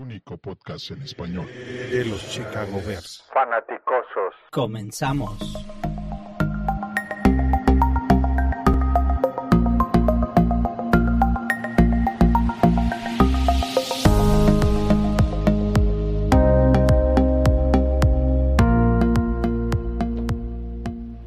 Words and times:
único 0.00 0.38
podcast 0.38 0.90
en 0.92 1.02
español 1.02 1.46
de 1.46 2.04
los 2.06 2.26
Chicago 2.30 2.80
Bears. 2.86 3.24
Fanaticosos. 3.32 4.34
Comenzamos. 4.50 5.38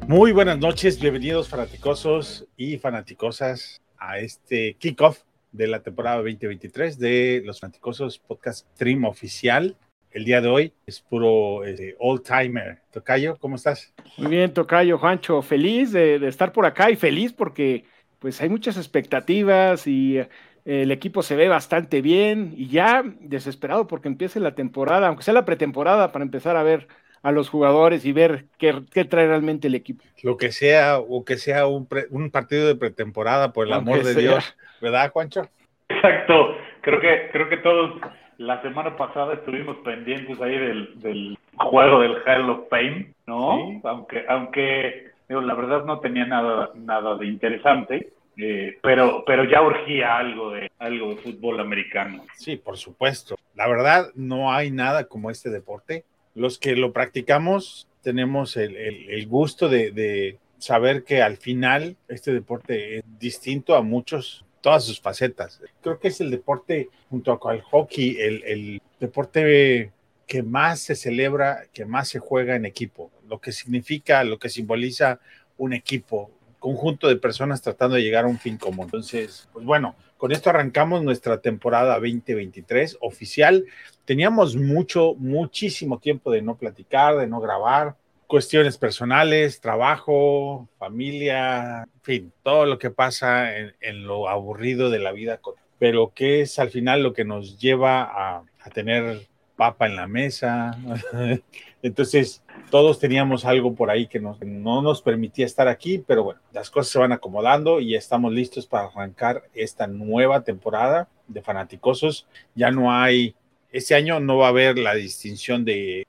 Muy 0.08 0.32
buenas 0.32 0.58
noches, 0.58 1.00
bienvenidos 1.00 1.48
fanaticosos 1.48 2.46
y 2.56 2.78
fanaticosas 2.78 3.80
a 3.98 4.18
este 4.18 4.74
kickoff 4.74 5.22
de 5.54 5.68
la 5.68 5.82
temporada 5.82 6.16
2023 6.16 6.98
de 6.98 7.42
Los 7.44 7.60
Fanaticosos 7.60 8.18
Podcast 8.18 8.66
Stream 8.74 9.04
Oficial. 9.04 9.76
El 10.10 10.24
día 10.24 10.40
de 10.40 10.48
hoy 10.48 10.72
es 10.84 11.00
puro 11.00 11.64
eh, 11.64 11.94
old 12.00 12.24
timer. 12.24 12.80
Tocayo, 12.92 13.36
¿cómo 13.38 13.54
estás? 13.54 13.94
Muy 14.16 14.32
bien, 14.32 14.52
Tocayo, 14.52 14.98
Juancho, 14.98 15.42
feliz 15.42 15.92
de, 15.92 16.18
de, 16.18 16.28
estar 16.28 16.52
por 16.52 16.66
acá 16.66 16.90
y 16.90 16.96
feliz 16.96 17.32
porque 17.32 17.84
pues 18.18 18.40
hay 18.40 18.48
muchas 18.48 18.76
expectativas 18.76 19.86
y 19.86 20.18
eh, 20.18 20.28
el 20.64 20.90
equipo 20.90 21.22
se 21.22 21.36
ve 21.36 21.46
bastante 21.46 22.02
bien 22.02 22.52
y 22.56 22.68
ya 22.68 23.04
desesperado 23.20 23.86
porque 23.86 24.08
empiece 24.08 24.40
la 24.40 24.56
temporada, 24.56 25.06
aunque 25.06 25.22
sea 25.22 25.34
la 25.34 25.44
pretemporada, 25.44 26.10
para 26.10 26.24
empezar 26.24 26.56
a 26.56 26.64
ver 26.64 26.88
a 27.22 27.30
los 27.30 27.48
jugadores 27.48 28.04
y 28.04 28.12
ver 28.12 28.46
qué, 28.58 28.82
qué, 28.92 29.04
trae 29.04 29.26
realmente 29.28 29.68
el 29.68 29.74
equipo. 29.76 30.04
Lo 30.22 30.36
que 30.36 30.50
sea, 30.52 30.98
o 30.98 31.24
que 31.24 31.38
sea 31.38 31.66
un, 31.66 31.86
pre, 31.86 32.06
un 32.10 32.30
partido 32.30 32.66
de 32.66 32.74
pretemporada, 32.74 33.52
por 33.52 33.66
el 33.66 33.72
Aunque 33.72 33.92
amor 33.92 34.04
de 34.04 34.12
sea. 34.12 34.22
Dios, 34.22 34.56
¿verdad, 34.84 35.10
Juancho? 35.12 35.48
Exacto, 35.88 36.56
creo 36.80 37.00
que, 37.00 37.28
creo 37.32 37.48
que 37.48 37.56
todos 37.58 38.00
la 38.38 38.60
semana 38.62 38.96
pasada 38.96 39.34
estuvimos 39.34 39.76
pendientes 39.78 40.40
ahí 40.40 40.58
del, 40.58 41.00
del 41.00 41.38
juego 41.56 42.00
del 42.00 42.16
Hall 42.26 42.50
of 42.50 42.68
Fame, 42.68 43.12
¿no? 43.26 43.56
Sí. 43.56 43.80
Aunque, 43.84 44.24
aunque 44.28 45.10
digo, 45.28 45.40
la 45.40 45.54
verdad 45.54 45.84
no 45.84 46.00
tenía 46.00 46.26
nada, 46.26 46.70
nada 46.74 47.16
de 47.16 47.26
interesante. 47.26 48.08
Eh, 48.36 48.78
pero, 48.82 49.22
pero 49.24 49.44
ya 49.44 49.62
urgía 49.62 50.16
algo 50.16 50.50
de, 50.50 50.68
algo 50.80 51.10
de 51.10 51.16
fútbol 51.16 51.60
americano. 51.60 52.24
Sí, 52.34 52.56
por 52.56 52.76
supuesto. 52.76 53.36
La 53.54 53.68
verdad, 53.68 54.08
no 54.16 54.52
hay 54.52 54.72
nada 54.72 55.04
como 55.04 55.30
este 55.30 55.50
deporte 55.50 56.04
los 56.34 56.58
que 56.58 56.74
lo 56.74 56.92
practicamos 56.92 57.88
tenemos 58.02 58.56
el, 58.56 58.76
el, 58.76 59.08
el 59.08 59.26
gusto 59.26 59.68
de, 59.68 59.90
de, 59.92 60.38
saber 60.58 61.04
que 61.04 61.20
al 61.20 61.36
final 61.36 61.96
este 62.08 62.32
deporte 62.32 62.98
es 62.98 63.04
distinto 63.18 63.74
a 63.74 63.82
muchos, 63.82 64.43
todas 64.64 64.82
sus 64.84 64.98
facetas. 64.98 65.60
Creo 65.82 66.00
que 66.00 66.08
es 66.08 66.22
el 66.22 66.30
deporte, 66.30 66.88
junto 67.10 67.38
al 67.46 67.60
hockey, 67.60 68.16
el, 68.18 68.42
el 68.44 68.82
deporte 68.98 69.92
que 70.26 70.42
más 70.42 70.80
se 70.80 70.96
celebra, 70.96 71.64
que 71.70 71.84
más 71.84 72.08
se 72.08 72.18
juega 72.18 72.56
en 72.56 72.64
equipo, 72.64 73.10
lo 73.28 73.42
que 73.42 73.52
significa, 73.52 74.24
lo 74.24 74.38
que 74.38 74.48
simboliza 74.48 75.20
un 75.58 75.74
equipo, 75.74 76.30
conjunto 76.58 77.08
de 77.08 77.16
personas 77.16 77.60
tratando 77.60 77.96
de 77.96 78.04
llegar 78.04 78.24
a 78.24 78.28
un 78.28 78.38
fin 78.38 78.56
común. 78.56 78.86
Entonces, 78.86 79.50
pues 79.52 79.66
bueno, 79.66 79.96
con 80.16 80.32
esto 80.32 80.48
arrancamos 80.48 81.04
nuestra 81.04 81.42
temporada 81.42 82.00
2023 82.00 82.96
oficial. 83.02 83.66
Teníamos 84.06 84.56
mucho, 84.56 85.14
muchísimo 85.18 85.98
tiempo 85.98 86.30
de 86.30 86.40
no 86.40 86.56
platicar, 86.56 87.18
de 87.18 87.26
no 87.26 87.38
grabar, 87.38 87.96
cuestiones 88.34 88.78
personales, 88.78 89.60
trabajo, 89.60 90.68
familia, 90.76 91.84
en 91.84 92.00
fin, 92.02 92.32
todo 92.42 92.66
lo 92.66 92.80
que 92.80 92.90
pasa 92.90 93.56
en, 93.56 94.06
lo 94.08 94.28
aburrido 94.28 94.90
de 94.90 94.98
la 94.98 95.12
vida, 95.12 95.38
pero 95.78 96.10
que 96.12 96.40
es 96.40 96.58
al 96.58 96.70
final 96.70 97.04
lo 97.04 97.12
que 97.12 97.24
nos 97.24 97.60
lleva 97.60 98.02
a, 98.02 98.42
tener 98.72 99.28
papa 99.54 99.86
en 99.86 99.94
la 99.94 100.08
mesa. 100.08 100.76
Entonces, 101.84 102.42
todos 102.72 102.98
teníamos 102.98 103.44
algo 103.44 103.72
por 103.76 103.88
ahí 103.88 104.08
que 104.08 104.18
no 104.18 104.82
nos 104.82 105.00
permitía 105.00 105.46
estar 105.46 105.68
aquí, 105.68 106.02
pero 106.04 106.24
bueno, 106.24 106.40
las 106.52 106.70
cosas 106.70 106.90
se 106.90 106.98
van 106.98 107.12
acomodando 107.12 107.78
y 107.78 107.94
estamos 107.94 108.32
listos 108.32 108.66
para 108.66 108.86
arrancar 108.86 109.44
esta 109.54 109.86
nueva 109.86 110.42
temporada 110.42 111.06
de 111.28 111.40
Fanaticosos. 111.40 112.26
Ya 112.56 112.72
no 112.72 112.92
hay, 112.92 113.36
este 113.70 113.94
año 113.94 114.18
no 114.18 114.38
va 114.38 114.46
a 114.46 114.48
haber 114.48 114.76
la 114.76 114.96
distinción 114.96 115.64
de, 115.64 116.04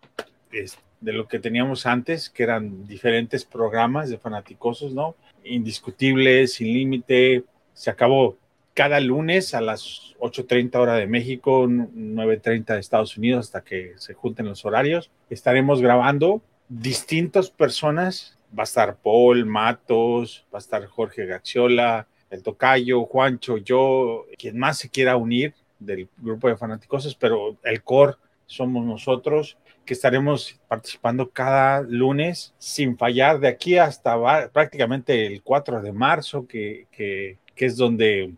de, 0.50 0.68
de 1.06 1.14
lo 1.14 1.28
que 1.28 1.38
teníamos 1.38 1.86
antes, 1.86 2.32
que 2.32 2.42
eran 2.42 2.88
diferentes 2.88 3.46
programas 3.46 4.10
de 4.10 4.18
Fanaticosos, 4.18 4.92
¿no? 4.92 5.16
Indiscutibles, 5.44 6.54
sin 6.54 6.74
límite, 6.74 7.44
se 7.74 7.92
acabó 7.92 8.38
cada 8.74 9.00
lunes 9.00 9.54
a 9.54 9.62
las 9.62 10.16
8.30 10.20 10.76
hora 10.78 10.96
de 10.96 11.06
México, 11.06 11.68
9.30 11.68 12.74
de 12.74 12.80
Estados 12.80 13.18
Unidos, 13.18 13.46
hasta 13.46 13.64
que 13.64 13.94
se 13.98 14.16
junten 14.16 14.48
los 14.48 14.66
horarios. 14.66 15.12
Estaremos 15.30 15.80
grabando 15.80 16.42
distintas 16.70 17.52
personas. 17.52 18.40
Va 18.58 18.64
a 18.64 18.72
estar 18.72 18.98
Paul, 18.98 19.46
Matos, 19.46 20.48
va 20.52 20.58
a 20.58 20.66
estar 20.66 20.84
Jorge 20.88 21.28
Gaxiola, 21.28 22.08
el 22.32 22.42
Tocayo, 22.42 23.06
Juancho, 23.06 23.58
yo, 23.58 24.26
quien 24.40 24.58
más 24.58 24.80
se 24.80 24.90
quiera 24.90 25.18
unir 25.18 25.54
del 25.78 26.10
grupo 26.18 26.48
de 26.48 26.58
fanáticos, 26.58 27.16
pero 27.20 27.58
el 27.64 27.84
core 27.84 28.16
somos 28.48 28.84
nosotros 28.86 29.58
que 29.85 29.94
estaremos 29.94 30.59
participando 30.68 31.29
cada 31.29 31.81
lunes 31.81 32.53
sin 32.57 32.97
fallar 32.97 33.40
de 33.40 33.47
aquí 33.47 33.78
hasta 33.78 34.50
prácticamente 34.50 35.28
el 35.28 35.41
4 35.44 35.81
de 35.81 35.91
marzo, 35.91 36.47
que, 36.47 36.88
que, 36.91 37.38
que 37.56 37.66
es 37.66 37.78
donde 37.78 38.34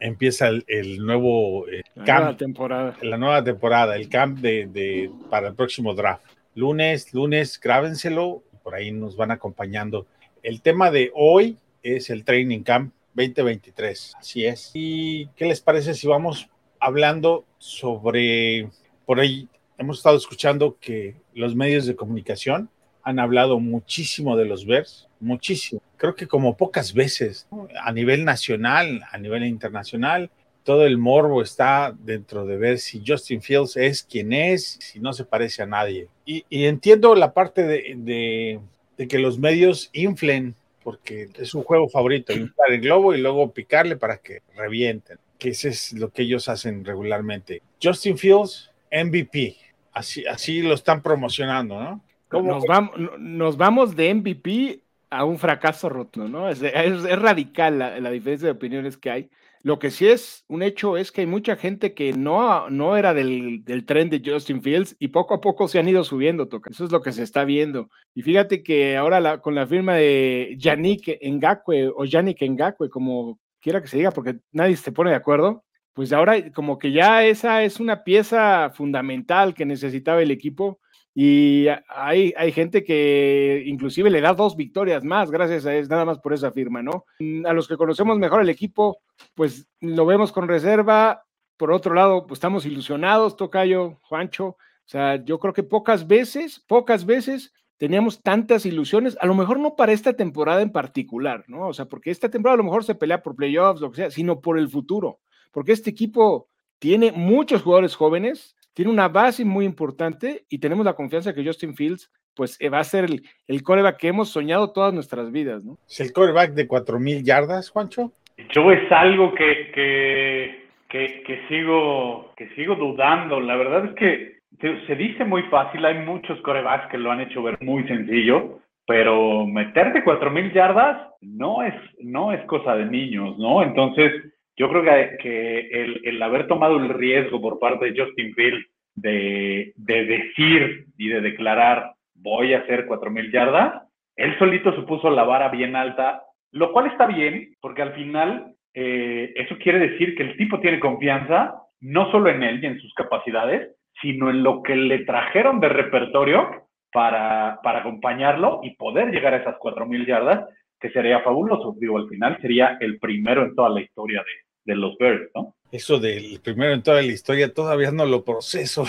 empieza 0.00 0.48
el, 0.48 0.64
el 0.66 0.98
nuevo 1.04 1.68
eh, 1.68 1.82
la 1.94 2.04
camp, 2.04 2.20
nueva 2.20 2.36
temporada. 2.36 2.96
la 3.02 3.16
nueva 3.16 3.44
temporada, 3.44 3.96
el 3.96 4.08
camp 4.08 4.38
de, 4.38 4.66
de, 4.66 5.10
para 5.30 5.48
el 5.48 5.54
próximo 5.54 5.94
draft. 5.94 6.24
Lunes, 6.54 7.12
lunes, 7.12 7.60
grábenselo, 7.60 8.42
por 8.62 8.74
ahí 8.74 8.90
nos 8.90 9.16
van 9.16 9.30
acompañando. 9.30 10.06
El 10.42 10.62
tema 10.62 10.90
de 10.90 11.12
hoy 11.14 11.58
es 11.82 12.10
el 12.10 12.24
Training 12.24 12.62
Camp 12.62 12.92
2023, 13.14 14.14
así 14.18 14.46
es. 14.46 14.70
¿Y 14.74 15.28
qué 15.36 15.46
les 15.46 15.60
parece 15.60 15.94
si 15.94 16.06
vamos 16.06 16.48
hablando 16.80 17.44
sobre, 17.58 18.68
por 19.04 19.20
ahí 19.20 19.48
hemos 19.78 19.98
estado 19.98 20.16
escuchando 20.16 20.76
que 20.80 21.16
los 21.34 21.54
medios 21.54 21.86
de 21.86 21.96
comunicación 21.96 22.70
han 23.02 23.18
hablado 23.18 23.60
muchísimo 23.60 24.36
de 24.36 24.46
los 24.46 24.66
Bears, 24.66 25.08
muchísimo. 25.20 25.80
Creo 25.96 26.14
que 26.14 26.26
como 26.26 26.56
pocas 26.56 26.92
veces, 26.92 27.46
¿no? 27.52 27.68
a 27.80 27.92
nivel 27.92 28.24
nacional, 28.24 29.02
a 29.10 29.18
nivel 29.18 29.44
internacional, 29.44 30.30
todo 30.64 30.84
el 30.84 30.98
morbo 30.98 31.42
está 31.42 31.94
dentro 31.96 32.44
de 32.44 32.56
ver 32.56 32.80
si 32.80 33.00
Justin 33.06 33.40
Fields 33.40 33.76
es 33.76 34.02
quien 34.02 34.32
es, 34.32 34.78
si 34.80 34.98
no 34.98 35.12
se 35.12 35.24
parece 35.24 35.62
a 35.62 35.66
nadie. 35.66 36.08
Y, 36.24 36.44
y 36.50 36.64
entiendo 36.64 37.14
la 37.14 37.32
parte 37.32 37.62
de, 37.62 37.94
de, 37.96 38.58
de, 38.96 39.06
que 39.06 39.20
los 39.20 39.38
medios 39.38 39.88
inflen, 39.92 40.56
porque 40.82 41.28
es 41.38 41.54
un 41.54 41.62
juego 41.62 41.88
favorito, 41.88 42.32
inflar 42.32 42.72
el 42.72 42.80
globo 42.80 43.14
y 43.14 43.20
luego 43.20 43.52
picarle 43.52 43.96
para 43.96 44.16
que 44.18 44.42
revienten, 44.56 45.18
que 45.38 45.50
ese 45.50 45.68
es 45.68 45.92
lo 45.92 46.10
que 46.10 46.22
ellos 46.22 46.48
hacen 46.48 46.84
regularmente. 46.84 47.62
Justin 47.80 48.18
Fields, 48.18 48.72
MVP, 48.90 49.56
así, 49.96 50.26
así 50.26 50.60
lo 50.60 50.74
están 50.74 51.02
promocionando, 51.02 51.80
¿no? 51.80 52.04
Nos 52.30 52.64
vamos, 52.64 52.92
nos 53.18 53.56
vamos 53.56 53.96
de 53.96 54.12
MVP 54.12 54.82
a 55.08 55.24
un 55.24 55.38
fracaso 55.38 55.88
rotundo, 55.88 56.28
¿no? 56.28 56.48
Es, 56.50 56.60
es, 56.60 57.04
es 57.04 57.18
radical 57.18 57.78
la, 57.78 57.98
la, 58.00 58.10
diferencia 58.10 58.46
de 58.46 58.52
opiniones 58.52 58.98
que 58.98 59.10
hay. 59.10 59.30
Lo 59.62 59.78
que 59.78 59.90
sí 59.90 60.06
es 60.06 60.44
un 60.48 60.62
hecho 60.62 60.96
es 60.98 61.10
que 61.10 61.22
hay 61.22 61.26
mucha 61.26 61.56
gente 61.56 61.94
que 61.94 62.12
no, 62.12 62.68
no 62.68 62.96
era 62.96 63.14
del, 63.14 63.64
del 63.64 63.86
tren 63.86 64.10
de 64.10 64.22
Justin 64.24 64.60
Fields 64.60 64.96
y 64.98 65.08
poco 65.08 65.34
a 65.34 65.40
poco 65.40 65.66
se 65.66 65.78
han 65.78 65.88
ido 65.88 66.04
subiendo, 66.04 66.46
toca. 66.48 66.70
Eso 66.70 66.84
es 66.84 66.92
lo 66.92 67.00
que 67.00 67.12
se 67.12 67.22
está 67.22 67.44
viendo. 67.44 67.88
Y 68.14 68.22
fíjate 68.22 68.62
que 68.62 68.96
ahora 68.96 69.18
la, 69.18 69.40
con 69.40 69.54
la 69.54 69.66
firma 69.66 69.94
de 69.94 70.56
Yannick 70.58 71.18
Ngakwe 71.22 71.88
o 71.88 72.04
Yannick 72.04 72.42
Ngakwe, 72.42 72.90
como 72.90 73.38
quiera 73.60 73.80
que 73.80 73.88
se 73.88 73.96
diga, 73.96 74.10
porque 74.10 74.36
nadie 74.52 74.76
se 74.76 74.92
pone 74.92 75.10
de 75.10 75.16
acuerdo, 75.16 75.64
pues 75.96 76.12
ahora 76.12 76.52
como 76.52 76.78
que 76.78 76.92
ya 76.92 77.24
esa 77.24 77.62
es 77.62 77.80
una 77.80 78.04
pieza 78.04 78.68
fundamental 78.68 79.54
que 79.54 79.64
necesitaba 79.64 80.20
el 80.20 80.30
equipo 80.30 80.78
y 81.14 81.68
hay, 81.88 82.34
hay 82.36 82.52
gente 82.52 82.84
que 82.84 83.62
inclusive 83.64 84.10
le 84.10 84.20
da 84.20 84.34
dos 84.34 84.56
victorias 84.56 85.04
más 85.04 85.30
gracias 85.30 85.64
a 85.64 85.74
eso, 85.74 85.88
nada 85.88 86.04
más 86.04 86.18
por 86.18 86.34
esa 86.34 86.52
firma, 86.52 86.82
¿no? 86.82 87.06
A 87.46 87.54
los 87.54 87.66
que 87.66 87.78
conocemos 87.78 88.18
mejor 88.18 88.42
el 88.42 88.50
equipo, 88.50 88.98
pues 89.34 89.66
lo 89.80 90.04
vemos 90.04 90.32
con 90.32 90.48
reserva. 90.48 91.24
Por 91.56 91.72
otro 91.72 91.94
lado, 91.94 92.26
pues 92.26 92.36
estamos 92.36 92.66
ilusionados, 92.66 93.34
Tocayo, 93.34 93.98
Juancho. 94.02 94.48
O 94.48 94.58
sea, 94.84 95.24
yo 95.24 95.38
creo 95.38 95.54
que 95.54 95.62
pocas 95.62 96.06
veces, 96.06 96.60
pocas 96.60 97.06
veces 97.06 97.54
teníamos 97.78 98.22
tantas 98.22 98.66
ilusiones, 98.66 99.16
a 99.18 99.24
lo 99.24 99.34
mejor 99.34 99.58
no 99.60 99.76
para 99.76 99.92
esta 99.92 100.12
temporada 100.12 100.60
en 100.60 100.72
particular, 100.72 101.44
¿no? 101.48 101.68
O 101.68 101.72
sea, 101.72 101.86
porque 101.86 102.10
esta 102.10 102.28
temporada 102.28 102.56
a 102.56 102.58
lo 102.58 102.64
mejor 102.64 102.84
se 102.84 102.94
pelea 102.94 103.22
por 103.22 103.34
playoffs, 103.34 103.80
lo 103.80 103.90
que 103.90 103.96
sea, 103.96 104.10
sino 104.10 104.42
por 104.42 104.58
el 104.58 104.68
futuro. 104.68 105.20
Porque 105.52 105.72
este 105.72 105.90
equipo 105.90 106.48
tiene 106.78 107.12
muchos 107.12 107.62
jugadores 107.62 107.94
jóvenes, 107.94 108.56
tiene 108.74 108.90
una 108.90 109.08
base 109.08 109.44
muy 109.44 109.64
importante 109.64 110.44
y 110.48 110.58
tenemos 110.58 110.84
la 110.84 110.94
confianza 110.94 111.34
que 111.34 111.44
Justin 111.44 111.74
Fields 111.74 112.10
pues 112.34 112.58
va 112.72 112.78
a 112.78 112.84
ser 112.84 113.04
el, 113.04 113.22
el 113.48 113.62
coreback 113.62 113.96
que 113.96 114.08
hemos 114.08 114.28
soñado 114.28 114.72
todas 114.72 114.92
nuestras 114.92 115.32
vidas, 115.32 115.64
¿no? 115.64 115.78
¿Es 115.88 116.00
el 116.00 116.12
coreback 116.12 116.52
de 116.52 116.68
4.000 116.68 117.24
yardas, 117.24 117.70
Juancho? 117.70 118.12
Yo 118.54 118.70
es 118.70 118.92
algo 118.92 119.34
que, 119.34 119.70
que, 119.72 120.68
que, 120.90 121.22
que, 121.22 121.48
sigo, 121.48 122.32
que 122.36 122.50
sigo 122.54 122.74
dudando. 122.74 123.40
La 123.40 123.56
verdad 123.56 123.86
es 123.86 123.94
que 123.94 124.36
se, 124.60 124.86
se 124.86 124.96
dice 124.96 125.24
muy 125.24 125.44
fácil, 125.44 125.84
hay 125.86 126.04
muchos 126.04 126.38
corebacks 126.42 126.90
que 126.90 126.98
lo 126.98 127.10
han 127.10 127.22
hecho 127.22 127.42
ver 127.42 127.56
muy 127.62 127.88
sencillo, 127.88 128.60
pero 128.86 129.46
meterte 129.46 130.04
cuatro 130.04 130.30
mil 130.30 130.52
yardas 130.52 131.08
no 131.22 131.62
es, 131.62 131.74
no 132.00 132.32
es 132.32 132.44
cosa 132.44 132.76
de 132.76 132.84
niños, 132.84 133.38
¿no? 133.38 133.62
Entonces, 133.62 134.12
yo 134.56 134.68
creo 134.70 134.82
que, 135.18 136.00
el, 136.04 136.22
haber 136.22 136.46
tomado 136.46 136.76
el 136.78 136.88
riesgo 136.88 137.40
por 137.40 137.58
parte 137.58 137.90
de 137.90 138.00
Justin 138.00 138.34
Fields 138.34 138.66
de, 138.94 139.72
de 139.76 140.04
decir 140.06 140.86
y 140.96 141.08
de 141.08 141.20
declarar 141.20 141.92
voy 142.14 142.54
a 142.54 142.60
hacer 142.60 142.86
cuatro 142.86 143.10
mil 143.10 143.30
yardas, 143.30 143.82
él 144.16 144.36
solito 144.38 144.74
se 144.74 144.82
puso 144.82 145.10
la 145.10 145.24
vara 145.24 145.48
bien 145.50 145.76
alta, 145.76 146.22
lo 146.52 146.72
cual 146.72 146.86
está 146.86 147.06
bien, 147.06 147.54
porque 147.60 147.82
al 147.82 147.92
final 147.92 148.54
eh, 148.74 149.32
eso 149.36 149.56
quiere 149.58 149.78
decir 149.78 150.16
que 150.16 150.22
el 150.22 150.36
tipo 150.36 150.60
tiene 150.60 150.80
confianza 150.80 151.54
no 151.80 152.10
solo 152.10 152.30
en 152.30 152.42
él 152.42 152.62
y 152.62 152.66
en 152.66 152.80
sus 152.80 152.92
capacidades, 152.94 153.76
sino 154.00 154.30
en 154.30 154.42
lo 154.42 154.62
que 154.62 154.74
le 154.74 155.00
trajeron 155.04 155.60
de 155.60 155.68
repertorio 155.68 156.66
para, 156.92 157.60
para 157.62 157.80
acompañarlo 157.80 158.60
y 158.62 158.74
poder 158.76 159.10
llegar 159.10 159.34
a 159.34 159.38
esas 159.38 159.56
4.000 159.56 160.06
yardas, 160.06 160.48
que 160.80 160.90
sería 160.90 161.20
fabuloso. 161.20 161.74
Digo, 161.78 161.98
al 161.98 162.08
final 162.08 162.38
sería 162.40 162.78
el 162.80 162.98
primero 162.98 163.44
en 163.44 163.54
toda 163.54 163.68
la 163.68 163.80
historia 163.80 164.22
de, 164.22 164.45
de 164.66 164.74
los 164.74 164.98
Bears, 164.98 165.30
¿no? 165.34 165.54
Eso 165.72 165.98
del 165.98 166.40
primero 166.42 166.72
en 166.72 166.82
toda 166.82 167.02
la 167.02 167.12
historia 167.12 167.52
todavía 167.52 167.90
no 167.90 168.06
lo 168.06 168.24
proceso. 168.24 168.84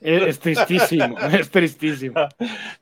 Es, 0.00 0.40
tristísimo, 0.40 1.16
es 1.32 1.50
tristísimo. 1.50 2.28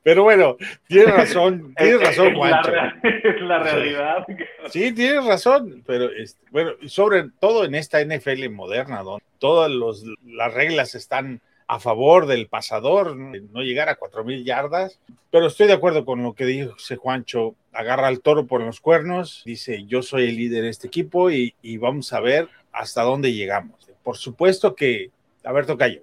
Pero 0.01 0.23
bueno, 0.23 0.57
tienes 0.87 1.13
razón, 1.15 1.73
tienes 1.77 2.01
razón, 2.01 2.35
Juancho. 2.35 2.71
Es 3.03 3.41
la 3.41 3.59
realidad. 3.59 4.25
Sí, 4.69 4.91
tienes 4.93 5.23
razón, 5.25 5.83
pero 5.85 6.09
este, 6.11 6.39
bueno, 6.51 6.71
sobre 6.87 7.29
todo 7.39 7.65
en 7.65 7.75
esta 7.75 8.03
NFL 8.03 8.49
moderna, 8.49 9.03
donde 9.03 9.23
todas 9.37 9.69
los, 9.69 10.03
las 10.25 10.53
reglas 10.53 10.95
están 10.95 11.41
a 11.69 11.79
favor 11.79 12.25
del 12.25 12.47
pasador, 12.47 13.15
no 13.15 13.61
llegar 13.61 13.89
a 13.89 13.95
cuatro 13.95 14.23
mil 14.23 14.43
yardas, 14.43 14.99
pero 15.29 15.45
estoy 15.45 15.67
de 15.67 15.73
acuerdo 15.73 16.03
con 16.03 16.23
lo 16.23 16.33
que 16.33 16.45
dice 16.45 16.95
Juancho, 16.95 17.53
agarra 17.71 18.07
al 18.07 18.21
toro 18.21 18.47
por 18.47 18.61
los 18.61 18.81
cuernos, 18.81 19.43
dice 19.45 19.85
yo 19.85 20.01
soy 20.01 20.29
el 20.29 20.35
líder 20.35 20.63
de 20.63 20.69
este 20.69 20.87
equipo 20.87 21.29
y, 21.29 21.53
y 21.61 21.77
vamos 21.77 22.11
a 22.11 22.21
ver 22.21 22.49
hasta 22.71 23.03
dónde 23.03 23.33
llegamos. 23.33 23.87
Por 24.01 24.17
supuesto 24.17 24.73
que, 24.73 25.11
a 25.43 25.51
ver, 25.51 25.67
Tocayo, 25.67 26.01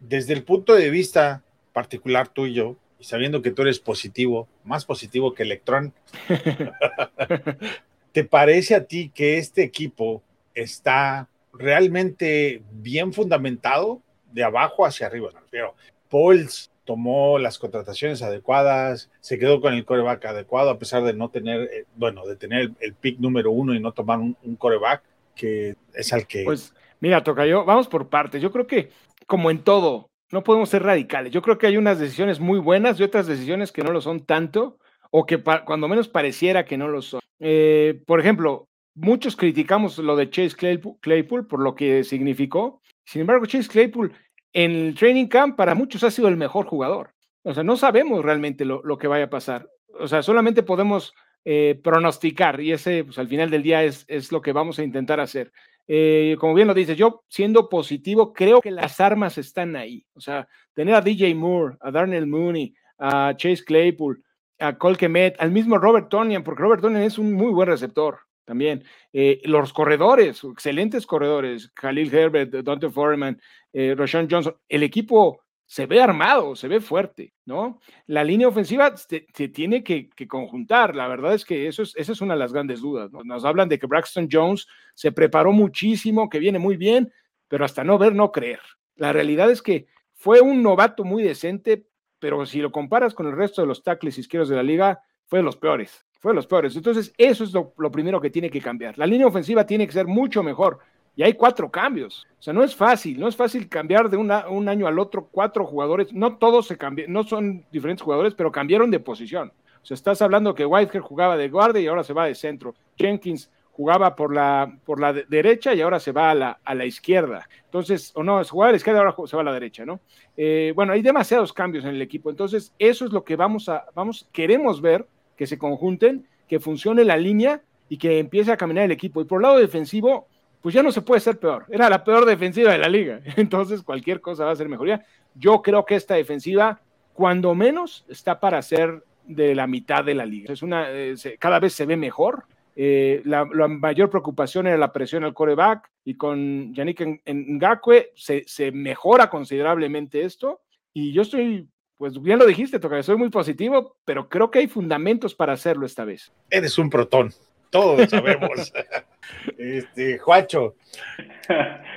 desde 0.00 0.34
el 0.34 0.44
punto 0.44 0.74
de 0.74 0.90
vista 0.90 1.42
particular 1.72 2.28
tuyo, 2.28 2.76
y 2.98 3.04
sabiendo 3.04 3.40
que 3.40 3.52
tú 3.52 3.62
eres 3.62 3.80
positivo, 3.80 4.48
más 4.64 4.84
positivo 4.84 5.32
que 5.32 5.44
Electron, 5.44 5.94
¿te 8.12 8.24
parece 8.24 8.74
a 8.74 8.84
ti 8.84 9.10
que 9.14 9.38
este 9.38 9.62
equipo 9.62 10.22
está 10.54 11.30
realmente 11.54 12.62
bien 12.70 13.14
fundamentado 13.14 14.02
de 14.34 14.44
abajo 14.44 14.84
hacia 14.84 15.06
arriba. 15.06 15.30
Pero 15.50 15.74
Pauls 16.10 16.70
tomó 16.84 17.38
las 17.38 17.58
contrataciones 17.58 18.22
adecuadas, 18.22 19.10
se 19.20 19.38
quedó 19.38 19.60
con 19.60 19.72
el 19.72 19.84
coreback 19.84 20.26
adecuado 20.26 20.70
a 20.70 20.78
pesar 20.78 21.02
de 21.02 21.14
no 21.14 21.30
tener, 21.30 21.62
eh, 21.72 21.86
bueno, 21.96 22.26
de 22.26 22.36
tener 22.36 22.72
el, 22.80 22.94
pick 22.94 23.18
número 23.18 23.50
uno 23.50 23.74
y 23.74 23.80
no 23.80 23.92
tomar 23.92 24.18
un, 24.18 24.36
un, 24.42 24.56
coreback 24.56 25.02
que 25.34 25.76
es 25.94 26.12
al 26.12 26.26
que... 26.26 26.44
Pues 26.44 26.74
mira, 27.00 27.24
toca 27.24 27.46
yo, 27.46 27.64
vamos 27.64 27.88
por 27.88 28.08
partes. 28.10 28.42
Yo 28.42 28.52
creo 28.52 28.66
que 28.66 28.90
como 29.26 29.50
en 29.50 29.60
todo, 29.60 30.10
no 30.30 30.44
podemos 30.44 30.68
ser 30.68 30.82
radicales. 30.82 31.32
Yo 31.32 31.42
creo 31.42 31.58
que 31.58 31.66
hay 31.66 31.76
unas 31.76 31.98
decisiones 31.98 32.40
muy 32.40 32.58
buenas 32.58 32.98
y 32.98 33.02
otras 33.02 33.26
decisiones 33.26 33.72
que 33.72 33.82
no 33.82 33.92
lo 33.92 34.00
son 34.00 34.20
tanto 34.20 34.78
o 35.10 35.26
que 35.26 35.42
cuando 35.42 35.88
menos 35.88 36.08
pareciera 36.08 36.64
que 36.64 36.76
no 36.76 36.88
lo 36.88 37.00
son. 37.00 37.20
Eh, 37.38 38.02
por 38.06 38.20
ejemplo, 38.20 38.68
muchos 38.94 39.36
criticamos 39.36 39.98
lo 39.98 40.16
de 40.16 40.28
Chase 40.28 40.56
Claypool, 40.56 40.96
Claypool 41.00 41.46
por 41.46 41.60
lo 41.60 41.74
que 41.74 42.04
significó. 42.04 42.82
Sin 43.04 43.20
embargo, 43.20 43.46
Chase 43.46 43.68
Claypool 43.68 44.12
en 44.54 44.70
el 44.70 44.94
training 44.94 45.26
camp 45.26 45.56
para 45.56 45.74
muchos 45.74 46.02
ha 46.04 46.10
sido 46.10 46.28
el 46.28 46.36
mejor 46.36 46.66
jugador. 46.66 47.10
O 47.42 47.52
sea, 47.52 47.62
no 47.62 47.76
sabemos 47.76 48.24
realmente 48.24 48.64
lo, 48.64 48.82
lo 48.84 48.96
que 48.96 49.08
vaya 49.08 49.24
a 49.24 49.30
pasar. 49.30 49.68
O 49.98 50.08
sea, 50.08 50.22
solamente 50.22 50.62
podemos 50.62 51.12
eh, 51.44 51.78
pronosticar 51.84 52.60
y 52.60 52.72
ese, 52.72 53.04
pues 53.04 53.18
al 53.18 53.28
final 53.28 53.50
del 53.50 53.62
día 53.62 53.82
es, 53.82 54.06
es 54.08 54.32
lo 54.32 54.40
que 54.40 54.52
vamos 54.52 54.78
a 54.78 54.84
intentar 54.84 55.20
hacer. 55.20 55.52
Eh, 55.86 56.36
como 56.40 56.54
bien 56.54 56.68
lo 56.68 56.72
dices, 56.72 56.96
yo 56.96 57.24
siendo 57.28 57.68
positivo, 57.68 58.32
creo 58.32 58.62
que 58.62 58.70
las 58.70 58.98
armas 59.00 59.36
están 59.36 59.76
ahí. 59.76 60.06
O 60.14 60.20
sea, 60.20 60.48
tener 60.72 60.94
a 60.94 61.02
DJ 61.02 61.34
Moore, 61.34 61.76
a 61.80 61.90
Darnell 61.90 62.26
Mooney, 62.26 62.74
a 62.98 63.34
Chase 63.36 63.64
Claypool, 63.64 64.24
a 64.58 64.78
Cole 64.78 64.96
Kemet, 64.96 65.36
al 65.38 65.50
mismo 65.50 65.76
Robert 65.76 66.08
Tonian, 66.08 66.42
porque 66.42 66.62
Robert 66.62 66.80
Tonian 66.80 67.02
es 67.02 67.18
un 67.18 67.34
muy 67.34 67.52
buen 67.52 67.68
receptor 67.68 68.20
también. 68.44 68.84
Eh, 69.12 69.40
los 69.44 69.72
corredores, 69.72 70.42
excelentes 70.44 71.06
corredores, 71.06 71.70
Khalil 71.70 72.14
Herbert, 72.14 72.52
Dante 72.52 72.90
Foreman, 72.90 73.40
eh, 73.72 73.94
Roshan 73.96 74.28
Johnson, 74.30 74.56
el 74.68 74.82
equipo 74.82 75.40
se 75.66 75.86
ve 75.86 76.00
armado, 76.00 76.54
se 76.54 76.68
ve 76.68 76.80
fuerte, 76.80 77.32
¿no? 77.46 77.80
La 78.06 78.22
línea 78.22 78.48
ofensiva 78.48 78.94
se, 78.96 79.22
tiene 79.48 79.82
que, 79.82 80.10
conjuntar, 80.28 80.94
la 80.94 81.08
verdad 81.08 81.34
es 81.34 81.44
que 81.44 81.66
eso 81.66 81.82
es, 81.82 81.96
esa 81.96 82.12
es 82.12 82.20
una 82.20 82.34
de 82.34 82.40
las 82.40 82.52
grandes 82.52 82.80
dudas, 82.80 83.10
¿no? 83.10 83.24
Nos 83.24 83.44
hablan 83.44 83.68
de 83.68 83.78
que 83.78 83.86
Braxton 83.86 84.28
Jones 84.30 84.66
se 84.94 85.10
preparó 85.10 85.52
muchísimo, 85.52 86.28
que 86.28 86.38
viene 86.38 86.58
muy 86.58 86.76
bien, 86.76 87.12
pero 87.48 87.64
hasta 87.64 87.82
no 87.82 87.98
ver, 87.98 88.14
no 88.14 88.30
creer. 88.30 88.60
La 88.94 89.12
realidad 89.12 89.50
es 89.50 89.62
que 89.62 89.86
fue 90.12 90.40
un 90.40 90.62
novato 90.62 91.02
muy 91.02 91.22
decente, 91.22 91.86
pero 92.18 92.44
si 92.46 92.60
lo 92.60 92.70
comparas 92.70 93.14
con 93.14 93.26
el 93.26 93.36
resto 93.36 93.62
de 93.62 93.68
los 93.68 93.82
tackles 93.82 94.18
izquierdos 94.18 94.50
de 94.50 94.56
la 94.56 94.62
liga, 94.62 95.00
fue 95.26 95.38
de 95.38 95.44
los 95.44 95.56
peores 95.56 96.04
fue 96.24 96.32
de 96.32 96.36
los 96.36 96.46
peores. 96.46 96.74
Entonces, 96.74 97.12
eso 97.18 97.44
es 97.44 97.52
lo, 97.52 97.70
primero 97.92 98.18
que 98.18 98.30
tiene 98.30 98.48
que 98.48 98.58
cambiar. 98.58 98.96
La 98.96 99.06
línea 99.06 99.26
ofensiva 99.26 99.66
tiene 99.66 99.86
que 99.86 99.92
ser 99.92 100.06
mucho 100.06 100.42
mejor. 100.42 100.78
Y 101.14 101.22
hay 101.22 101.34
cuatro 101.34 101.70
cambios. 101.70 102.26
O 102.38 102.42
sea, 102.42 102.54
no 102.54 102.64
es 102.64 102.74
fácil, 102.74 103.20
no 103.20 103.28
es 103.28 103.36
fácil 103.36 103.68
cambiar 103.68 104.08
de 104.08 104.16
una, 104.16 104.48
un 104.48 104.66
año 104.70 104.86
al 104.86 104.98
otro 104.98 105.28
cuatro 105.30 105.66
jugadores. 105.66 106.14
No 106.14 106.38
todos 106.38 106.66
se 106.66 106.78
cambian, 106.78 107.12
no 107.12 107.24
son 107.24 107.66
diferentes 107.70 108.02
jugadores, 108.02 108.32
pero 108.32 108.50
cambiaron 108.50 108.90
de 108.90 109.00
posición. 109.00 109.52
O 109.82 109.84
sea, 109.84 109.96
estás 109.96 110.22
hablando 110.22 110.54
que 110.54 110.64
Whitehead 110.64 111.02
jugaba 111.02 111.36
de 111.36 111.50
guardia 111.50 111.82
y 111.82 111.88
ahora 111.88 112.02
se 112.02 112.14
va 112.14 112.24
de 112.24 112.34
centro. 112.34 112.74
Jenkins 112.96 113.50
jugaba 113.72 114.16
por 114.16 114.34
la, 114.34 114.78
por 114.86 114.98
la 115.00 115.12
de 115.12 115.26
derecha 115.28 115.74
y 115.74 115.82
ahora 115.82 116.00
se 116.00 116.12
va 116.12 116.30
a 116.30 116.34
la, 116.34 116.58
a 116.64 116.74
la 116.74 116.86
izquierda. 116.86 117.46
Entonces, 117.66 118.12
o 118.14 118.22
no, 118.22 118.42
jugaba 118.44 118.70
a 118.70 118.72
la 118.72 118.78
izquierda 118.78 119.00
ahora 119.00 119.14
se 119.26 119.36
va 119.36 119.42
a 119.42 119.44
la 119.44 119.52
derecha, 119.52 119.84
¿no? 119.84 120.00
Eh, 120.38 120.72
bueno, 120.74 120.94
hay 120.94 121.02
demasiados 121.02 121.52
cambios 121.52 121.84
en 121.84 121.90
el 121.90 122.00
equipo. 122.00 122.30
Entonces, 122.30 122.72
eso 122.78 123.04
es 123.04 123.12
lo 123.12 123.24
que 123.24 123.36
vamos 123.36 123.68
a, 123.68 123.84
vamos, 123.94 124.26
queremos 124.32 124.80
ver 124.80 125.06
que 125.36 125.46
se 125.46 125.58
conjunten, 125.58 126.26
que 126.48 126.60
funcione 126.60 127.04
la 127.04 127.16
línea 127.16 127.62
y 127.88 127.98
que 127.98 128.18
empiece 128.18 128.52
a 128.52 128.56
caminar 128.56 128.84
el 128.84 128.92
equipo. 128.92 129.20
Y 129.20 129.24
por 129.24 129.40
el 129.40 129.42
lado 129.42 129.58
defensivo, 129.58 130.26
pues 130.60 130.74
ya 130.74 130.82
no 130.82 130.92
se 130.92 131.02
puede 131.02 131.20
ser 131.20 131.38
peor. 131.38 131.66
Era 131.68 131.90
la 131.90 132.02
peor 132.04 132.24
defensiva 132.24 132.72
de 132.72 132.78
la 132.78 132.88
liga. 132.88 133.20
Entonces 133.36 133.82
cualquier 133.82 134.20
cosa 134.20 134.44
va 134.44 134.52
a 134.52 134.56
ser 134.56 134.68
mejoría. 134.68 135.04
Yo 135.34 135.62
creo 135.62 135.84
que 135.84 135.94
esta 135.94 136.14
defensiva, 136.14 136.80
cuando 137.12 137.54
menos, 137.54 138.04
está 138.08 138.40
para 138.40 138.62
ser 138.62 139.04
de 139.26 139.54
la 139.54 139.66
mitad 139.66 140.04
de 140.04 140.14
la 140.14 140.26
liga. 140.26 140.52
Es 140.52 140.62
una, 140.62 140.86
eh, 140.90 141.16
cada 141.38 141.60
vez 141.60 141.72
se 141.72 141.86
ve 141.86 141.96
mejor. 141.96 142.44
Eh, 142.76 143.22
la, 143.24 143.46
la, 143.52 143.68
mayor 143.68 144.10
preocupación 144.10 144.66
era 144.66 144.76
la 144.76 144.92
presión 144.92 145.22
al 145.22 145.32
coreback 145.32 145.90
y 146.04 146.14
con 146.14 146.74
Yannick 146.74 147.22
Ngakwe 147.24 148.10
se, 148.16 148.42
se 148.46 148.72
mejora 148.72 149.30
considerablemente 149.30 150.22
esto. 150.22 150.62
Y 150.92 151.12
yo 151.12 151.22
estoy 151.22 151.68
pues 151.96 152.20
bien 152.20 152.38
lo 152.38 152.46
dijiste, 152.46 152.78
Toca, 152.78 153.02
soy 153.02 153.16
muy 153.16 153.30
positivo, 153.30 153.96
pero 154.04 154.28
creo 154.28 154.50
que 154.50 154.60
hay 154.60 154.66
fundamentos 154.66 155.34
para 155.34 155.52
hacerlo 155.52 155.86
esta 155.86 156.04
vez. 156.04 156.32
Eres 156.50 156.78
un 156.78 156.90
protón, 156.90 157.30
todos 157.70 158.10
sabemos. 158.10 158.72
este, 159.58 160.18
Juacho, 160.18 160.74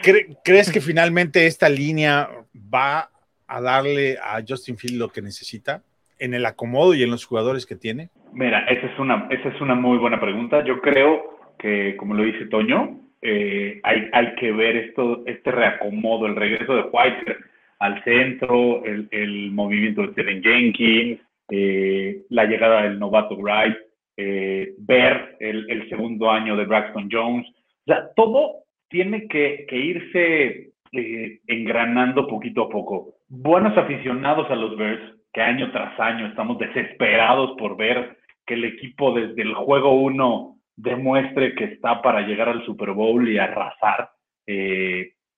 ¿cre 0.01 0.37
¿crees 0.43 0.71
que 0.71 0.81
finalmente 0.81 1.47
esta 1.47 1.69
línea 1.69 2.29
va 2.73 3.09
a 3.47 3.61
darle 3.61 4.17
a 4.21 4.41
Justin 4.47 4.77
Field 4.77 4.99
lo 4.99 5.09
que 5.09 5.21
necesita 5.21 5.83
en 6.19 6.33
el 6.33 6.45
acomodo 6.45 6.93
y 6.93 7.03
en 7.03 7.11
los 7.11 7.25
jugadores 7.25 7.65
que 7.65 7.75
tiene? 7.75 8.09
Mira, 8.33 8.65
esa 8.65 8.87
es 8.87 8.99
una, 8.99 9.27
esa 9.29 9.49
es 9.49 9.61
una 9.61 9.75
muy 9.75 9.97
buena 9.97 10.19
pregunta. 10.19 10.63
Yo 10.63 10.81
creo 10.81 11.39
que, 11.57 11.95
como 11.97 12.13
lo 12.13 12.23
dice 12.23 12.45
Toño, 12.45 12.99
eh, 13.21 13.79
hay, 13.83 14.09
hay 14.13 14.35
que 14.35 14.51
ver 14.51 14.75
esto, 14.77 15.23
este 15.25 15.51
reacomodo, 15.51 16.27
el 16.27 16.35
regreso 16.35 16.75
de 16.75 16.81
White 16.91 17.37
al 17.79 18.03
centro, 18.03 18.84
el, 18.86 19.07
el 19.12 19.51
movimiento 19.51 20.01
de 20.01 20.12
Steven 20.13 20.41
Jenkins, 20.41 21.19
eh, 21.50 22.24
la 22.29 22.46
llegada 22.46 22.84
del 22.84 23.00
novato 23.00 23.36
Wright, 23.36 23.77
eh, 24.17 24.74
ver 24.79 25.38
el, 25.39 25.69
el, 25.69 25.88
segundo 25.89 26.29
año 26.29 26.57
de 26.57 26.65
Braxton 26.65 27.07
Jones. 27.12 27.48
O 27.48 27.93
sea, 27.93 28.10
todo 28.15 28.63
tiene 28.89 29.27
que, 29.27 29.65
que 29.69 29.77
irse 29.77 30.72
eh, 30.91 31.39
engranando 31.48 32.27
poquito 32.27 32.63
a 32.63 32.69
poco. 32.69 33.13
Buenos 33.29 33.77
aficionados 33.77 34.50
a 34.50 34.55
los 34.55 34.75
Bears, 34.75 35.15
que 35.31 35.41
año 35.41 35.72
tras 35.72 35.98
año 36.00 36.27
estamos 36.27 36.57
desesperados 36.57 37.55
por 37.57 37.77
ver 37.77 38.17
que 38.46 38.55
el 38.55 38.65
equipo 38.65 39.13
desde 39.13 39.41
el 39.41 39.53
juego 39.53 39.93
1 40.01 40.55
demuestre 40.75 41.53
que 41.55 41.65
está 41.65 42.01
para 42.01 42.22
llegar 42.22 42.50
al 42.50 42.65
Super 42.65 42.91
Bowl 42.91 43.27
y 43.27 43.38
arrasar 43.38 44.10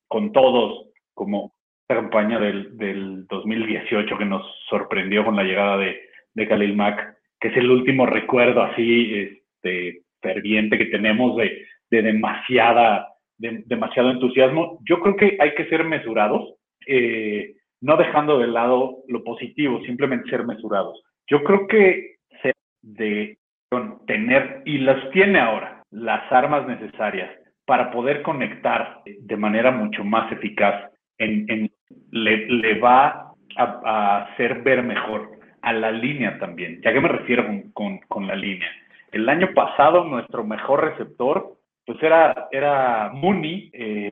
con 0.08 0.32
todos, 0.32 0.90
como, 1.16 1.54
campaña 1.96 2.40
del, 2.40 2.78
del 2.78 3.26
2018 3.28 4.18
que 4.18 4.26
nos 4.26 4.46
sorprendió 4.70 5.26
con 5.26 5.36
la 5.36 5.44
llegada 5.44 5.78
de, 5.78 6.00
de 6.36 6.48
Khalil 6.48 6.76
Mack, 6.76 7.18
que 7.40 7.48
es 7.48 7.58
el 7.58 7.70
último 7.70 8.06
recuerdo 8.06 8.62
así 8.62 9.14
este, 9.14 10.02
ferviente 10.22 10.78
que 10.78 10.86
tenemos 10.86 11.36
de, 11.38 11.66
de 11.90 12.02
demasiada 12.02 13.08
demasiado 13.40 14.12
entusiasmo. 14.12 14.80
Yo 14.88 15.00
creo 15.00 15.16
que 15.16 15.38
hay 15.40 15.56
que 15.56 15.66
ser 15.68 15.86
mesurados, 15.86 16.56
eh, 16.86 17.56
no 17.80 17.96
dejando 17.96 18.38
de 18.38 18.48
lado 18.48 18.98
lo 19.08 19.24
positivo, 19.24 19.82
simplemente 19.86 20.30
ser 20.30 20.46
mesurados. 20.46 21.02
Yo 21.28 21.42
creo 21.44 21.68
que 21.68 22.18
de 22.82 23.38
tener, 24.08 24.64
y 24.66 24.80
las 24.80 25.10
tiene 25.12 25.40
ahora, 25.40 25.84
las 25.92 26.30
armas 26.32 26.68
necesarias 26.68 27.30
para 27.66 27.92
poder 27.92 28.24
conectar 28.24 29.02
de 29.06 29.38
manera 29.38 29.72
mucho 29.72 30.04
más 30.04 30.32
eficaz, 30.32 30.92
en, 31.20 31.72
le, 32.12 32.80
va 32.80 33.34
a, 33.56 34.24
hacer 34.24 34.62
ver 34.62 34.84
mejor 34.84 35.32
a 35.62 35.74
la 35.74 35.92
línea 35.92 36.38
también. 36.40 36.82
¿Ya 36.82 36.94
qué 36.94 37.02
me 37.02 37.10
refiero 37.10 37.46
con, 37.74 38.00
con, 38.08 38.28
la 38.28 38.36
línea? 38.36 38.70
El 39.12 39.28
año 39.28 39.50
pasado 39.54 40.04
nuestro 40.04 40.44
mejor 40.44 40.84
receptor 40.84 41.56
pues 41.86 42.02
era, 42.04 42.48
era 42.52 43.10
Mooney, 43.14 43.72
eh, 43.74 44.12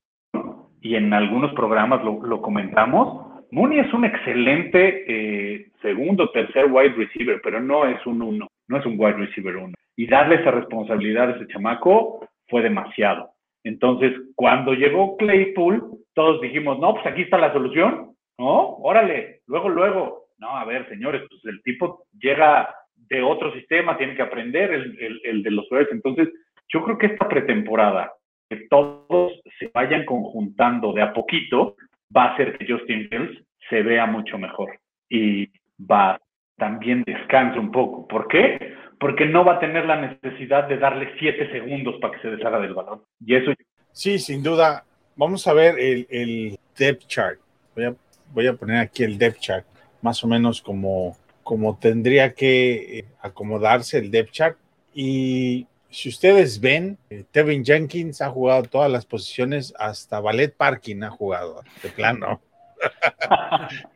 y 0.82 0.96
en 0.96 1.14
algunos 1.14 1.54
programas 1.54 2.04
lo, 2.04 2.26
lo 2.26 2.42
comentamos, 2.42 3.28
Mooney 3.52 3.80
es 3.80 3.94
un 3.94 4.06
excelente 4.06 5.06
eh, 5.08 5.68
segundo, 5.82 6.30
tercer 6.32 6.66
wide 6.70 6.96
receiver, 6.96 7.40
pero 7.42 7.62
no 7.62 7.86
es 7.86 8.06
un 8.06 8.22
uno, 8.22 8.48
no 8.68 8.78
es 8.78 8.86
un 8.86 8.96
wide 8.98 9.14
receiver 9.14 9.56
uno. 9.58 9.74
Y 9.96 10.08
darle 10.08 10.36
esa 10.36 10.52
responsabilidad 10.52 11.30
a 11.30 11.36
ese 11.36 11.48
chamaco 11.48 12.28
fue 12.48 12.62
demasiado. 12.62 13.32
Entonces, 13.68 14.14
cuando 14.36 14.74
llegó 14.74 15.18
Claypool, 15.18 15.84
todos 16.14 16.42
dijimos, 16.42 16.80
no, 16.80 16.94
pues 16.94 17.06
aquí 17.06 17.24
está 17.24 17.38
la 17.38 17.54
solución, 17.54 18.12
¿no? 18.38 18.78
Órale, 18.78 19.42
luego, 19.48 19.70
luego. 19.70 20.28
No, 20.40 20.56
a 20.56 20.66
ver, 20.66 20.88
señores, 20.90 21.24
pues 21.30 21.44
el 21.46 21.62
tipo 21.64 22.06
llega 22.20 22.74
de 22.96 23.22
otro 23.22 23.52
sistema, 23.54 23.98
tiene 23.98 24.16
que 24.16 24.22
aprender 24.22 24.72
el, 24.74 25.22
el, 25.24 25.44
de 25.44 25.52
los 25.52 25.68
jueves. 25.68 25.88
Entonces, 25.92 26.30
yo 26.70 26.84
creo 26.84 26.98
que 26.98 27.08
esta 27.08 27.28
pretemporada, 27.28 28.12
que 28.50 28.68
todos 28.70 29.34
se 29.60 29.70
vayan 29.74 30.06
conjuntando 30.06 30.94
de 30.94 31.02
a 31.02 31.14
poquito, 31.14 31.76
va 32.16 32.26
a 32.26 32.34
hacer 32.34 32.58
que 32.58 32.72
Justin 32.72 33.08
Fields 33.10 33.44
se 33.70 33.82
vea 33.82 34.06
mucho 34.06 34.38
mejor 34.38 34.80
y 35.10 35.50
va 35.80 36.20
también 36.58 37.04
descanse 37.06 37.60
un 37.60 37.72
poco. 37.72 38.08
¿Por 38.08 38.28
qué? 38.28 38.77
Porque 39.00 39.26
no 39.26 39.46
va 39.46 39.56
a 39.56 39.60
tener 39.60 39.86
la 39.86 40.02
necesidad 40.02 40.68
de 40.68 40.78
darle 40.78 41.12
siete 41.20 41.52
segundos 41.52 41.96
para 42.02 42.14
que 42.14 42.22
se 42.22 42.30
deshaga 42.30 42.60
del 42.60 42.74
balón. 42.74 43.04
Y 43.24 43.36
eso. 43.36 43.52
Sí, 43.92 44.20
sin 44.20 44.42
duda. 44.42 44.84
Vamos 45.16 45.48
a 45.48 45.54
ver 45.54 45.80
el, 45.80 46.08
el 46.10 46.60
depth 46.78 47.08
chart. 47.08 47.40
Voy 47.76 47.86
a, 47.86 47.96
voy 48.34 48.48
a, 48.48 48.54
poner 48.54 48.78
aquí 48.78 49.04
el 49.04 49.18
depth 49.18 49.40
chart, 49.40 49.66
más 50.02 50.24
o 50.24 50.28
menos 50.28 50.62
como, 50.62 51.18
como 51.44 51.78
tendría 51.78 52.34
que 52.34 53.00
eh, 53.00 53.06
acomodarse 53.22 53.98
el 53.98 54.12
depth 54.12 54.32
chart. 54.32 54.58
Y 54.94 55.68
si 55.90 56.10
ustedes 56.10 56.60
ven, 56.60 56.98
eh, 57.10 57.24
Tevin 57.32 57.64
Jenkins 57.64 58.22
ha 58.22 58.30
jugado 58.30 58.64
todas 58.64 58.92
las 58.92 59.06
posiciones, 59.06 59.74
hasta 59.80 60.20
Ballet 60.20 60.56
Parking 60.56 61.04
ha 61.04 61.10
jugado, 61.10 61.64
de 61.82 61.90
plano. 61.90 62.42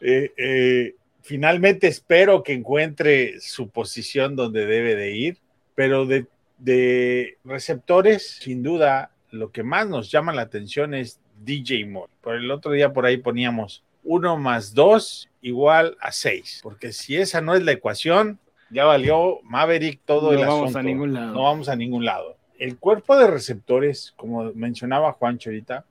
Eh, 0.00 0.32
eh, 0.36 0.94
finalmente 1.28 1.88
espero 1.88 2.42
que 2.42 2.54
encuentre 2.54 3.38
su 3.40 3.68
posición 3.68 4.34
donde 4.34 4.64
debe 4.64 4.94
de 4.94 5.14
ir, 5.14 5.36
pero 5.74 6.06
de, 6.06 6.26
de, 6.56 7.36
receptores, 7.44 8.38
sin 8.40 8.62
duda, 8.62 9.10
lo 9.30 9.52
que 9.52 9.62
más 9.62 9.86
nos 9.86 10.10
llama 10.10 10.32
la 10.32 10.40
atención 10.40 10.94
es 10.94 11.20
DJ 11.44 11.84
Moore. 11.84 12.10
Por 12.22 12.36
el 12.36 12.50
otro 12.50 12.72
día 12.72 12.94
por 12.94 13.04
ahí 13.04 13.18
poníamos 13.18 13.84
uno 14.04 14.38
más 14.38 14.72
dos 14.72 15.28
igual 15.42 15.98
a 16.00 16.12
seis, 16.12 16.60
porque 16.62 16.94
si 16.94 17.18
esa 17.18 17.42
no 17.42 17.54
es 17.54 17.62
la 17.62 17.72
ecuación, 17.72 18.38
ya 18.70 18.86
valió 18.86 19.40
Maverick 19.42 20.00
todo 20.06 20.32
el 20.32 20.38
asunto. 20.38 20.54
No 20.54 20.60
vamos 20.60 20.76
a 20.76 20.82
ningún 20.82 21.12
lado. 21.12 21.32
No 21.34 21.42
vamos 21.42 21.68
a 21.68 21.76
ningún 21.76 22.04
lado. 22.06 22.38
El 22.58 22.78
cuerpo 22.78 23.18
de 23.18 23.26
receptores, 23.26 24.14
como 24.16 24.50
mencionaba 24.54 25.12
Juan 25.12 25.38
ahorita, 25.44 25.84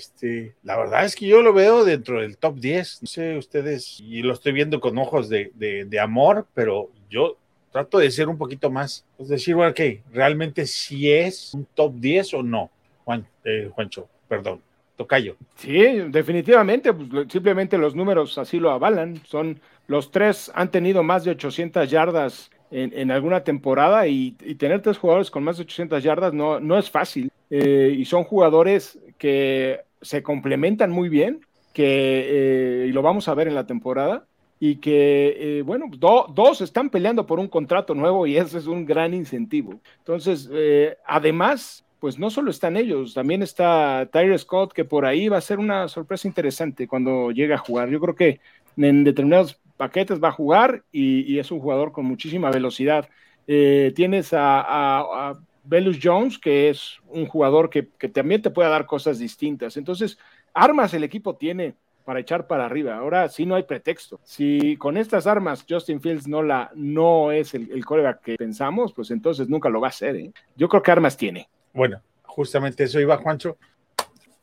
este, 0.00 0.54
la 0.62 0.78
verdad 0.78 1.04
es 1.04 1.14
que 1.14 1.26
yo 1.26 1.42
lo 1.42 1.52
veo 1.52 1.84
dentro 1.84 2.22
del 2.22 2.38
top 2.38 2.58
10. 2.58 3.02
No 3.02 3.06
sé 3.06 3.36
ustedes, 3.36 4.00
y 4.00 4.22
lo 4.22 4.32
estoy 4.32 4.52
viendo 4.52 4.80
con 4.80 4.96
ojos 4.96 5.28
de, 5.28 5.52
de, 5.54 6.00
amor, 6.00 6.46
pero 6.54 6.90
yo 7.10 7.36
trato 7.70 7.98
de 7.98 8.10
ser 8.10 8.28
un 8.28 8.38
poquito 8.38 8.70
más. 8.70 9.04
Es 9.18 9.28
decir, 9.28 9.54
bueno, 9.54 9.72
ok, 9.72 10.02
realmente 10.12 10.66
si 10.66 11.12
es 11.12 11.52
un 11.52 11.66
top 11.66 11.94
10 11.96 12.34
o 12.34 12.42
no, 12.42 12.70
Juan, 13.04 13.26
eh, 13.44 13.70
Juancho, 13.74 14.08
perdón. 14.26 14.62
Tocayo. 14.96 15.36
Sí, 15.54 15.82
definitivamente, 16.08 16.92
pues, 16.92 17.26
simplemente 17.30 17.78
los 17.78 17.94
números 17.94 18.36
así 18.36 18.58
lo 18.58 18.70
avalan. 18.70 19.22
Son 19.24 19.58
los 19.86 20.10
tres 20.10 20.50
han 20.54 20.70
tenido 20.70 21.02
más 21.02 21.24
de 21.24 21.30
800 21.30 21.90
yardas 21.90 22.50
en, 22.70 23.10
alguna 23.10 23.42
temporada 23.42 24.06
y, 24.06 24.32
tener 24.58 24.82
tres 24.82 24.98
jugadores 24.98 25.30
con 25.30 25.42
más 25.42 25.56
de 25.56 25.62
800 25.62 26.02
yardas 26.02 26.32
no, 26.32 26.60
no 26.60 26.78
es 26.78 26.90
fácil. 26.90 27.30
Eh, 27.50 27.96
y 27.98 28.04
son 28.04 28.22
jugadores 28.22 28.98
que 29.18 29.80
se 30.02 30.22
complementan 30.22 30.90
muy 30.90 31.08
bien, 31.08 31.46
que 31.72 32.84
eh, 32.84 32.86
y 32.88 32.92
lo 32.92 33.02
vamos 33.02 33.28
a 33.28 33.34
ver 33.34 33.48
en 33.48 33.54
la 33.54 33.66
temporada, 33.66 34.26
y 34.58 34.76
que, 34.76 35.36
eh, 35.38 35.62
bueno, 35.62 35.86
dos 35.90 36.60
están 36.60 36.90
peleando 36.90 37.26
por 37.26 37.40
un 37.40 37.48
contrato 37.48 37.94
nuevo 37.94 38.26
y 38.26 38.36
ese 38.36 38.58
es 38.58 38.66
un 38.66 38.84
gran 38.84 39.14
incentivo. 39.14 39.80
Entonces, 39.98 40.50
eh, 40.52 40.96
además, 41.06 41.84
pues 41.98 42.18
no 42.18 42.28
solo 42.28 42.50
están 42.50 42.76
ellos, 42.76 43.14
también 43.14 43.42
está 43.42 44.08
Tyler 44.12 44.38
Scott, 44.38 44.72
que 44.72 44.84
por 44.84 45.06
ahí 45.06 45.28
va 45.28 45.38
a 45.38 45.42
ser 45.42 45.58
una 45.58 45.88
sorpresa 45.88 46.28
interesante 46.28 46.86
cuando 46.86 47.30
llegue 47.30 47.54
a 47.54 47.58
jugar. 47.58 47.88
Yo 47.88 48.00
creo 48.00 48.14
que 48.14 48.40
en 48.76 49.02
determinados 49.04 49.58
paquetes 49.78 50.22
va 50.22 50.28
a 50.28 50.32
jugar 50.32 50.82
y, 50.92 51.38
es 51.38 51.50
un 51.50 51.60
jugador 51.60 51.92
con 51.92 52.04
muchísima 52.04 52.50
velocidad. 52.50 53.08
tienes 53.46 54.32
a 54.34 55.40
Belus 55.64 55.98
Jones, 56.02 56.38
que 56.38 56.68
es 56.68 56.98
un 57.08 57.26
jugador 57.26 57.70
que, 57.70 57.82
también 58.08 58.42
te 58.42 58.50
puede 58.50 58.70
dar 58.70 58.86
cosas 58.86 59.18
distintas. 59.18 59.76
Entonces, 59.76 60.18
armas 60.54 60.94
el 60.94 61.04
equipo 61.04 61.36
tiene 61.36 61.74
para 62.04 62.20
echar 62.20 62.46
para 62.46 62.66
arriba. 62.66 62.96
Ahora 62.96 63.28
sí 63.28 63.46
no 63.46 63.54
hay 63.54 63.62
pretexto. 63.64 64.20
Si 64.24 64.76
con 64.76 64.96
estas 64.96 65.26
armas 65.26 65.64
Justin 65.68 66.00
Fields 66.00 66.26
no, 66.26 66.42
la, 66.42 66.70
no 66.74 67.30
es 67.30 67.54
el, 67.54 67.70
el 67.70 67.84
coreback 67.84 68.22
que 68.22 68.36
pensamos, 68.36 68.92
pues 68.92 69.10
entonces 69.10 69.48
nunca 69.48 69.68
lo 69.68 69.80
va 69.80 69.88
a 69.88 69.90
hacer. 69.90 70.16
¿eh? 70.16 70.32
Yo 70.56 70.68
creo 70.68 70.82
que 70.82 70.90
armas 70.90 71.16
tiene. 71.16 71.48
Bueno, 71.72 72.00
justamente 72.22 72.84
eso 72.84 73.00
iba 73.00 73.16
Juancho. 73.18 73.56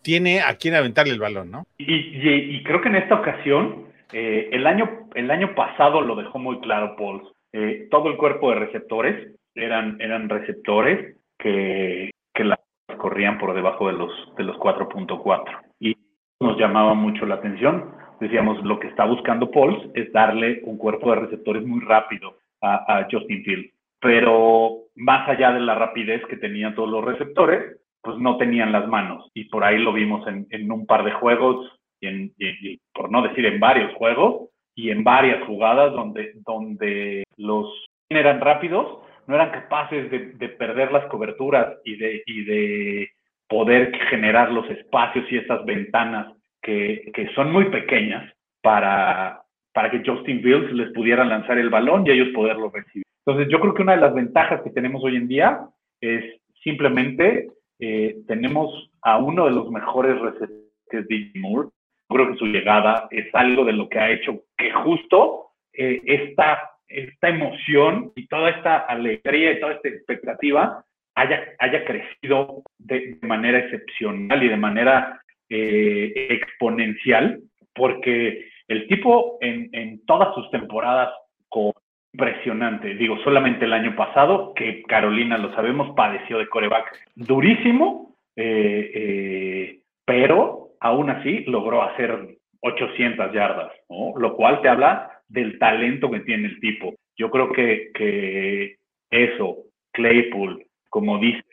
Tiene 0.02 0.42
a 0.42 0.56
quien 0.56 0.76
aventarle 0.76 1.14
el 1.14 1.20
balón, 1.20 1.52
¿no? 1.52 1.66
Y, 1.78 2.64
creo 2.64 2.82
que 2.82 2.88
en 2.88 2.96
esta 2.96 3.16
ocasión, 3.16 3.88
eh, 4.14 4.50
el, 4.54 4.66
año, 4.66 5.10
el 5.16 5.30
año 5.30 5.54
pasado 5.54 6.02
lo 6.02 6.16
dejó 6.16 6.40
muy 6.40 6.60
claro 6.62 6.96
Paul. 6.96 7.34
Eh, 7.52 7.88
todo 7.92 8.10
el 8.10 8.18
cuerpo 8.18 8.52
de 8.52 8.60
receptores 8.60 9.37
eran, 9.58 10.00
eran 10.00 10.30
receptores 10.30 11.18
que, 11.38 12.12
que 12.34 12.44
las 12.44 12.60
corrían 12.98 13.38
por 13.38 13.54
debajo 13.54 13.88
de 13.88 13.94
los, 13.94 14.12
de 14.38 14.44
los 14.44 14.58
4.4. 14.58 15.44
Y 15.80 15.98
nos 16.40 16.58
llamaba 16.58 16.94
mucho 16.94 17.26
la 17.26 17.36
atención. 17.36 17.92
Decíamos, 18.20 18.64
lo 18.64 18.80
que 18.80 18.88
está 18.88 19.06
buscando 19.06 19.52
Pauls 19.52 19.90
es 19.94 20.12
darle 20.12 20.62
un 20.64 20.78
cuerpo 20.78 21.12
de 21.12 21.22
receptores 21.22 21.66
muy 21.66 21.82
rápido 21.82 22.38
a, 22.62 23.00
a 23.00 23.08
Justin 23.12 23.44
Fields. 23.44 23.74
Pero 24.00 24.88
más 24.96 25.28
allá 25.28 25.52
de 25.52 25.60
la 25.60 25.76
rapidez 25.76 26.24
que 26.28 26.38
tenían 26.38 26.76
todos 26.76 26.90
los 26.90 27.04
receptores, 27.04 27.78
pues 28.02 28.18
no 28.18 28.38
tenían 28.38 28.72
las 28.72 28.88
manos. 28.88 29.30
Y 29.34 29.46
por 29.46 29.64
ahí 29.64 29.80
lo 29.80 29.94
vimos 29.94 30.28
en, 30.28 30.48
en 30.50 30.72
un 30.72 30.86
par 30.86 31.04
de 31.04 31.12
juegos, 31.12 31.72
y, 32.00 32.08
en, 32.08 32.34
y, 32.38 32.80
por 32.94 33.12
no 33.12 33.22
decir 33.22 33.46
en 33.46 33.60
varios 33.60 33.94
juegos, 33.96 34.50
y 34.76 34.92
en 34.92 35.04
varias 35.04 35.44
jugadas 35.46 35.92
donde, 35.94 36.34
donde 36.46 37.24
los 37.38 37.68
eran 38.10 38.40
rápidos, 38.40 39.00
no 39.28 39.36
eran 39.36 39.52
capaces 39.52 40.10
de, 40.10 40.50
perder 40.50 40.92
las 40.92 41.06
coberturas 41.06 41.78
y 41.84 41.98
de, 41.98 42.24
de 42.26 43.10
poder 43.48 43.96
generar 44.10 44.52
los 44.52 44.70
espacios 44.70 45.26
y 45.32 45.38
esas 45.38 45.64
ventanas 45.66 46.34
que, 46.62 47.30
son 47.36 47.52
muy 47.52 47.66
pequeñas 47.66 48.34
para, 48.62 49.42
para 49.74 49.92
que 49.92 50.02
Justin 50.06 50.42
Fields 50.42 50.72
les 50.74 50.92
pudiera 50.94 51.24
lanzar 51.24 51.58
el 51.58 51.70
balón 51.70 52.06
y 52.06 52.12
ellos 52.12 52.30
poderlo 52.34 52.70
recibir. 52.70 53.04
Entonces, 53.26 53.52
yo 53.52 53.60
creo 53.60 53.74
que 53.74 53.82
una 53.82 53.96
de 53.96 54.02
las 54.02 54.14
ventajas 54.14 54.62
que 54.62 54.70
tenemos 54.70 55.04
hoy 55.04 55.18
en 55.18 55.28
día 55.28 55.60
es 56.02 56.24
simplemente 56.64 57.50
eh, 57.80 58.18
tenemos 58.28 58.90
a 59.02 59.18
uno 59.18 59.46
de 59.46 59.52
los 59.52 59.70
mejores 59.70 60.20
receptores, 60.20 61.08
DJ 61.10 61.40
Moore. 61.40 61.70
Creo 62.10 62.32
que 62.32 62.38
su 62.38 62.46
llegada 62.46 63.08
es 63.12 63.28
algo 63.34 63.66
de 63.66 63.74
lo 63.74 63.90
que 63.90 64.00
ha 64.00 64.10
hecho 64.12 64.42
que 64.58 64.72
justo 64.72 65.48
eh, 65.74 66.02
esta 66.06 66.72
esta 66.88 67.30
emoción 67.30 68.12
y 68.16 68.28
toda 68.28 68.50
esta 68.50 68.78
alegría 68.78 69.52
y 69.52 69.60
toda 69.60 69.74
esta 69.74 69.90
expectativa 69.90 70.84
haya, 71.16 71.44
haya 71.60 71.86
crecido 71.86 72.64
de, 72.78 73.18
manera 73.22 73.60
excepcional 73.60 74.44
y 74.44 74.50
de 74.50 74.58
manera 74.58 75.22
eh, 75.50 76.28
exponencial, 76.30 77.42
porque 77.74 78.50
el 78.68 78.88
tipo 78.88 79.38
en, 79.42 80.06
todas 80.06 80.34
sus 80.36 80.50
temporadas 80.52 81.10
con 81.50 81.72
impresionante. 82.14 82.96
Digo, 82.96 83.18
solamente 83.24 83.66
el 83.66 83.74
año 83.74 83.96
pasado, 83.96 84.54
que 84.56 84.82
Carolina, 84.84 85.38
lo 85.38 85.54
sabemos, 85.54 85.96
padeció 85.96 86.40
de 86.40 86.48
coreback 86.48 86.92
durísimo, 87.16 88.16
eh, 88.36 88.92
eh, 88.94 89.80
pero 90.04 90.70
aún 90.80 91.12
así 91.12 91.44
logró 91.46 91.84
hacer 91.84 92.38
800 92.62 93.34
yardas, 93.34 93.72
lo 93.90 94.36
cual 94.36 94.62
te 94.62 94.70
habla 94.70 95.17
del 95.28 95.60
talento 95.60 96.10
que 96.10 96.22
tiene 96.22 96.48
el 96.48 96.60
tipo. 96.60 96.96
Yo 97.18 97.30
creo 97.30 97.52
que, 97.52 97.92
que 97.94 98.76
eso, 99.10 99.58
Claypool, 99.92 100.66
como 100.90 101.20
dice, 101.20 101.44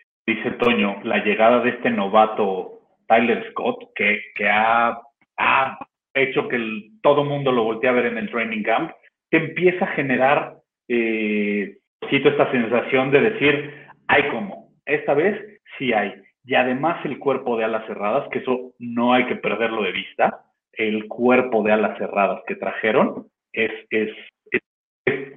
Toño, 0.58 1.00
la 1.04 1.24
llegada 1.24 1.60
de 1.60 1.70
este 1.70 1.90
novato 1.90 2.80
Tyler 3.06 3.50
Scott, 3.50 3.92
que, 3.94 4.20
que 4.34 4.48
ha, 4.48 4.98
ha 5.36 5.78
hecho 6.14 6.48
que 6.48 6.90
todo 7.02 7.24
mundo 7.24 7.52
lo 7.52 7.64
voltee 7.64 7.90
a 7.90 7.94
ver 7.94 8.06
en 8.06 8.18
el 8.18 8.30
training 8.30 8.62
camp, 8.62 8.92
te 9.30 9.38
empieza 9.38 9.84
a 9.84 9.94
generar, 9.94 10.56
eh, 10.88 11.76
esta 12.10 12.50
sensación 12.52 13.10
de 13.10 13.20
decir, 13.20 13.74
hay 14.06 14.28
como, 14.28 14.68
esta 14.86 15.14
vez 15.14 15.36
sí 15.78 15.92
hay. 15.92 16.14
Y 16.44 16.54
además 16.54 17.04
el 17.04 17.18
cuerpo 17.18 17.56
de 17.56 17.64
alas 17.64 17.86
cerradas, 17.86 18.28
que 18.30 18.38
eso 18.38 18.72
no 18.78 19.14
hay 19.14 19.26
que 19.26 19.36
perderlo 19.36 19.82
de 19.82 19.92
vista, 19.92 20.44
el 20.72 21.08
cuerpo 21.08 21.62
de 21.62 21.72
alas 21.72 21.98
cerradas 21.98 22.42
que 22.46 22.56
trajeron 22.56 23.26
es, 23.54 23.70
es, 23.90 24.10
es, 24.50 24.62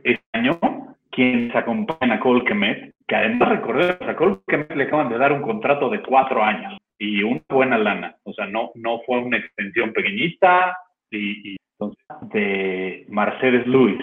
este 0.04 0.24
año 0.34 0.60
quienes 1.12 1.56
acompañan 1.56 2.12
a 2.12 2.20
Cole 2.20 2.44
Kemet, 2.44 2.94
que 3.08 3.16
además 3.16 3.50
recordemos, 3.50 3.98
a 4.02 4.16
Cole 4.16 4.38
Kemet 4.48 4.76
le 4.76 4.84
acaban 4.84 5.10
de 5.10 5.18
dar 5.18 5.32
un 5.32 5.42
contrato 5.42 5.90
de 5.90 6.02
cuatro 6.02 6.44
años 6.44 6.78
y 7.00 7.24
una 7.24 7.42
buena 7.50 7.78
lana. 7.78 8.16
O 8.24 8.34
sea, 8.34 8.46
no, 8.48 8.72
no 8.76 9.00
fue 9.06 9.20
una 9.20 9.38
extensión 9.38 9.94
pequeñita 9.94 10.78
y, 11.10 11.56
entonces 11.80 12.04
de 12.34 13.06
Mercedes 13.10 13.66
Luis 13.68 14.00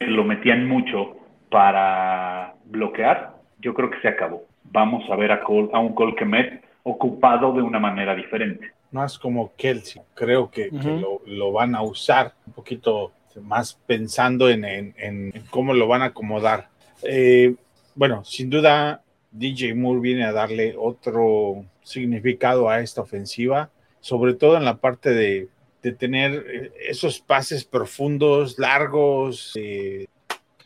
lo 0.00 0.24
metían 0.24 0.66
mucho 0.66 1.16
para 1.50 2.54
bloquear. 2.66 3.36
Yo 3.60 3.74
creo 3.74 3.90
que 3.90 4.00
se 4.00 4.08
acabó. 4.08 4.44
Vamos 4.64 5.08
a 5.10 5.16
ver 5.16 5.32
a, 5.32 5.42
Cole, 5.42 5.70
a 5.72 5.78
un 5.78 5.94
Cole 5.94 6.14
Kemet 6.16 6.64
ocupado 6.82 7.52
de 7.52 7.62
una 7.62 7.78
manera 7.78 8.14
diferente. 8.14 8.72
Más 8.90 9.18
como 9.18 9.54
Kelsey, 9.56 10.00
creo 10.14 10.50
que, 10.50 10.70
lo, 10.70 11.20
lo, 11.26 11.52
van 11.52 11.74
a 11.74 11.82
usar 11.82 12.32
un 12.46 12.54
poquito 12.54 13.12
más 13.42 13.78
pensando 13.86 14.50
en, 14.50 14.64
en, 14.64 15.32
cómo 15.50 15.74
lo 15.74 15.86
van 15.86 16.02
a 16.02 16.06
acomodar. 16.06 16.68
Eh, 17.02 17.54
bueno, 17.94 18.24
sin 18.24 18.50
duda, 18.50 19.02
DJ 19.30 19.74
Moore 19.74 20.00
viene 20.00 20.24
a 20.24 20.32
darle 20.32 20.74
otro 20.78 21.64
significado 21.82 22.68
a 22.68 22.80
esta 22.80 23.00
ofensiva, 23.00 23.70
sobre 24.00 24.34
todo 24.34 24.56
en 24.56 24.64
la 24.64 24.76
parte 24.78 25.10
de, 25.10 25.48
de 25.82 25.92
tener 25.92 26.44
eh, 26.48 26.72
esos 26.88 27.20
pases 27.20 27.64
profundos, 27.64 28.58
largos, 28.58 29.52
eh, 29.56 30.06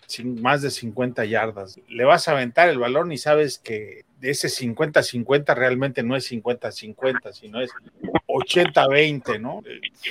sin 0.07 0.41
más 0.43 0.63
de 0.63 0.71
50 0.71 1.25
yardas. 1.25 1.81
Le 1.89 2.05
vas 2.05 2.29
a 2.29 2.33
aventar 2.33 2.69
el 2.69 2.79
balón 2.79 3.13
y 3.13 3.19
sabes 3.19 3.59
que 3.59 4.05
de 4.21 4.31
ese 4.31 4.49
50-50 4.49 5.55
realmente 5.55 6.03
no 6.03 6.17
es 6.17 6.31
50-50, 6.31 7.33
sino 7.33 7.61
es 7.61 7.71
80-20, 8.33 9.41
¿no? 9.41 9.63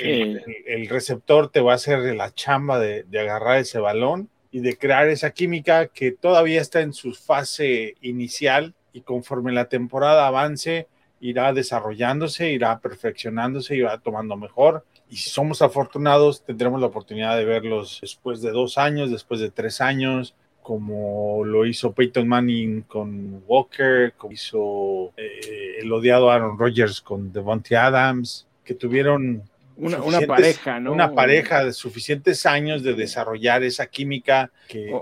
El, 0.02 0.88
receptor 0.90 1.50
te 1.50 1.62
va 1.62 1.74
a 1.74 1.76
hacer 1.76 2.00
la 2.16 2.34
chamba 2.34 2.80
de, 2.80 3.04
de, 3.04 3.20
agarrar 3.20 3.60
ese 3.60 3.80
balón 3.80 4.30
y 4.52 4.60
de 4.60 4.78
crear 4.78 5.08
esa 5.10 5.32
química 5.32 5.88
que 5.88 6.12
todavía 6.12 6.62
está 6.62 6.82
en 6.82 6.94
su 6.94 7.14
fase 7.14 7.96
inicial 8.02 8.74
y 8.94 9.02
conforme 9.02 9.52
la 9.52 9.70
temporada 9.70 10.28
avance 10.28 10.88
irá 11.22 11.54
desarrollándose, 11.54 12.52
irá 12.52 12.80
perfeccionándose, 12.80 13.76
irá 13.76 13.98
tomando 14.00 14.36
mejor. 14.36 14.86
Y 15.10 15.18
si 15.18 15.30
somos 15.30 15.62
afortunados, 15.62 16.44
tendremos 16.44 16.82
la 16.82 16.88
oportunidad 16.88 17.38
de 17.38 17.46
verlos 17.46 18.00
después 18.02 18.42
de 18.42 18.52
dos 18.52 18.78
años, 18.78 19.12
después 19.12 19.40
de 19.40 19.52
tres 19.52 19.82
años, 19.82 20.36
como 20.62 21.44
lo 21.44 21.66
hizo 21.66 21.92
Peyton 21.92 22.28
Manning 22.28 22.82
con 22.84 23.44
Walker, 23.48 24.14
como 24.18 24.34
hizo 24.34 25.12
eh, 25.18 25.78
el 25.80 25.92
odiado 25.92 26.30
Aaron 26.30 26.58
Rodgers 26.58 27.02
con 27.02 27.32
Devontae 27.32 27.78
Adams, 27.78 28.48
que 28.64 28.74
tuvieron 28.74 29.44
una, 29.76 30.02
una, 30.02 30.22
pareja, 30.22 30.80
¿no? 30.80 30.92
Una 30.92 31.14
pareja 31.14 31.66
de 31.66 31.74
suficientes 31.74 32.46
años 32.46 32.84
de 32.84 32.94
desarrollar 32.94 33.64
esa 33.64 33.88
química 33.88 34.52
que... 34.68 34.94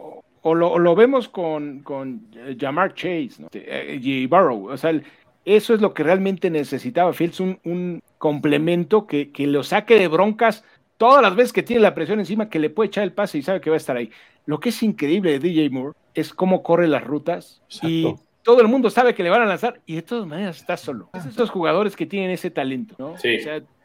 O, 0.42 0.56
lo, 0.56 0.80
lo, 0.80 0.96
vemos 0.96 1.28
con, 1.28 1.82
con 1.82 2.28
Jamar 2.58 2.94
Chase 2.94 3.34
¿no? 3.40 3.50
Eh, 3.52 4.00
y 4.02 4.26
Barrow. 4.26 4.70
O 4.70 4.78
sea, 4.78 4.94
eso 5.44 5.74
es 5.74 5.82
lo 5.82 5.94
que 5.94 6.04
realmente 6.04 6.50
necesitaba 6.50 7.12
Fields, 7.12 7.42
un, 7.42 7.60
un 7.66 8.02
complemento 8.18 9.06
que, 9.06 9.32
que, 9.32 9.48
lo 9.48 9.64
saque 9.64 10.00
de 10.00 10.08
broncas 10.08 10.64
todas 11.00 11.22
las 11.22 11.34
veces 11.34 11.54
que 11.54 11.64
tiene 11.64 11.82
la 11.82 11.96
presión 11.96 12.20
encima, 12.20 12.50
que 12.50 12.60
le 12.60 12.70
puede 12.70 12.88
echar 12.88 13.06
el 13.06 13.14
pase 13.14 13.38
y 13.38 13.42
sabe 13.42 13.62
que 13.62 13.70
va 13.70 13.78
a 13.78 13.78
estar 13.78 13.96
ahí. 13.96 14.12
Lo 14.46 14.60
que 14.60 14.70
es 14.70 14.84
increíble 14.84 15.32
de 15.32 15.40
DJ 15.40 15.70
Moore 15.70 15.98
es 16.14 16.34
cómo 16.34 16.62
corre 16.62 16.90
las 16.90 17.06
rutas 17.06 17.62
y 17.82 18.14
todo 18.44 18.60
el 18.60 18.68
mundo 18.68 18.90
sabe 18.90 19.16
que 19.16 19.24
le 19.24 19.30
van 19.30 19.42
a 19.42 19.46
lanzar 19.46 19.80
y 19.86 19.96
de 19.96 20.02
todas 20.02 20.28
maneras 20.28 20.58
está 20.58 20.76
solo. 20.76 21.10
Es 21.14 21.26
esos 21.26 21.50
jugadores 21.50 21.96
que 21.96 22.06
tienen 22.06 22.32
ese 22.32 22.52
talento, 22.52 22.96
¿no? 23.00 23.18
Sí, 23.18 23.38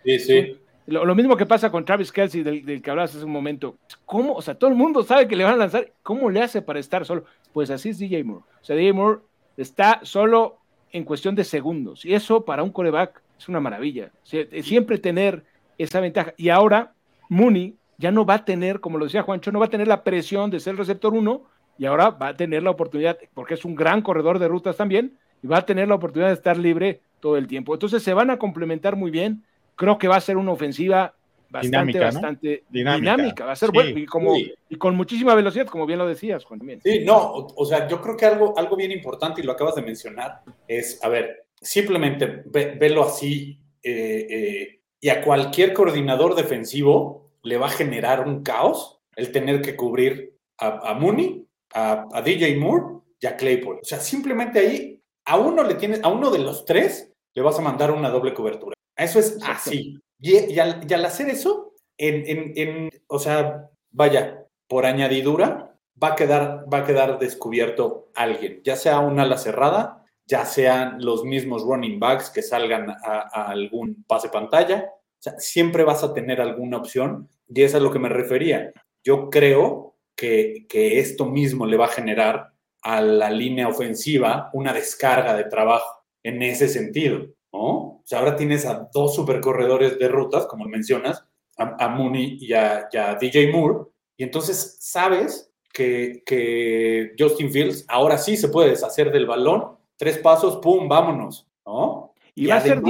sí, 0.05 0.19
sí. 0.19 0.59
Lo, 0.87 1.15
mismo 1.15 1.37
que 1.37 1.47
pasa 1.47 1.71
con 1.71 1.85
Travis 1.85 2.11
Kelsey, 2.11 2.43
del, 2.43 2.83
que 2.83 2.91
hablabas 2.91 3.15
hace 3.15 3.25
un 3.25 3.31
momento. 3.31 3.79
¿Cómo? 4.05 4.35
O 4.35 4.43
sea, 4.43 4.57
todo 4.57 4.69
el 4.69 4.77
mundo 4.77 5.05
sabe 5.05 5.29
que 5.29 5.37
le 5.37 5.45
van 5.45 5.55
a 5.55 5.59
lanzar. 5.59 5.93
¿Cómo 6.03 6.31
le 6.31 6.43
hace 6.43 6.63
para 6.63 6.81
estar 6.81 7.07
solo? 7.07 7.27
Pues 7.53 7.71
así 7.71 7.91
es 7.91 7.99
DJ 7.99 8.25
Moore. 8.25 8.45
O 8.61 8.65
sea, 8.65 8.75
DJ 8.75 8.93
Moore 8.93 9.21
está 9.57 10.01
solo 10.03 10.59
en 10.91 11.05
cuestión 11.05 11.37
de 11.37 11.45
segundos. 11.45 12.05
Y 12.05 12.13
eso 12.13 12.45
para 12.45 12.65
un 12.65 12.71
coreback 12.71 13.23
es 13.39 13.49
una 13.49 13.61
maravilla. 13.61 14.11
siempre 14.25 14.99
tener 14.99 15.45
esa 15.79 16.01
ventaja. 16.01 16.35
Y 16.37 16.49
ahora 16.49 16.94
Mooney 17.29 17.77
ya 17.99 18.11
no 18.11 18.25
va 18.25 18.35
a 18.35 18.45
tener, 18.45 18.81
como 18.81 18.99
lo 18.99 19.05
decía 19.05 19.23
Juancho, 19.23 19.53
no 19.53 19.61
va 19.61 19.67
a 19.67 19.71
tener 19.71 19.89
la 19.89 20.03
presión 20.03 20.51
de 20.51 20.61
ser 20.61 20.77
receptor 20.77 21.15
1 21.15 21.45
y 21.79 21.87
ahora 21.87 22.11
va 22.11 22.29
a 22.29 22.37
tener 22.37 22.63
la 22.63 22.71
oportunidad, 22.71 23.19
porque 23.35 23.55
es 23.55 23.65
un 23.65 23.75
gran 23.75 24.03
corredor 24.03 24.39
de 24.39 24.49
rutas 24.49 24.77
también, 24.77 25.19
y 25.43 25.47
va 25.47 25.59
a 25.59 25.67
tener 25.67 25.89
la 25.89 25.97
oportunidad 25.97 26.29
de 26.29 26.35
estar 26.35 26.57
libre 26.57 27.01
todo 27.21 27.37
el 27.37 27.47
tiempo. 27.47 27.75
Entonces 27.75 28.03
se 28.03 28.15
van 28.15 28.31
a 28.31 28.39
complementar 28.39 28.97
muy 28.97 29.11
bien 29.11 29.45
creo 29.77 29.99
que 29.99 30.09
va 30.09 30.17
a 30.17 30.21
ser 30.21 30.37
una 30.37 30.53
ofensiva 30.53 31.15
bastante, 31.51 31.77
dinámica, 31.77 32.05
bastante 32.05 32.65
dinámica. 32.71 33.45
Va 33.45 33.53
a 33.53 33.57
ser 33.57 33.71
bueno 33.71 33.99
y, 33.99 34.07
como, 34.07 34.37
y 34.37 34.77
con 34.77 34.97
muchísima 34.97 35.35
velocidad, 35.35 35.67
como 35.67 35.87
bien 35.87 35.99
lo 35.99 36.07
decías, 36.07 36.45
Juan. 36.45 36.61
Sí, 36.83 37.05
no, 37.05 37.47
o, 37.57 37.65
sea, 37.65 37.89
yo 37.89 38.01
creo 38.01 38.17
que 38.17 38.27
algo, 38.27 38.59
algo 38.59 38.77
bien 38.77 38.93
importante, 38.93 39.41
y 39.41 39.45
lo 39.45 39.53
acabas 39.53 39.75
de 39.75 39.83
mencionar, 39.83 40.41
es, 40.67 41.03
a 41.03 41.09
ver, 41.09 41.47
simplemente 41.61 42.43
ve, 42.47 42.77
velo 42.79 43.05
así, 43.05 43.59
eh, 43.83 44.27
eh, 44.31 44.81
y 45.05 45.11
a 45.11 45.21
cualquier 45.21 45.75
coordinador 45.75 46.35
defensivo 46.35 47.31
le 47.43 47.59
va 47.59 47.67
a 47.67 47.71
generar 47.71 48.27
un 48.27 48.43
caos 48.43 49.03
el 49.17 49.33
tener 49.33 49.61
que 49.61 49.77
cubrir 49.77 50.39
a, 50.57 50.95
Mooney, 50.95 51.47
a, 51.75 52.07
a, 52.11 52.23
DJ 52.23 52.57
Moore 52.57 53.03
y 53.21 53.27
a 53.27 53.37
Claypool. 53.37 53.81
O 53.83 53.85
sea, 53.85 54.01
simplemente 54.01 54.61
ahí, 54.61 55.03
a 55.27 55.37
uno 55.39 55.63
le 55.63 55.75
tienes, 55.75 56.03
a 56.03 56.09
uno 56.09 56.31
de 56.31 56.39
los 56.39 56.65
tres 56.65 57.13
le 57.35 57.43
vas 57.43 57.59
a 57.59 57.61
mandar 57.61 57.91
una 57.91 58.09
doble 58.09 58.33
cobertura. 58.33 58.73
Eso 58.97 59.19
es 59.19 59.37
así. 59.47 60.01
Y, 60.19 60.59
al, 60.59 61.05
hacer 61.05 61.29
eso, 61.29 61.75
en, 61.99 62.89
o 63.07 63.19
sea, 63.19 63.69
vaya, 63.91 64.47
por 64.69 64.87
añadidura, 64.87 65.77
va 66.03 66.13
a, 66.13 66.17
quedar, 66.17 66.65
va 66.73 66.79
a 66.79 66.85
quedar 66.87 67.19
descubierto 67.19 68.09
alguien, 68.15 68.63
ya 68.65 68.77
sea 68.77 69.01
una 69.01 69.25
ala 69.25 69.37
cerrada, 69.37 70.04
ya 70.27 70.45
sean 70.45 71.05
los 71.05 71.25
mismos 71.25 71.63
running 71.63 72.01
backs 72.01 72.31
que 72.31 72.43
salgan 72.43 72.91
a, 72.91 73.49
algún 73.49 74.05
pase 74.07 74.29
pantalla. 74.29 74.91
Siempre 75.39 75.85
vas 75.85 76.03
a 76.05 76.13
tener 76.13 76.41
alguna 76.41 76.79
opción 76.79 77.29
y 77.49 77.63
eso 77.63 77.77
es 77.77 77.83
a 77.83 77.85
lo 77.85 77.93
que 77.93 77.99
me 77.99 78.09
refería. 78.09 78.73
Yo 79.03 79.31
creo 79.31 79.97
que, 80.17 80.67
que 80.69 80.99
esto 80.99 81.27
mismo 81.27 81.67
le 81.67 81.77
va 81.77 81.87
a 81.87 81.89
generar 81.89 82.53
a 82.83 83.01
la 83.01 83.31
línea 83.31 83.69
ofensiva 83.69 84.51
una 84.53 84.73
descarga 84.73 85.35
de 85.35 85.45
trabajo 85.45 86.05
en 86.23 86.43
ese 86.43 86.69
sentido. 86.69 87.27
O 87.57 88.03
sea, 88.05 88.19
ahora 88.19 88.37
tienes 88.37 88.67
a 88.67 88.91
dos 88.93 89.15
supercorredores 89.15 89.99
de 89.99 90.09
rutas, 90.09 90.47
como 90.47 90.67
mencionas, 90.67 91.25
a, 91.57 91.89
Mooney 91.89 92.37
y 92.41 92.53
a, 92.53 92.89
DJ 93.21 93.53
Moore, 93.53 93.87
y 94.17 94.25
entonces 94.25 94.77
sabes 94.81 95.51
que, 95.73 97.15
Justin 97.19 97.51
Fields 97.51 97.85
ahora 97.89 98.19
sí 98.19 98.37
se 98.37 98.49
puede 98.49 98.71
deshacer 98.71 99.11
del 99.11 99.27
balón, 99.27 99.79
tres 100.05 100.19
pasos, 100.19 100.57
pum, 100.57 100.87
vámonos, 100.87 101.49
¿no? 101.65 102.13
Y, 102.35 102.47
va 102.47 102.57
a 102.57 102.61
ser 102.61 102.83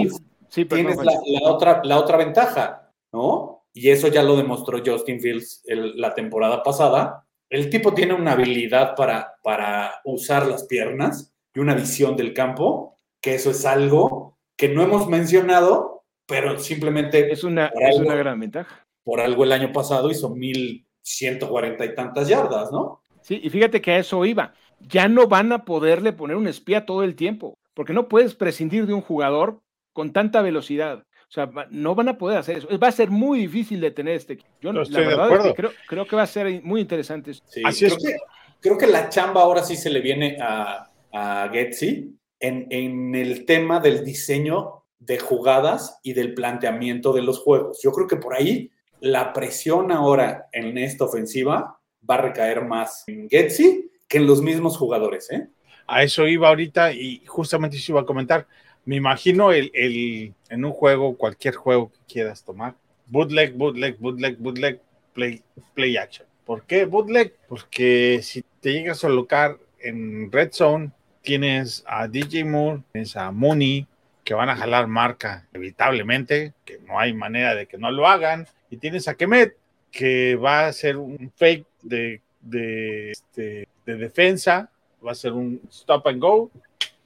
sí, 0.48 0.64
tienes 0.64 0.96
la, 0.96 1.12
otra, 1.44 1.80
la 1.84 1.98
otra 1.98 2.16
ventaja, 2.16 2.90
¿no? 3.12 3.62
Y 3.72 3.90
eso 3.90 4.08
ya 4.08 4.22
lo 4.24 4.36
demostró 4.36 4.82
Justin 4.84 5.20
Fields 5.20 5.62
la 5.66 6.12
temporada 6.12 6.62
pasada. 6.62 7.24
El 7.48 7.70
tipo 7.70 7.94
tiene 7.94 8.14
una 8.14 8.32
habilidad 8.32 8.96
para, 8.96 9.34
para 9.44 10.00
usar 10.04 10.46
las 10.46 10.64
piernas 10.64 11.32
y 11.54 11.60
una 11.60 11.74
visión 11.74 12.16
del 12.16 12.34
campo, 12.34 12.96
que 13.20 13.36
eso 13.36 13.50
es 13.50 13.64
algo 13.64 14.36
que 14.56 14.68
no 14.68 14.82
hemos 14.82 15.08
mencionado, 15.08 16.04
pero 16.26 16.58
simplemente... 16.58 17.32
Es 17.32 17.44
una, 17.44 17.66
es 17.66 17.96
una 17.96 18.16
gran 18.16 18.40
ventaja. 18.40 18.84
Por 19.04 19.20
algo 19.20 19.44
el 19.44 19.52
año 19.52 19.72
pasado 19.72 20.10
hizo 20.10 20.30
1140 20.30 21.84
y 21.84 21.94
tantas 21.94 22.28
yardas, 22.28 22.72
¿no? 22.72 23.02
Sí, 23.20 23.40
y 23.42 23.50
fíjate 23.50 23.80
que 23.80 23.92
a 23.92 23.98
eso 23.98 24.24
iba. 24.24 24.52
Ya 24.88 25.08
no 25.08 25.28
van 25.28 25.52
a 25.52 25.64
poderle 25.64 26.12
poner 26.12 26.36
un 26.36 26.46
espía 26.46 26.86
todo 26.86 27.02
el 27.02 27.14
tiempo, 27.16 27.58
porque 27.74 27.92
no 27.92 28.08
puedes 28.08 28.34
prescindir 28.34 28.86
de 28.86 28.94
un 28.94 29.00
jugador 29.00 29.60
con 29.92 30.12
tanta 30.12 30.42
velocidad. 30.42 31.04
O 31.28 31.32
sea, 31.34 31.50
no 31.70 31.94
van 31.94 32.08
a 32.08 32.18
poder 32.18 32.38
hacer 32.38 32.58
eso. 32.58 32.78
Va 32.78 32.88
a 32.88 32.92
ser 32.92 33.10
muy 33.10 33.40
difícil 33.40 33.80
de 33.80 33.90
tener 33.90 34.14
este. 34.14 34.38
Yo 34.60 34.72
la 34.72 34.82
verdad 35.00 35.46
es 35.46 35.54
que 35.54 35.68
creo, 35.86 36.06
que 36.06 36.16
va 36.16 36.22
a 36.22 36.26
ser 36.26 36.62
muy 36.62 36.80
interesante. 36.80 37.34
Sí, 37.34 37.62
Así 37.64 37.86
creo, 37.86 37.96
es. 37.96 38.04
Que, 38.04 38.16
creo 38.60 38.78
que 38.78 38.86
la 38.86 39.08
chamba 39.08 39.42
ahora 39.42 39.64
sí 39.64 39.74
se 39.74 39.90
le 39.90 40.00
viene 40.00 40.36
a, 40.40 40.90
a 41.12 41.48
Getsi 41.50 42.16
en, 42.40 43.14
el 43.14 43.46
tema 43.46 43.80
del 43.80 44.04
diseño 44.04 44.84
de 44.98 45.18
jugadas 45.18 45.98
y 46.02 46.12
del 46.12 46.34
planteamiento 46.34 47.12
de 47.12 47.22
los 47.22 47.38
juegos. 47.38 47.80
Yo 47.82 47.92
creo 47.92 48.06
que 48.06 48.16
por 48.16 48.34
ahí 48.34 48.70
la 49.00 49.32
presión 49.32 49.92
ahora 49.92 50.48
en 50.52 50.76
esta 50.78 51.04
ofensiva 51.04 51.78
va 52.08 52.14
a 52.14 52.22
recaer 52.22 52.64
más 52.64 53.04
en 53.06 53.28
Getsi 53.28 53.90
que 54.08 54.18
en 54.18 54.26
los 54.26 54.42
mismos 54.42 54.76
jugadores. 54.76 55.30
¿eh? 55.30 55.48
a 55.86 56.02
eso 56.02 56.26
iba 56.26 56.48
ahorita 56.48 56.92
y 56.92 57.22
justamente 57.26 57.76
eso 57.76 57.92
iba 57.92 58.00
a 58.02 58.06
comentar. 58.06 58.46
Me 58.84 58.96
imagino 58.96 59.52
el, 59.52 59.70
el, 59.74 60.34
en 60.48 60.64
un 60.64 60.72
juego, 60.72 61.16
cualquier 61.16 61.54
juego 61.54 61.90
que 61.90 62.14
quieras 62.14 62.44
tomar, 62.44 62.74
bootleg, 63.06 63.54
bootleg, 63.54 63.98
bootleg, 63.98 64.38
bootleg, 64.38 64.80
play, 65.12 65.42
play 65.74 65.96
action. 65.96 66.26
¿Por 66.44 66.64
qué 66.64 66.84
bootleg? 66.84 67.34
Porque 67.48 68.20
si 68.22 68.44
te 68.60 68.72
llegas 68.72 69.02
a 69.02 69.08
colocar 69.08 69.58
en 69.78 70.30
Red 70.30 70.52
Zone, 70.52 70.90
tienes 71.22 71.82
a 71.86 72.08
DJ 72.08 72.44
Moore, 72.44 72.82
tienes 72.92 73.16
a 73.16 73.30
Mooney, 73.30 73.86
que 74.22 74.34
van 74.34 74.50
a 74.50 74.56
jalar 74.56 74.86
marca 74.86 75.46
inevitablemente, 75.52 76.52
que 76.64 76.78
no 76.78 76.98
hay 76.98 77.14
manera 77.14 77.54
de 77.54 77.66
que 77.66 77.78
no 77.78 77.90
lo 77.90 78.06
hagan, 78.06 78.46
y 78.70 78.76
tienes 78.76 79.08
a 79.08 79.14
Kemet, 79.14 79.56
que 79.90 80.36
va 80.36 80.66
a 80.66 80.72
ser 80.72 80.96
un 80.96 81.30
fake 81.36 81.66
de, 81.82 82.20
de, 82.40 83.10
este, 83.12 83.68
de 83.86 83.96
defensa, 83.96 84.70
va 85.04 85.12
a 85.12 85.14
ser 85.14 85.32
un 85.32 85.60
stop 85.70 86.06
and 86.08 86.20
go, 86.20 86.50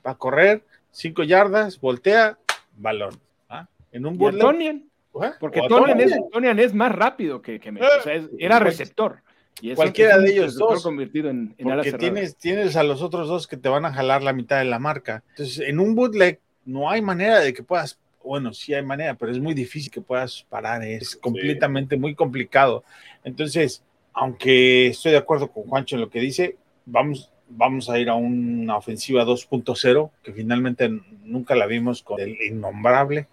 va 0.07 0.12
a 0.12 0.14
correr 0.17 0.62
cinco 0.91 1.23
yardas, 1.23 1.81
voltea, 1.81 2.38
balón. 2.77 3.19
¿ah? 3.49 3.67
En 3.93 4.07
un 4.07 4.19
Tonian, 4.19 4.85
¿Eh? 5.23 5.31
porque 5.41 5.62
Tonian 5.69 6.01
es, 6.01 6.14
Tonian 6.33 6.59
es, 6.59 6.75
más 6.75 6.93
rápido 6.93 7.43
que, 7.43 7.59
que 7.61 7.71
o 7.71 8.03
sea, 8.03 8.23
era 8.38 8.59
receptor. 8.59 9.23
Y 9.61 9.75
cualquiera 9.75 10.19
de 10.19 10.31
ellos 10.31 10.55
dos. 10.55 10.83
Convertido 10.83 11.31
en, 11.31 11.55
en 11.59 11.69
porque 11.69 11.93
tienes, 11.95 12.37
tienes 12.37 12.77
a 12.77 12.85
los 12.85 13.03
otros 13.03 13.29
dos 13.29 13.47
que 13.47 13.57
te 13.57 13.69
van 13.69 13.85
a 13.85 13.93
jalar 13.93 14.23
la 14.23 14.33
mitad 14.33 14.59
de 14.59 14.64
la 14.64 14.79
marca. 14.79 15.25
Entonces, 15.31 15.67
en 15.67 15.81
un 15.81 15.95
bootleg 15.95 16.41
no 16.64 16.91
hay 16.91 17.03
manera 17.03 17.41
de 17.41 17.53
que 17.53 17.62
puedas, 17.62 17.99
bueno, 18.23 18.53
sí 18.53 18.75
hay 18.75 18.85
manera, 18.85 19.14
pero 19.14 19.33
es 19.33 19.41
muy 19.41 19.55
difícil 19.55 19.91
que 19.91 20.01
puedas 20.01 20.47
parar, 20.49 20.85
es 20.85 21.17
completamente 21.17 21.97
muy 21.97 22.14
complicado. 22.14 22.85
Entonces, 23.25 23.83
aunque 24.12 24.88
estoy 24.88 25.12
de 25.12 25.19
acuerdo 25.19 25.51
con 25.51 25.64
Juancho 25.64 25.97
en 25.97 26.03
lo 26.03 26.11
que 26.11 26.21
dice, 26.21 26.57
vamos, 26.88 27.33
vamos 27.48 27.88
a 27.90 27.98
ir 27.98 28.09
a 28.09 28.14
una 28.14 28.77
ofensiva 28.77 29.24
2.0, 29.24 30.11
que 30.22 30.33
finalmente 30.33 30.90
nunca 31.24 31.55
la 31.55 31.66
vimos 31.66 32.03
con 32.03 32.20
el 32.20 32.37
innombrable. 32.42 33.29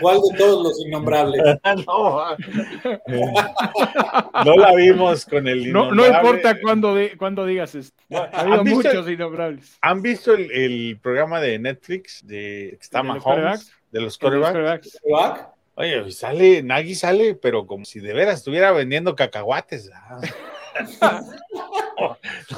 ¿Cuál, 0.00 0.20
de, 0.20 0.38
todos 0.38 0.62
los 0.62 0.86
innombrables? 0.86 1.42
no, 4.44 4.56
la 4.56 4.74
vimos 4.74 5.26
con 5.26 5.48
el 5.48 5.66
innombrable. 5.66 6.10
No, 6.10 6.16
importa 6.16 6.60
cuándo, 6.60 6.94
cuando 7.18 7.44
digas 7.44 7.74
esto. 7.74 8.00
Ha 8.10 8.40
habido 8.40 8.64
muchos 8.64 9.08
innombrables. 9.08 9.78
¿Han 9.80 10.00
visto 10.00 10.34
el, 10.34 10.98
programa 11.02 11.40
de 11.40 11.58
Netflix 11.58 12.24
de 12.26 12.78
está 12.80 13.02
Mahomes? 13.02 13.72
De 13.90 14.00
los 14.00 14.16
corebacks. 14.18 15.00
Oye, 15.78 16.10
sale, 16.10 16.62
Nagy 16.62 16.94
sale, 16.94 17.34
pero 17.34 17.66
como 17.66 17.84
si 17.84 18.00
de 18.00 18.14
veras 18.14 18.38
estuviera 18.38 18.72
vendiendo 18.72 19.14
cacahuates. 19.14 19.90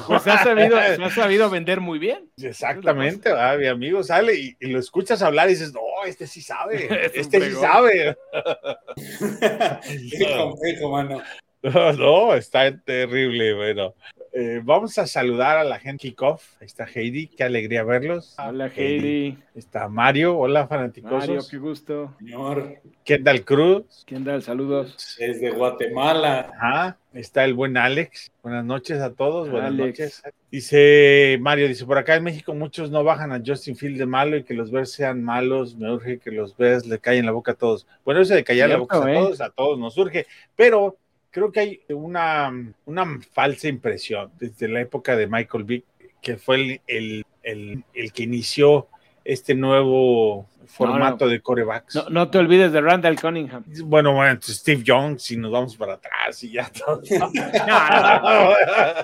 Pues 0.07 0.23
se 0.23 0.31
ha, 0.31 0.43
sabido, 0.43 0.77
se 0.77 1.03
ha 1.03 1.09
sabido 1.09 1.49
vender 1.49 1.79
muy 1.79 1.99
bien. 1.99 2.29
Exactamente, 2.41 3.31
mi 3.57 3.67
amigo 3.67 4.03
sale 4.03 4.35
y, 4.35 4.55
lo 4.67 4.79
escuchas 4.79 5.21
hablar 5.21 5.47
y 5.47 5.53
dices, 5.53 5.73
no, 5.73 5.81
este 6.05 6.27
sí 6.27 6.41
sabe, 6.41 6.87
este 7.13 7.41
sí 7.41 7.51
sabe. 7.55 8.17
Qué 8.97 10.35
complejo, 10.37 10.89
mano. 10.91 11.21
No, 11.61 11.91
no, 11.91 12.35
está 12.35 12.73
terrible, 12.77 13.53
bueno. 13.53 13.93
Eh, 14.31 14.61
vamos 14.63 14.97
a 14.99 15.07
saludar 15.07 15.57
a 15.57 15.63
la 15.63 15.79
gente 15.79 16.09
kickoff. 16.09 16.61
Ahí 16.61 16.67
está 16.67 16.85
Heidi, 16.85 17.27
qué 17.27 17.43
alegría 17.43 17.83
verlos. 17.83 18.35
Hola 18.37 18.71
Heidi. 18.75 19.37
Está 19.55 19.89
Mario, 19.89 20.37
hola 20.37 20.67
fanáticos. 20.67 21.11
Mario, 21.11 21.41
qué 21.49 21.57
gusto. 21.57 22.15
Señor. 22.19 22.75
Kendall 23.03 23.43
Cruz. 23.43 24.03
Kendall, 24.05 24.43
saludos. 24.43 25.17
Desde 25.17 25.49
Guatemala. 25.49 26.51
Ajá, 26.55 26.97
está 27.13 27.43
el 27.43 27.55
buen 27.55 27.75
Alex. 27.75 28.31
Buenas 28.43 28.63
noches 28.65 29.01
a 29.01 29.13
todos, 29.13 29.49
buenas 29.49 29.73
noches. 29.73 30.21
Dice 30.51 31.37
Mario, 31.41 31.67
dice, 31.67 31.85
por 31.85 31.97
acá 31.97 32.15
en 32.15 32.23
México 32.23 32.53
muchos 32.53 32.91
no 32.91 33.03
bajan 33.03 33.31
a 33.31 33.41
Justin 33.43 33.75
Field 33.75 33.97
de 33.97 34.05
malo 34.05 34.37
y 34.37 34.43
que 34.43 34.53
los 34.53 34.69
Bears 34.69 34.91
sean 34.91 35.23
malos, 35.23 35.75
me 35.75 35.91
urge 35.91 36.19
que 36.19 36.31
los 36.31 36.55
Bears 36.55 36.85
le 36.85 36.99
callen 36.99 37.25
la 37.25 37.31
boca 37.31 37.53
a 37.53 37.55
todos. 37.55 37.87
Bueno, 38.05 38.21
eso 38.21 38.35
de 38.35 38.43
callar 38.43 38.69
la 38.69 38.77
boca 38.77 39.03
a 39.03 39.11
¿eh? 39.11 39.15
todos, 39.15 39.41
a 39.41 39.49
todos 39.49 39.79
nos 39.79 39.97
urge, 39.97 40.27
pero 40.55 40.97
creo 41.31 41.51
que 41.51 41.59
hay 41.59 41.81
una, 41.89 42.51
una 42.85 43.19
falsa 43.31 43.67
impresión 43.67 44.31
desde 44.39 44.67
la 44.67 44.81
época 44.81 45.15
de 45.15 45.27
Michael 45.27 45.63
Vick, 45.63 45.85
que 46.21 46.37
fue 46.37 46.81
el, 46.87 47.25
el, 47.43 47.83
el, 47.93 48.11
que 48.13 48.23
inició 48.23 48.87
este 49.23 49.55
nuevo 49.55 50.47
formato 50.65 51.27
de 51.27 51.39
corebacks. 51.41 51.95
No, 51.95 52.09
no, 52.09 52.29
te 52.29 52.37
olvides 52.37 52.71
de 52.71 52.81
Randall 52.81 53.19
Cunningham. 53.19 53.63
Bueno, 53.85 54.13
bueno, 54.13 54.39
Steve 54.41 54.83
Young, 54.83 55.17
si 55.17 55.37
nos 55.37 55.51
vamos 55.51 55.75
para 55.77 55.93
atrás 55.93 56.43
y 56.43 56.51
ya 56.51 56.69
todo. 56.69 57.01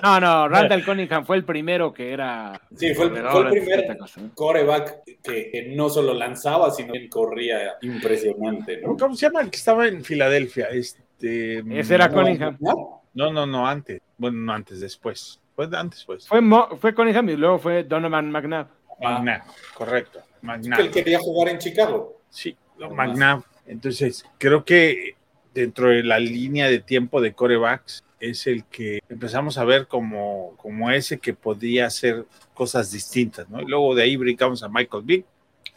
no, 0.02 0.20
no, 0.20 0.48
Randall 0.48 0.84
Cunningham 0.84 1.24
fue 1.24 1.36
el 1.36 1.44
primero 1.44 1.92
que 1.92 2.12
era. 2.12 2.60
Sí, 2.76 2.94
fue 2.94 3.06
el, 3.06 3.16
fue 3.26 3.40
el 3.40 3.48
primer 3.48 3.98
coreback 4.34 5.04
que, 5.22 5.50
que, 5.50 5.72
no 5.74 5.88
solo 5.88 6.12
lanzaba, 6.14 6.70
sino 6.70 6.92
que 6.92 7.08
corría 7.08 7.76
impresionante. 7.80 8.80
¿no? 8.82 8.96
¿Cómo 8.96 9.14
se 9.14 9.26
llama 9.26 9.40
el 9.40 9.50
que 9.50 9.56
estaba 9.56 9.88
en 9.88 10.04
Filadelfia? 10.04 10.66
Este, 10.66 11.05
este, 11.16 11.64
Ese 11.78 11.94
era 11.94 12.10
Cunningham. 12.10 12.56
No, 12.60 13.32
no, 13.32 13.46
no, 13.46 13.66
antes. 13.66 14.00
Bueno, 14.18 14.38
no 14.38 14.52
antes, 14.52 14.80
después. 14.80 15.40
Fue 15.54 15.68
antes, 15.72 16.04
pues. 16.04 16.28
Fue, 16.28 16.40
fue 16.78 16.94
Cunningham 16.94 17.30
y 17.30 17.36
luego 17.36 17.58
fue 17.58 17.84
Donovan 17.84 18.30
McNabb. 18.30 18.68
McNabb, 19.00 19.42
correcto. 19.74 20.20
McNabb. 20.42 20.80
Él 20.80 20.90
quería 20.90 21.18
jugar 21.18 21.48
en 21.48 21.58
Chicago. 21.58 22.20
Sí, 22.28 22.56
McNabb. 22.78 23.42
Entonces, 23.66 24.24
creo 24.38 24.64
que 24.64 25.16
dentro 25.54 25.88
de 25.88 26.02
la 26.02 26.18
línea 26.18 26.68
de 26.68 26.80
tiempo 26.80 27.20
de 27.22 27.32
corebacks 27.32 28.04
es 28.20 28.46
el 28.46 28.64
que 28.64 29.00
empezamos 29.08 29.56
a 29.56 29.64
ver 29.64 29.86
como, 29.86 30.54
como 30.58 30.90
ese 30.90 31.18
que 31.18 31.32
podía 31.32 31.86
hacer 31.86 32.26
cosas 32.54 32.92
distintas, 32.92 33.48
¿no? 33.48 33.60
Y 33.60 33.66
luego 33.66 33.94
de 33.94 34.02
ahí 34.02 34.16
brincamos 34.16 34.62
a 34.62 34.68
Michael 34.68 35.04
Vick. 35.04 35.26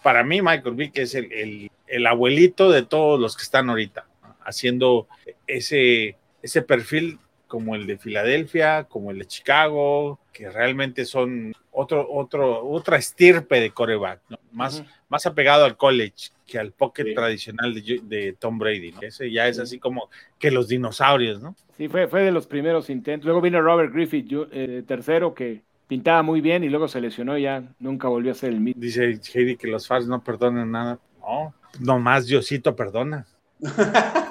Para 0.03 0.23
mí, 0.23 0.41
Michael 0.41 0.75
Vick 0.75 0.97
es 0.97 1.15
el, 1.15 1.31
el, 1.31 1.71
el 1.87 2.07
abuelito 2.07 2.69
de 2.69 2.83
todos 2.83 3.19
los 3.19 3.35
que 3.35 3.43
están 3.43 3.69
ahorita 3.69 4.08
haciendo 4.49 5.07
ese, 5.47 6.17
ese 6.41 6.61
perfil 6.61 7.19
como 7.47 7.75
el 7.75 7.87
de 7.87 7.97
Filadelfia, 7.97 8.83
como 8.83 9.11
el 9.11 9.19
de 9.19 9.25
Chicago, 9.25 10.19
que 10.31 10.49
realmente 10.49 11.03
son 11.03 11.51
otro, 11.71 12.07
otro, 12.09 12.65
otra 12.65 12.97
estirpe 12.97 13.59
de 13.59 13.71
coreback, 13.71 14.21
más, 14.51 14.83
más 15.09 15.25
apegado 15.25 15.65
al 15.65 15.75
college 15.75 16.29
que 16.45 16.59
al 16.59 16.71
pocket 16.71 17.13
tradicional 17.15 17.73
de, 17.73 18.35
Tom 18.39 18.59
Brady. 18.59 18.93
Ese 19.01 19.31
ya 19.31 19.47
es 19.47 19.59
así 19.59 19.79
como 19.79 20.09
que 20.37 20.51
los 20.51 20.67
dinosaurios, 20.67 21.41
¿no? 21.41 21.55
Sí, 21.75 21.87
fue, 21.87 22.07
fue 22.07 22.21
de 22.21 22.31
los 22.31 22.45
primeros 22.45 22.89
intentos. 22.89 23.25
Luego 23.25 23.41
vino 23.41 23.61
Robert 23.61 23.93
Griffith, 23.93 24.31
eh, 24.51 24.83
tercero, 24.85 25.33
que 25.33 25.63
pintaba 25.87 26.21
muy 26.21 26.41
bien 26.41 26.63
y 26.63 26.69
luego 26.69 26.87
se 26.87 27.01
lesionó 27.01 27.35
y 27.37 27.43
ya 27.43 27.63
nunca 27.79 28.07
volvió 28.07 28.31
a 28.31 28.35
ser 28.35 28.51
el 28.51 28.59
mismo. 28.59 28.79
Dice 28.79 29.19
Heidi 29.33 29.57
que 29.57 29.67
los 29.67 29.87
fans 29.87 30.07
no 30.07 30.23
perdonan 30.23 30.71
nada. 30.71 30.99
No, 31.19 31.53
nomás 31.79 32.27
Diosito 32.27 32.75
perdona. 32.75 33.25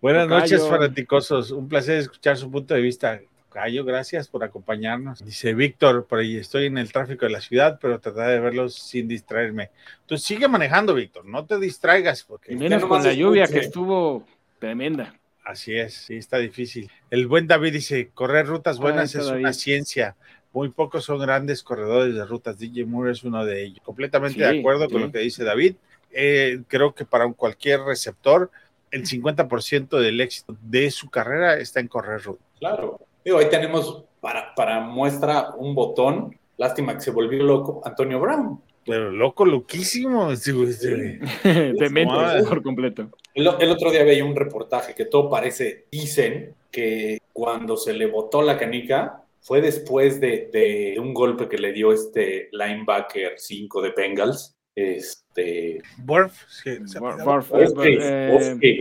Buenas 0.00 0.28
noches, 0.28 0.64
fanáticosos. 0.68 1.50
Un 1.50 1.68
placer 1.68 1.98
escuchar 1.98 2.36
su 2.36 2.48
punto 2.48 2.72
de 2.72 2.80
vista. 2.80 3.20
Cayo, 3.50 3.84
gracias 3.84 4.28
por 4.28 4.44
acompañarnos. 4.44 5.24
Dice 5.24 5.54
Víctor, 5.54 6.06
por 6.06 6.20
ahí 6.20 6.36
estoy 6.36 6.66
en 6.66 6.78
el 6.78 6.92
tráfico 6.92 7.26
de 7.26 7.32
la 7.32 7.40
ciudad, 7.40 7.80
pero 7.82 7.98
trataré 7.98 8.34
de 8.34 8.40
verlos 8.40 8.74
sin 8.74 9.08
distraerme. 9.08 9.70
Entonces 10.02 10.24
sigue 10.24 10.46
manejando, 10.46 10.94
Víctor, 10.94 11.24
no 11.24 11.44
te 11.46 11.58
distraigas. 11.58 12.22
Porque 12.22 12.52
y 12.52 12.56
menos 12.56 12.84
con 12.84 13.02
la 13.02 13.12
lluvia 13.12 13.48
que 13.48 13.58
estuvo 13.58 14.24
tremenda. 14.60 15.18
Así 15.44 15.74
es, 15.74 15.94
sí, 15.94 16.16
está 16.16 16.38
difícil. 16.38 16.88
El 17.10 17.26
buen 17.26 17.48
David 17.48 17.72
dice, 17.72 18.10
correr 18.14 18.46
rutas 18.46 18.78
buenas 18.78 19.16
es 19.16 19.26
una 19.26 19.52
ciencia. 19.52 20.14
Muy 20.52 20.68
pocos 20.68 21.04
son 21.04 21.18
grandes 21.18 21.64
corredores 21.64 22.14
de 22.14 22.24
rutas. 22.24 22.58
DJ 22.58 22.84
Moore 22.84 23.12
es 23.12 23.24
uno 23.24 23.44
de 23.44 23.64
ellos. 23.64 23.80
Completamente 23.82 24.38
de 24.38 24.60
acuerdo 24.60 24.88
con 24.88 25.00
lo 25.00 25.10
que 25.10 25.18
dice 25.18 25.42
David. 25.42 25.74
Eh, 26.12 26.60
creo 26.68 26.94
que 26.94 27.04
para 27.04 27.30
cualquier 27.32 27.80
receptor, 27.80 28.50
el 28.90 29.04
50% 29.04 29.98
del 29.98 30.20
éxito 30.20 30.56
de 30.60 30.90
su 30.90 31.10
carrera 31.10 31.58
está 31.58 31.80
en 31.80 31.88
correr 31.88 32.22
ruta. 32.22 32.44
Claro. 32.58 33.00
Digo, 33.24 33.38
ahí 33.38 33.48
tenemos 33.48 34.04
para, 34.20 34.54
para 34.54 34.80
muestra 34.80 35.50
un 35.56 35.74
botón. 35.74 36.36
Lástima 36.56 36.94
que 36.94 37.00
se 37.00 37.10
volvió 37.10 37.42
loco 37.42 37.80
Antonio 37.84 38.20
Brown. 38.20 38.60
Pero 38.84 39.10
loco, 39.10 39.44
loquísimo. 39.44 40.30
Demente 40.30 42.14
por 42.48 42.62
completo. 42.62 43.10
El, 43.34 43.46
otro 43.46 43.90
día 43.90 44.02
veía 44.02 44.24
un 44.24 44.34
reportaje 44.34 44.94
que 44.94 45.04
todo 45.04 45.28
parece, 45.30 45.84
dicen 45.92 46.54
que 46.70 47.18
cuando 47.32 47.76
se 47.76 47.92
le 47.92 48.06
botó 48.06 48.42
la 48.42 48.56
canica 48.56 49.22
fue 49.40 49.60
después 49.60 50.20
de, 50.20 50.50
de 50.52 50.98
un 50.98 51.14
golpe 51.14 51.48
que 51.48 51.58
le 51.58 51.72
dio 51.72 51.92
este 51.92 52.48
linebacker 52.50 53.34
5 53.36 53.82
de 53.82 53.92
Bengals 53.96 54.57
este. 54.78 55.82
Borf, 55.98 56.44
eh, 56.64 56.80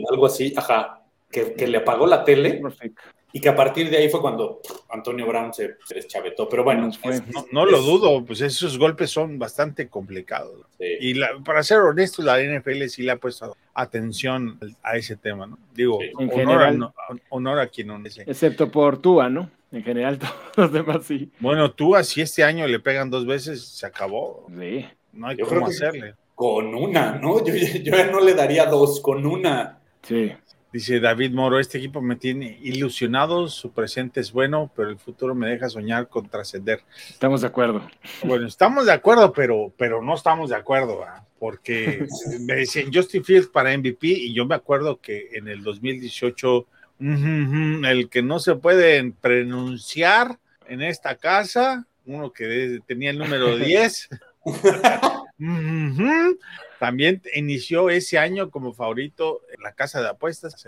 algo 0.10 0.26
así, 0.26 0.54
ajá. 0.56 1.04
Que, 1.30 1.68
le 1.68 1.78
apagó 1.78 2.08
la 2.08 2.24
tele. 2.24 2.62
Y 3.34 3.42
que 3.42 3.50
a 3.50 3.56
partir 3.56 3.90
de 3.90 3.98
ahí 3.98 4.10
fue 4.10 4.22
cuando 4.22 4.62
Antonio 4.90 5.28
Brown 5.28 5.54
se, 5.54 5.76
se 5.86 5.96
deschavetó. 5.96 6.48
Pero 6.48 6.64
bueno, 6.64 6.90
no, 7.52 7.66
lo 7.66 7.82
dudo, 7.82 8.24
pues 8.26 8.42
esos 8.42 8.80
golpes 8.80 9.12
son 9.12 9.38
bastante 9.38 9.90
complicados. 9.90 10.66
Y 10.80 11.20
para 11.46 11.62
ser 11.62 11.80
honesto, 11.80 12.24
la 12.24 12.40
NFL 12.42 12.86
sí 12.88 13.04
le 13.04 13.12
ha 13.12 13.18
puesto 13.18 13.56
atención 13.74 14.58
a 14.82 14.96
ese 14.96 15.18
tema, 15.18 15.46
¿no? 15.46 15.60
Digo, 15.74 16.00
honor, 16.18 16.64
a, 16.64 16.92
honor, 17.30 17.60
a, 17.60 17.68
quien 17.68 17.88
no 17.88 18.02
Excepto 18.26 18.72
por 18.72 19.00
Tua, 19.02 19.30
¿no? 19.30 19.52
En 19.72 19.84
general, 19.84 20.18
todos 20.56 20.56
los 20.56 20.72
demás 20.72 21.06
sí. 21.06 21.32
Bueno, 21.40 21.72
tú 21.72 21.96
así 21.96 22.22
este 22.22 22.44
año 22.44 22.66
le 22.68 22.80
pegan 22.80 23.10
dos 23.10 23.26
veces, 23.26 23.68
se 23.68 23.86
acabó. 23.86 24.48
Sí. 24.58 24.86
No 25.18 25.28
hay 25.28 25.38
Yo 25.38 25.46
cómo 25.46 25.62
creo 25.62 25.70
hacerle. 25.70 26.16
Con 26.36 26.74
una, 26.76 27.16
¿no? 27.16 27.44
Yo, 27.44 27.54
yo 27.54 27.92
ya 27.96 28.08
no 28.08 28.22
le 28.22 28.34
daría 28.34 28.66
dos, 28.68 29.02
con 29.02 29.26
una. 29.26 29.80
Sí. 30.04 30.32
Dice 30.72 31.00
David 31.00 31.32
Moro, 31.32 31.60
este 31.60 31.78
equipo 31.78 32.02
me 32.02 32.18
tiene 32.18 32.60
ilusionado, 32.62 33.48
su 33.48 33.72
presente 33.72 34.20
es 34.20 34.32
bueno, 34.32 34.70
pero 34.76 34.90
el 34.90 35.00
futuro 35.00 35.34
me 35.34 35.48
deja 35.48 35.70
soñar 35.70 36.10
con 36.10 36.28
trascender. 36.28 36.82
Estamos 37.10 37.42
de 37.42 37.48
acuerdo. 37.48 37.82
Bueno, 38.24 38.46
estamos 38.46 38.86
de 38.86 38.92
acuerdo, 38.92 39.32
pero, 39.32 39.74
pero 39.78 40.02
no 40.04 40.14
estamos 40.14 40.50
de 40.50 40.58
acuerdo, 40.58 41.04
¿ah? 41.04 41.26
porque 41.40 42.06
me 42.42 42.56
decían 42.56 42.92
Justin 42.94 43.24
Fields 43.24 43.48
para 43.48 43.76
MVP 43.78 44.08
y 44.08 44.34
yo 44.34 44.46
me 44.46 44.56
acuerdo 44.56 45.00
que 45.00 45.30
en 45.34 45.48
el 45.48 45.64
2018, 45.64 46.58
ujú, 46.58 46.68
ujú, 47.00 47.86
el 47.86 48.10
que 48.10 48.22
no 48.22 48.40
se 48.40 48.56
puede 48.56 49.12
pronunciar 49.22 50.38
en 50.68 50.82
esta 50.82 51.16
casa, 51.16 51.88
uno 52.06 52.32
que 52.32 52.80
tenía 52.86 53.12
el 53.12 53.18
número 53.18 53.56
10, 53.58 54.10
también 56.80 57.22
inició 57.36 57.90
ese 57.90 58.18
año 58.20 58.50
como 58.50 58.74
favorito 58.74 59.42
en 59.56 59.62
la 59.64 59.74
casa 59.74 60.02
de 60.02 60.10
apuestas 60.10 60.66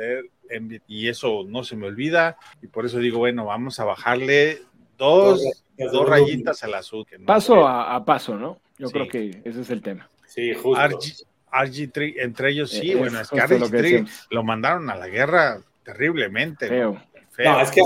y 0.87 1.07
eso 1.07 1.43
no 1.47 1.63
se 1.63 1.75
me 1.75 1.87
olvida 1.87 2.37
y 2.61 2.67
por 2.67 2.85
eso 2.85 2.99
digo, 2.99 3.19
bueno, 3.19 3.45
vamos 3.45 3.79
a 3.79 3.85
bajarle 3.85 4.61
dos, 4.97 5.41
Dos 5.77 5.91
dos 5.93 6.09
rayitas 6.09 6.61
al 6.63 6.73
azul. 6.73 7.05
que 7.05 7.17
no- 7.17 7.25
Paso 7.25 7.65
a, 7.65 7.95
a 7.95 8.03
paso, 8.03 8.35
¿no? 8.35 8.59
Yo 8.77 8.87
Sí. 8.87 8.93
creo 8.93 9.07
que 9.07 9.41
ese 9.45 9.61
es 9.61 9.69
el 9.69 9.81
tema. 9.81 10.09
Sí, 10.27 10.53
justo. 10.53 10.81
RG, 10.83 11.25
RG3, 11.51 12.15
entre 12.17 12.51
ellos 12.51 12.69
sí, 12.69 12.91
Eh, 12.91 12.95
bueno, 12.95 13.17
es 13.19 13.23
es 13.23 13.29
que 13.31 13.39
justo 13.39 13.57
lo 13.59 13.69
que 13.69 13.77
RG3 13.77 13.81
decíamos. 13.81 14.27
lo 14.29 14.43
mandaron 14.43 14.89
a 14.89 14.95
la 14.95 15.07
guerra 15.07 15.61
terriblemente. 15.83 16.67
Feo. 16.67 17.01
feo. 17.31 17.51
No, 17.53 17.61
es 17.61 17.71
que, 17.71 17.81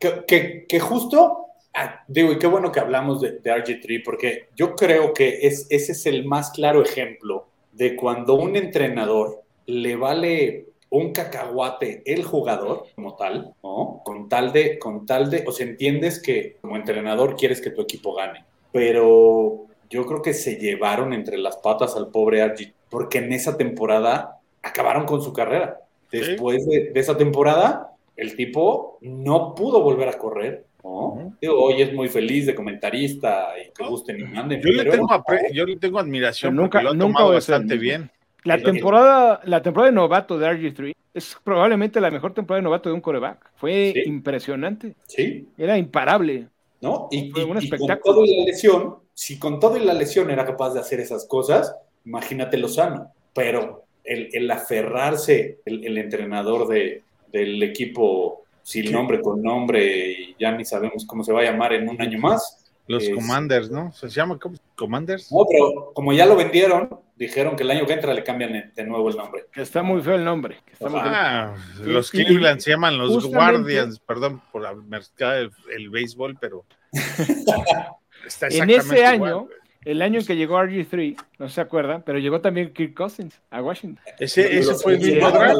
que, 0.00 0.24
que- 0.26 0.66
que 0.68 0.80
justo, 0.80 1.46
ah, 1.78 2.04
digo, 2.08 2.32
y 2.32 2.38
qué 2.38 2.46
bueno 2.46 2.72
que 2.72 2.80
hablamos 2.80 3.20
de, 3.20 3.38
de 3.38 3.50
RG3, 3.50 4.02
porque 4.04 4.48
yo 4.56 4.74
creo 4.74 5.12
que 5.12 5.46
es, 5.46 5.66
ese 5.70 5.92
es 5.92 6.06
el 6.06 6.24
más 6.24 6.50
claro 6.50 6.82
ejemplo 6.82 7.46
de 7.72 7.96
cuando 7.96 8.34
un 8.34 8.56
entrenador 8.56 9.42
le 9.66 9.96
vale 9.96 10.66
un 10.90 11.12
cacahuate 11.12 12.02
el 12.06 12.24
jugador 12.24 12.86
como 12.94 13.14
tal, 13.16 13.54
¿no? 13.62 14.00
Con 14.04 14.28
tal 14.28 14.52
de, 14.52 14.78
con 14.78 15.06
tal 15.06 15.30
de, 15.30 15.44
o 15.46 15.52
sea, 15.52 15.66
entiendes 15.66 16.20
que 16.20 16.56
como 16.60 16.76
entrenador 16.76 17.36
quieres 17.36 17.60
que 17.60 17.70
tu 17.70 17.82
equipo 17.82 18.14
gane, 18.14 18.44
pero 18.72 19.66
yo 19.90 20.06
creo 20.06 20.22
que 20.22 20.34
se 20.34 20.56
llevaron 20.56 21.12
entre 21.12 21.38
las 21.38 21.58
patas 21.58 21.96
al 21.96 22.08
pobre 22.08 22.44
RG, 22.44 22.72
porque 22.90 23.18
en 23.18 23.32
esa 23.32 23.56
temporada 23.56 24.40
acabaron 24.62 25.04
con 25.06 25.22
su 25.22 25.32
carrera. 25.32 25.80
Sí. 26.10 26.18
Después 26.18 26.66
de, 26.66 26.90
de 26.90 27.00
esa 27.00 27.16
temporada, 27.16 27.92
el 28.16 28.34
tipo 28.34 28.98
no 29.02 29.54
pudo 29.54 29.82
volver 29.82 30.08
a 30.08 30.18
correr. 30.18 30.64
¿No? 30.84 31.34
Digo, 31.40 31.60
hoy 31.60 31.82
es 31.82 31.92
muy 31.92 32.08
feliz 32.08 32.46
de 32.46 32.54
comentarista 32.54 33.48
y 33.58 33.70
que 33.72 33.84
gusten 33.84 34.20
y 34.20 34.24
manden. 34.24 34.60
Yo 34.62 34.70
le, 34.70 34.84
tengo 34.90 35.08
yo 35.52 35.66
le 35.66 35.76
tengo 35.76 35.98
admiración 35.98 36.52
Pero 36.54 36.62
nunca- 36.62 36.82
lo 36.82 36.90
ha 36.90 36.94
nunca 36.94 37.18
tomado 37.18 37.34
bastante 37.34 37.76
bien. 37.76 38.10
La 38.44 38.54
Es 38.54 38.62
lo 38.62 38.66
que- 38.66 38.72
temporada, 38.72 39.40
la 39.44 39.62
temporada 39.62 39.90
de 39.90 39.94
novato 39.96 40.38
de 40.38 40.46
RG3 40.46 40.94
es 41.14 41.36
probablemente 41.42 42.00
la 42.00 42.10
mejor 42.10 42.32
temporada 42.34 42.60
de 42.60 42.64
novato 42.64 42.88
de 42.88 42.94
un 42.94 43.00
coreback. 43.00 43.50
Fue 43.56 43.92
Sí. 43.94 44.02
impresionante. 44.08 44.94
Sí, 45.06 45.48
Era 45.58 45.76
imparable. 45.76 46.46
¿no? 46.80 47.08
Y, 47.10 47.30
Fue 47.30 47.42
y- 47.42 47.44
un 47.44 47.58
y 47.60 47.68
con 47.70 47.98
todo 48.04 48.24
y 48.24 48.36
la 48.38 48.44
lesión, 48.44 48.96
si 49.12 49.36
con 49.38 49.58
todo 49.58 49.76
y 49.76 49.84
la 49.84 49.94
lesión 49.94 50.30
era 50.30 50.46
capaz 50.46 50.74
de 50.74 50.78
hacer 50.80 51.00
esas 51.00 51.26
cosas, 51.26 51.74
imagínate 52.04 52.56
Lozano. 52.56 53.10
Pero 53.34 53.82
el, 54.04 54.28
el 54.32 54.48
aferrarse, 54.48 55.58
el, 55.64 55.84
el 55.84 55.98
entrenador 55.98 56.68
de, 56.68 57.02
del 57.32 57.60
equipo 57.64 58.44
sin 58.68 58.92
nombre, 58.92 59.20
con 59.20 59.42
nombre, 59.42 60.12
y 60.12 60.36
ya 60.38 60.52
ni 60.52 60.64
sabemos 60.64 61.04
cómo 61.06 61.24
se 61.24 61.32
va 61.32 61.40
a 61.40 61.44
llamar 61.44 61.72
en 61.72 61.88
un 61.88 62.00
año 62.00 62.18
más. 62.18 62.64
Los 62.86 63.04
Es- 63.04 63.14
Commanders, 63.14 63.70
¿no? 63.70 63.92
¿Se 63.92 64.08
llama 64.08 64.38
¿cómo? 64.38 64.56
Commanders? 64.74 65.30
No, 65.32 65.44
pero 65.50 65.92
como 65.94 66.12
ya 66.12 66.24
lo 66.26 66.36
vendieron, 66.36 66.88
dijeron 67.16 67.54
que 67.56 67.62
el 67.62 67.70
año 67.70 67.86
que 67.86 67.92
entra 67.92 68.14
le 68.14 68.24
cambian 68.24 68.72
de 68.74 68.84
nuevo 68.84 69.08
el 69.10 69.16
nombre. 69.16 69.44
Que 69.52 69.60
está 69.62 69.82
muy 69.82 70.00
feo 70.00 70.14
el 70.14 70.24
nombre. 70.24 70.56
que 70.64 70.72
está 70.72 70.88
muy 70.88 71.00
feo. 71.00 71.10
Ah, 71.12 71.54
los 71.82 72.14
y- 72.14 72.24
Cleveland 72.24 72.60
se 72.60 72.70
llaman 72.70 72.96
los 72.96 73.12
justamente- 73.12 73.36
Guardians, 73.52 73.98
perdón 74.00 74.40
por 74.52 74.62
la 74.62 74.74
merced 74.74 75.12
el, 75.26 75.50
el 75.76 75.90
béisbol, 75.90 76.38
pero 76.40 76.64
está 78.26 78.48
En 78.48 78.70
ese 78.70 78.94
igual. 78.94 79.04
año, 79.32 79.48
el 79.84 80.02
año 80.02 80.20
en 80.20 80.26
que 80.26 80.36
llegó 80.36 80.58
RG3, 80.58 81.16
no 81.38 81.48
se 81.48 81.60
acuerdan, 81.60 82.02
pero 82.04 82.18
llegó 82.18 82.40
también 82.40 82.72
Kirk 82.72 82.94
Cousins 82.94 83.40
a 83.50 83.62
Washington. 83.62 84.02
Ese, 84.18 84.58
ese 84.58 84.74
fue 84.74 84.94
el 84.94 85.00
mismo 85.00 85.30
draft. 85.30 85.56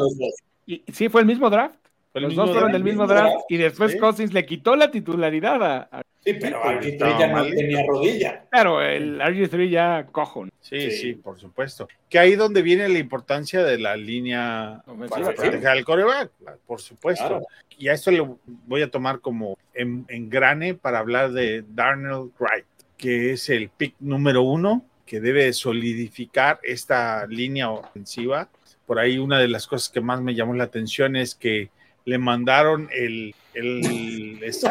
Y 0.65 0.83
sí, 0.91 1.09
fue 1.09 1.21
el 1.21 1.27
mismo 1.27 1.49
draft. 1.49 1.75
Los 2.13 2.29
mismo 2.29 2.43
dos 2.45 2.51
fueron 2.53 2.71
del 2.71 2.83
mismo 2.83 3.05
draft 3.07 3.29
draft. 3.31 3.45
y 3.49 3.57
después 3.57 3.91
Sí. 3.93 3.99
Cousins 3.99 4.33
le 4.33 4.45
quitó 4.45 4.75
la 4.75 4.89
titularidad 4.91 5.63
a, 5.63 5.89
a- 5.91 6.01
Sí, 6.21 6.33
pero 6.33 6.61
aquí 6.67 6.89
estaba 6.89 7.17
ya 7.17 7.27
no 7.27 7.45
tenía 7.45 7.85
rodilla. 7.87 8.43
Claro, 8.51 8.81
el 8.81 9.21
RG3 9.21 9.69
ya 9.69 10.05
cojo. 10.11 10.45
¿no? 10.45 10.51
Sí, 10.59 10.81
Sí. 10.81 10.91
sí, 10.91 11.13
por 11.13 11.39
supuesto. 11.39 11.87
Que 12.09 12.19
ahí 12.19 12.35
donde 12.35 12.61
viene 12.61 12.89
la 12.89 12.99
importancia 12.99 13.63
de 13.63 13.77
la 13.79 13.95
línea 13.95 14.81
Ofensiva, 14.85 15.07
para 15.09 15.25
sí. 15.27 15.33
proteger 15.37 15.67
al 15.69 15.85
coreback, 15.85 16.31
por 16.67 16.81
supuesto. 16.81 17.25
Claro. 17.25 17.45
Y 17.77 17.87
a 17.87 17.93
esto 17.93 18.11
lo 18.11 18.37
voy 18.67 18.81
a 18.81 18.91
tomar 18.91 19.21
como 19.21 19.57
en, 19.73 20.05
engrane 20.09 20.73
para 20.73 20.99
hablar 20.99 21.31
de 21.31 21.63
Darnell 21.69 22.31
Wright, 22.37 22.65
que 22.97 23.31
es 23.31 23.49
el 23.49 23.69
pick 23.69 23.95
número 23.99 24.41
uno 24.43 24.83
que 25.05 25.21
debe 25.21 25.53
solidificar 25.53 26.59
esta 26.63 27.25
línea 27.27 27.69
ofensiva. 27.71 28.49
Por 28.85 28.99
ahí 28.99 29.17
una 29.17 29.39
de 29.39 29.47
las 29.47 29.65
cosas 29.67 29.89
que 29.89 30.01
más 30.01 30.21
me 30.21 30.35
llamó 30.35 30.53
la 30.53 30.65
atención 30.65 31.15
es 31.15 31.33
que 31.33 31.69
le 32.09 32.17
mandaron 32.17 32.89
el, 32.91 33.35
el, 33.53 34.39
este, 34.43 34.67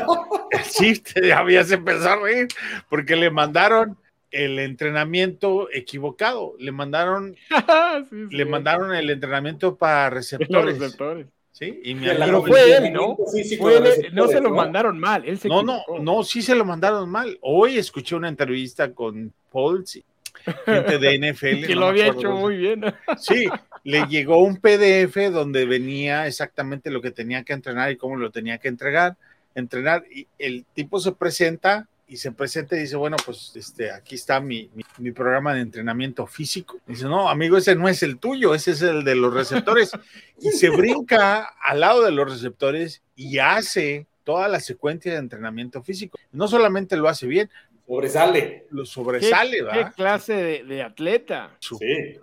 el 0.50 0.64
sí, 0.64 0.98
te 1.00 1.32
habías 1.40 1.70
empezado 1.70 2.08
a 2.20 2.22
reír, 2.24 2.48
porque 2.88 3.14
le 3.16 3.30
mandaron 3.30 3.96
el 4.30 4.58
entrenamiento 4.58 5.68
equivocado, 5.72 6.54
le 6.58 6.72
mandaron, 6.72 7.34
Sí, 8.10 8.16
sí. 8.30 8.36
le 8.36 8.44
mandaron 8.44 8.94
el 8.94 9.08
entrenamiento 9.10 9.76
para 9.76 10.06
Los 10.06 10.14
receptores, 10.14 10.78
receptores. 10.78 11.26
¿sí? 11.52 11.80
Y 11.84 11.94
mi 11.94 12.06
El 12.08 12.18
Pero 12.18 12.24
amigo- 12.38 12.46
fue 12.46 12.76
él, 12.76 12.92
¿no? 12.92 13.16
Fue 13.58 13.76
él, 13.78 14.10
no 14.12 14.28
se 14.28 14.40
lo 14.40 14.50
mandaron 14.50 14.98
mal, 14.98 15.24
él 15.26 15.38
se 15.38 15.48
No, 15.48 15.62
no, 15.62 15.78
equivocó. 15.80 16.02
no, 16.02 16.22
sí 16.24 16.42
se 16.42 16.54
lo 16.54 16.64
mandaron 16.64 17.08
mal. 17.08 17.38
Hoy 17.40 17.78
escuché 17.78 18.14
una 18.16 18.28
entrevista 18.28 18.92
con 18.92 19.32
Paul, 19.50 19.86
sí, 19.86 20.04
gente 20.66 20.98
de 20.98 21.18
NFL. 21.32 21.66
que 21.66 21.74
no 21.74 21.80
lo 21.80 21.86
me 21.86 21.90
había 22.02 22.06
hecho 22.08 22.30
muy 22.32 22.56
bien. 22.58 22.84
Sí, 23.16 23.46
le 23.84 24.06
llegó 24.06 24.38
un 24.42 24.56
PDF 24.56 25.30
donde 25.32 25.64
venía 25.66 26.26
exactamente 26.26 26.90
lo 26.90 27.00
que 27.00 27.10
tenía 27.10 27.44
que 27.44 27.52
entrenar 27.52 27.90
y 27.90 27.96
cómo 27.96 28.16
lo 28.16 28.30
tenía 28.30 28.58
que 28.58 28.68
entregar, 28.68 29.16
entrenar. 29.54 30.04
Y 30.10 30.26
el 30.38 30.64
tipo 30.74 31.00
se 31.00 31.12
presenta 31.12 31.88
y 32.06 32.16
se 32.16 32.32
presenta 32.32 32.74
y 32.76 32.80
dice, 32.80 32.96
bueno, 32.96 33.16
pues 33.24 33.52
este, 33.54 33.90
aquí 33.90 34.14
está 34.14 34.40
mi, 34.40 34.70
mi, 34.74 34.82
mi 34.96 35.12
programa 35.12 35.54
de 35.54 35.60
entrenamiento 35.60 36.26
físico. 36.26 36.78
Dice, 36.86 37.04
no, 37.04 37.28
amigo, 37.28 37.56
ese 37.58 37.74
no 37.74 37.88
es 37.88 38.02
el 38.02 38.18
tuyo, 38.18 38.54
ese 38.54 38.70
es 38.70 38.82
el 38.82 39.04
de 39.04 39.14
los 39.14 39.32
receptores. 39.34 39.90
y 40.40 40.50
se 40.50 40.70
brinca 40.70 41.44
al 41.60 41.80
lado 41.80 42.04
de 42.04 42.10
los 42.12 42.30
receptores 42.30 43.02
y 43.14 43.38
hace 43.38 44.06
toda 44.24 44.48
la 44.48 44.60
secuencia 44.60 45.12
de 45.12 45.18
entrenamiento 45.18 45.82
físico. 45.82 46.18
No 46.32 46.48
solamente 46.48 46.96
lo 46.96 47.08
hace 47.08 47.26
bien, 47.26 47.50
Sobresale. 47.86 48.66
lo 48.70 48.82
¿Qué, 48.82 48.88
sobresale, 48.90 49.56
qué 49.56 49.62
¿verdad? 49.62 49.94
clase 49.94 50.34
de, 50.34 50.64
de 50.64 50.82
atleta? 50.82 51.56
Sí. 51.58 51.76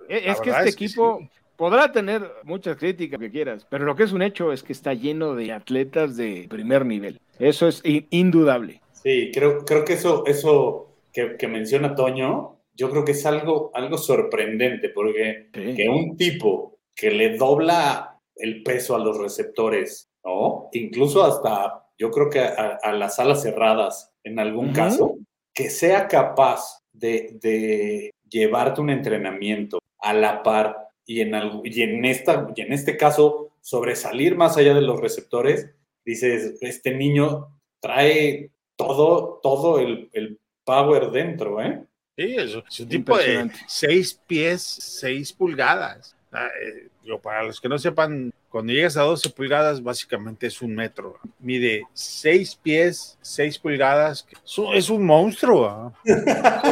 Es, 0.08 0.26
La 0.26 0.32
es 0.34 0.42
que 0.42 0.50
este 0.52 0.70
es 0.70 0.76
que 0.76 0.86
equipo 0.86 1.18
sí. 1.20 1.30
Podrá 1.58 1.92
tener 1.92 2.22
muchas 2.44 2.78
críticas 2.78 3.20
que 3.20 3.32
quieras, 3.32 3.66
pero 3.70 3.86
lo 3.86 3.96
que 3.96 4.04
es 4.04 4.12
un 4.14 4.22
hecho 4.22 4.52
es 4.52 4.64
que 4.64 4.74
está 4.74 4.94
lleno 4.94 5.36
de 5.36 5.52
atletas 5.52 6.18
de 6.18 6.48
primer 6.50 6.86
nivel. 6.86 7.20
Eso 7.40 7.68
es 7.68 7.82
in- 7.86 8.08
indudable. 8.10 8.82
Sí, 8.92 9.32
creo, 9.34 9.64
creo 9.66 9.86
que 9.86 9.94
eso, 9.94 10.26
eso 10.26 10.96
que, 11.14 11.36
que 11.38 11.48
menciona 11.48 11.96
Toño, 11.96 12.58
yo 12.74 12.90
creo 12.90 13.06
que 13.06 13.12
es 13.14 13.26
algo, 13.26 13.72
algo 13.74 13.98
sorprendente, 13.98 14.90
porque 14.90 15.50
Sí. 15.54 15.76
que 15.76 15.88
un 15.90 16.18
tipo 16.18 16.80
que 16.96 17.12
le 17.12 17.38
dobla 17.38 18.20
el 18.36 18.64
peso 18.64 18.96
a 18.96 19.00
los 19.00 19.18
receptores, 19.18 20.10
¿no? 20.24 20.70
Incluso 20.74 21.24
hasta, 21.24 21.86
yo 21.98 22.12
creo 22.12 22.30
que 22.30 22.40
a, 22.40 22.80
a 22.82 22.92
las 22.94 23.20
alas 23.20 23.42
cerradas, 23.44 24.12
en 24.24 24.40
algún 24.40 24.74
caso, 24.74 25.18
que 25.54 25.70
sea 25.70 26.08
capaz 26.08 26.82
de, 26.92 27.38
de 27.42 28.14
llevarte 28.30 28.82
un 28.82 28.90
entrenamiento 28.90 29.80
a 30.00 30.14
la 30.14 30.44
par 30.44 30.85
y 31.06 31.22
en, 31.22 31.34
algo- 31.36 31.62
y, 31.64 31.82
en 31.82 32.04
esta, 32.06 32.48
y 32.56 32.62
en 32.62 32.74
este 32.74 32.98
caso 32.98 33.52
sobresalir 33.62 34.36
más 34.36 34.58
allá 34.58 34.74
de 34.74 34.82
los 34.82 35.00
receptores, 35.00 35.70
dices, 36.06 36.58
este 36.62 36.94
niño 36.96 37.48
trae 37.80 38.52
todo, 38.76 39.40
todo 39.42 39.80
el, 39.80 40.10
el 40.14 40.40
power 40.64 41.12
dentro, 41.12 41.62
¿eh? 41.62 41.84
Sí, 42.18 42.36
es, 42.38 42.56
es 42.70 42.80
un 42.80 42.90
tipo 42.90 43.18
de 43.18 43.50
seis 43.68 44.20
pies, 44.28 44.62
seis 44.64 45.34
pulgadas. 45.34 46.16
Ah, 46.32 46.48
eh, 46.62 46.88
digo, 47.04 47.20
para 47.20 47.44
los 47.44 47.60
que 47.62 47.70
no 47.70 47.78
sepan, 47.78 48.34
cuando 48.50 48.72
llegas 48.74 48.96
a 48.98 49.02
12 49.04 49.30
pulgadas, 49.32 49.84
básicamente 49.84 50.48
es 50.48 50.62
un 50.62 50.76
metro. 50.76 51.18
Mide 51.40 51.84
seis 51.94 52.56
pies, 52.56 53.18
seis 53.22 53.58
pulgadas. 53.60 54.26
Es 54.46 54.58
un, 54.58 54.74
es 54.74 54.90
un 54.90 55.06
monstruo. 55.06 55.94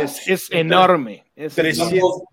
Es, 0.02 0.28
es 0.28 0.48
enorme. 0.52 1.26
Es 1.36 1.56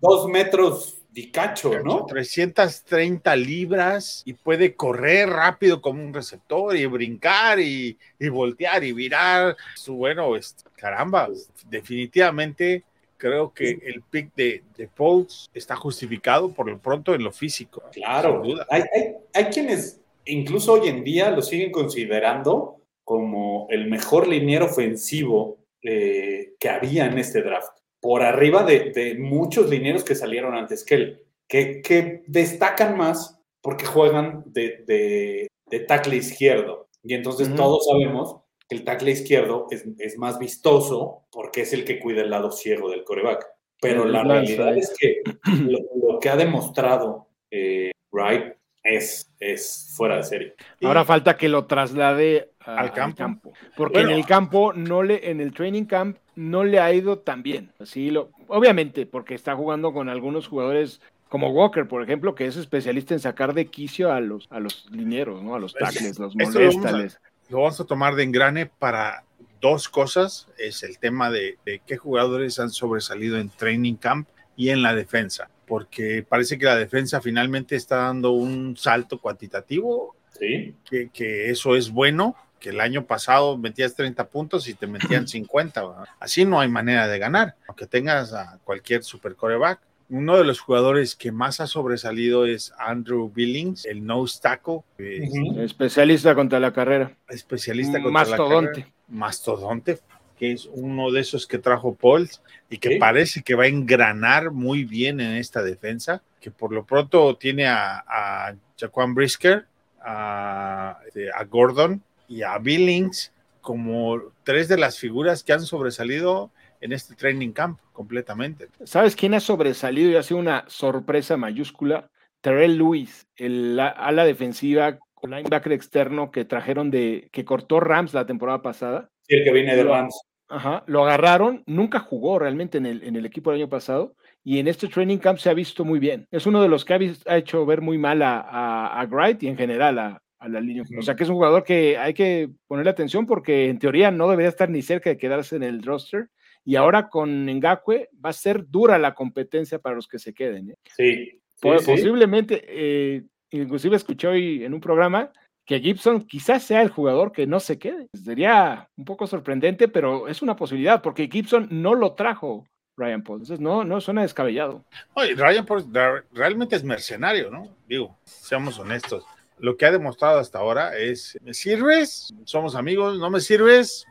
dos 0.01 0.27
metros 0.29 1.00
Dicacho, 1.11 1.77
¿no? 1.83 2.05
330 2.05 3.35
libras 3.35 4.23
y 4.25 4.33
puede 4.33 4.75
correr 4.75 5.29
rápido 5.29 5.81
como 5.81 6.01
un 6.01 6.13
receptor 6.13 6.75
y 6.75 6.85
brincar 6.85 7.59
y, 7.59 7.97
y 8.17 8.29
voltear 8.29 8.81
y 8.83 8.93
virar. 8.93 9.57
Su, 9.75 9.95
bueno, 9.95 10.37
es, 10.37 10.55
caramba, 10.77 11.27
definitivamente 11.69 12.85
creo 13.17 13.53
que 13.53 13.77
el 13.83 14.01
pick 14.09 14.33
de, 14.35 14.63
de 14.75 14.87
Pauls 14.87 15.51
está 15.53 15.75
justificado 15.75 16.51
por 16.51 16.67
lo 16.67 16.79
pronto 16.79 17.13
en 17.13 17.23
lo 17.23 17.31
físico. 17.31 17.83
Claro, 17.91 18.41
hay, 18.69 18.81
hay, 18.91 19.03
hay, 19.33 19.45
quienes 19.45 20.01
incluso 20.25 20.73
hoy 20.73 20.87
en 20.87 21.03
día 21.03 21.29
lo 21.29 21.41
siguen 21.41 21.71
considerando 21.71 22.81
como 23.03 23.67
el 23.69 23.87
mejor 23.87 24.27
liniero 24.27 24.65
ofensivo 24.65 25.59
eh, 25.83 26.53
que 26.59 26.69
había 26.69 27.05
en 27.05 27.17
este 27.17 27.41
draft, 27.41 27.77
por 28.01 28.23
arriba 28.23 28.63
de, 28.63 28.91
de, 28.91 29.15
muchos 29.15 29.69
linieros 29.69 30.03
que 30.03 30.15
salieron 30.15 30.55
antes 30.55 30.83
que 30.83 30.95
él, 30.95 31.25
que, 31.47 31.81
que 31.81 32.23
destacan 32.27 32.97
más 32.97 33.39
porque 33.61 33.85
juegan 33.85 34.43
de, 34.47 34.83
de, 34.87 35.47
de 35.67 35.79
tackle 35.81 36.15
izquierdo. 36.15 36.89
Y 37.03 37.13
entonces 37.13 37.47
uh 37.47 37.51
-huh. 37.51 37.57
todos 37.57 37.85
sabemos 37.85 38.37
que 38.67 38.75
el 38.75 38.83
tackle 38.83 39.11
izquierdo 39.11 39.67
es, 39.69 39.85
es, 39.99 40.17
más 40.17 40.39
vistoso 40.39 41.27
porque 41.31 41.61
es 41.61 41.73
el 41.73 41.85
que 41.85 41.99
cuida 41.99 42.21
el 42.21 42.31
lado 42.31 42.51
ciego 42.51 42.89
del 42.89 43.03
coreback. 43.03 43.45
Pero 43.79 44.05
la 44.05 44.23
realidad 44.23 44.77
es 44.77 44.93
que 44.99 45.21
lo, 45.45 45.79
lo 45.95 46.19
que 46.19 46.29
ha 46.29 46.35
demostrado 46.35 47.27
eh, 47.49 47.91
Wright 48.11 48.53
es, 48.83 49.31
es 49.39 49.93
fuera 49.95 50.17
de 50.17 50.23
serie. 50.23 50.55
Ahora 50.83 51.05
falta 51.05 51.37
que 51.37 51.49
lo 51.49 51.65
traslade 51.65 52.51
a, 52.59 52.77
al, 52.77 52.93
campo. 52.93 53.01
al, 53.01 53.15
campo. 53.15 53.53
Porque 53.75 53.99
bueno, 53.99 54.11
en 54.11 54.15
el 54.17 54.25
campo, 54.25 54.73
no 54.73 55.03
le, 55.03 55.29
en 55.29 55.39
el 55.41 55.53
training 55.53 55.85
camp, 55.85 56.17
no 56.35 56.63
le 56.63 56.79
ha 56.79 56.93
ido 56.93 57.19
tan 57.19 57.43
bien. 57.43 57.71
Así 57.79 58.09
lo, 58.09 58.31
obviamente, 58.47 59.05
porque 59.05 59.35
está 59.35 59.55
jugando 59.55 59.93
con 59.93 60.09
algunos 60.09 60.47
jugadores 60.47 61.01
como 61.29 61.49
Walker, 61.51 61.87
por 61.87 62.03
ejemplo, 62.03 62.35
que 62.35 62.45
es 62.45 62.57
especialista 62.57 63.13
en 63.13 63.21
sacar 63.21 63.53
de 63.53 63.67
quicio 63.67 64.11
a 64.11 64.19
los, 64.19 64.47
a 64.49 64.59
los 64.59 64.87
linieros, 64.91 65.41
¿no? 65.41 65.55
A 65.55 65.59
los 65.59 65.73
tackles, 65.73 66.19
los 66.19 66.35
molestales. 66.35 67.19
Lo, 67.47 67.57
lo 67.57 67.63
vamos 67.63 67.79
a 67.79 67.85
tomar 67.85 68.15
de 68.15 68.23
engrane 68.23 68.65
para 68.65 69.23
dos 69.61 69.87
cosas. 69.87 70.47
Es 70.57 70.83
el 70.83 70.97
tema 70.99 71.29
de, 71.29 71.57
de 71.65 71.81
qué 71.85 71.95
jugadores 71.95 72.59
han 72.59 72.69
sobresalido 72.69 73.37
en 73.37 73.49
training 73.49 73.95
camp 73.95 74.27
y 74.57 74.69
en 74.69 74.81
la 74.81 74.93
defensa 74.93 75.49
porque 75.71 76.25
parece 76.27 76.57
que 76.57 76.65
la 76.65 76.75
defensa 76.75 77.21
finalmente 77.21 77.77
está 77.77 77.95
dando 77.95 78.31
un 78.31 78.75
salto 78.75 79.19
cuantitativo, 79.19 80.17
sí. 80.37 80.75
que, 80.83 81.09
que, 81.11 81.49
eso 81.49 81.77
es 81.77 81.89
bueno, 81.89 82.35
que 82.59 82.71
el 82.71 82.81
año 82.81 83.05
pasado 83.05 83.57
metías 83.57 83.95
30 83.95 84.27
puntos 84.27 84.67
y 84.67 84.73
te 84.73 84.85
metían 84.85 85.27
50, 85.29 85.87
¿verdad? 85.87 86.03
así 86.19 86.43
no 86.43 86.59
hay 86.59 86.67
manera 86.67 87.07
de 87.07 87.17
ganar, 87.19 87.55
aunque 87.69 87.87
tengas 87.87 88.33
a 88.33 88.59
cualquier 88.65 89.05
super 89.05 89.37
coreback. 89.37 89.79
Uno 90.09 90.37
de 90.37 90.43
los 90.43 90.59
jugadores 90.59 91.15
que 91.15 91.31
más 91.31 91.61
ha 91.61 91.67
sobresalido 91.67 92.45
es 92.45 92.73
Andrew 92.77 93.31
Billings, 93.33 93.85
el 93.85 94.05
nose. 94.05 94.41
Uh 94.65 94.83
-huh. 94.99 95.63
Especialista 95.63 96.35
contra 96.35 96.59
la 96.59 96.73
carrera. 96.73 97.15
Especialista 97.29 97.93
contra 97.93 98.11
Mastodonte. 98.11 98.65
la 98.65 98.71
carrera. 98.73 98.93
Mastodonte 99.07 99.99
que 100.41 100.53
es 100.53 100.67
uno 100.73 101.11
de 101.11 101.21
esos 101.21 101.45
que 101.45 101.59
trajo 101.59 101.93
Paul 101.93 102.27
y 102.67 102.79
que 102.79 102.93
¿Sí? 102.93 102.95
parece 102.95 103.43
que 103.43 103.53
va 103.53 103.65
a 103.65 103.67
engranar 103.67 104.49
muy 104.49 104.85
bien 104.85 105.21
en 105.21 105.35
esta 105.35 105.61
defensa, 105.61 106.23
que 106.39 106.49
por 106.49 106.73
lo 106.73 106.83
pronto 106.83 107.35
tiene 107.35 107.67
a, 107.67 108.03
a 108.07 108.55
Jaquan 108.75 109.13
Brisker, 109.13 109.67
a, 110.01 110.97
este, 111.05 111.29
a, 111.29 111.43
Gordon 111.43 112.01
y 112.27 112.41
a 112.41 112.57
Billings 112.57 113.31
como 113.61 114.19
tres 114.43 114.67
de 114.67 114.77
las 114.77 114.97
figuras 114.97 115.43
que 115.43 115.53
han 115.53 115.61
sobresalido 115.61 116.49
en 116.79 116.91
este 116.91 117.13
training 117.13 117.51
camp 117.51 117.79
completamente. 117.93 118.67
¿Sabes 118.83 119.15
quién 119.15 119.35
ha 119.35 119.39
sobresalido 119.41 120.09
y 120.09 120.15
ha 120.15 120.23
sido 120.23 120.39
una 120.39 120.65
sorpresa 120.67 121.37
mayúscula? 121.37 122.09
Terrell 122.41 122.79
Lewis, 122.79 123.27
el 123.35 123.79
ala 123.79 124.25
defensiva 124.25 124.97
linebacker 125.21 125.71
externo 125.71 126.31
que 126.31 126.45
trajeron 126.45 126.89
de 126.89 127.29
que 127.31 127.45
cortó 127.45 127.79
Rams 127.79 128.15
la 128.15 128.25
temporada 128.25 128.63
pasada. 128.63 129.11
Sí, 129.27 129.35
el 129.35 129.43
que 129.43 129.51
viene 129.51 129.75
de 129.75 129.83
Rams. 129.83 130.19
Ajá, 130.51 130.83
lo 130.85 131.03
agarraron, 131.03 131.63
nunca 131.65 131.99
jugó 131.99 132.37
realmente 132.37 132.77
en 132.77 132.85
el, 132.85 133.03
en 133.03 133.15
el 133.15 133.25
equipo 133.25 133.51
del 133.51 133.61
año 133.61 133.69
pasado 133.69 134.15
y 134.43 134.59
en 134.59 134.67
este 134.67 134.87
training 134.87 135.17
camp 135.17 135.39
se 135.39 135.49
ha 135.49 135.53
visto 135.53 135.85
muy 135.85 135.99
bien. 135.99 136.27
Es 136.29 136.45
uno 136.45 136.61
de 136.61 136.67
los 136.67 136.83
que 136.83 136.93
ha, 136.93 136.97
visto, 136.97 137.29
ha 137.29 137.37
hecho 137.37 137.65
ver 137.65 137.81
muy 137.81 137.97
mal 137.97 138.21
a, 138.21 138.41
a, 138.41 139.01
a 139.01 139.05
Wright 139.05 139.41
y 139.43 139.47
en 139.47 139.57
general 139.57 139.97
a, 139.97 140.21
a 140.41 140.49
la 140.49 140.59
línea. 140.59 140.83
O 140.97 141.01
sea 141.03 141.15
que 141.15 141.23
es 141.23 141.29
un 141.29 141.35
jugador 141.35 141.63
que 141.63 141.97
hay 141.97 142.13
que 142.13 142.49
ponerle 142.67 142.89
atención 142.89 143.25
porque 143.27 143.69
en 143.69 143.79
teoría 143.79 144.09
no 144.11 144.27
debería 144.27 144.49
estar 144.49 144.69
ni 144.69 144.81
cerca 144.81 145.11
de 145.11 145.17
quedarse 145.17 145.55
en 145.55 145.63
el 145.63 145.83
roster. 145.83 146.29
Y 146.65 146.75
ahora 146.75 147.09
con 147.09 147.45
Ngakwe 147.45 148.09
va 148.23 148.31
a 148.31 148.33
ser 148.33 148.67
dura 148.67 148.97
la 148.97 149.13
competencia 149.13 149.79
para 149.79 149.95
los 149.95 150.07
que 150.07 150.19
se 150.19 150.33
queden. 150.33 150.71
¿eh? 150.71 150.75
Sí. 150.95 151.41
sí, 151.55 151.85
Posiblemente, 151.85 152.55
sí. 152.55 152.65
Eh, 152.67 153.23
inclusive 153.51 153.95
escuché 153.95 154.27
hoy 154.27 154.63
en 154.63 154.73
un 154.73 154.81
programa 154.81 155.31
que 155.71 155.79
Gibson 155.79 156.23
quizás 156.23 156.63
sea 156.63 156.81
el 156.81 156.89
jugador 156.89 157.31
que 157.31 157.47
no 157.47 157.61
se 157.61 157.79
quede. 157.79 158.09
Sería 158.25 158.89
un 158.97 159.05
poco 159.05 159.25
sorprendente, 159.25 159.87
pero 159.87 160.27
es 160.27 160.41
una 160.41 160.57
posibilidad 160.57 161.01
porque 161.01 161.29
Gibson 161.31 161.69
no 161.71 161.95
lo 161.95 162.11
trajo 162.11 162.65
Ryan 162.97 163.23
Paul. 163.23 163.39
Entonces 163.39 163.61
no, 163.61 163.85
no 163.85 164.01
suena 164.01 164.23
descabellado. 164.23 164.83
Oye, 165.13 165.33
Ryan 165.33 165.65
Paul 165.65 165.85
realmente 166.33 166.75
es 166.75 166.83
mercenario, 166.83 167.49
¿no? 167.49 167.69
Digo, 167.87 168.17
seamos 168.25 168.79
honestos. 168.79 169.23
Lo 169.59 169.77
que 169.77 169.85
ha 169.85 169.93
demostrado 169.93 170.39
hasta 170.39 170.59
ahora 170.59 170.97
es, 170.97 171.39
¿me 171.41 171.53
sirves? 171.53 172.33
Somos 172.43 172.75
amigos, 172.75 173.17
¿no 173.17 173.29
me 173.29 173.39
sirves? 173.39 174.05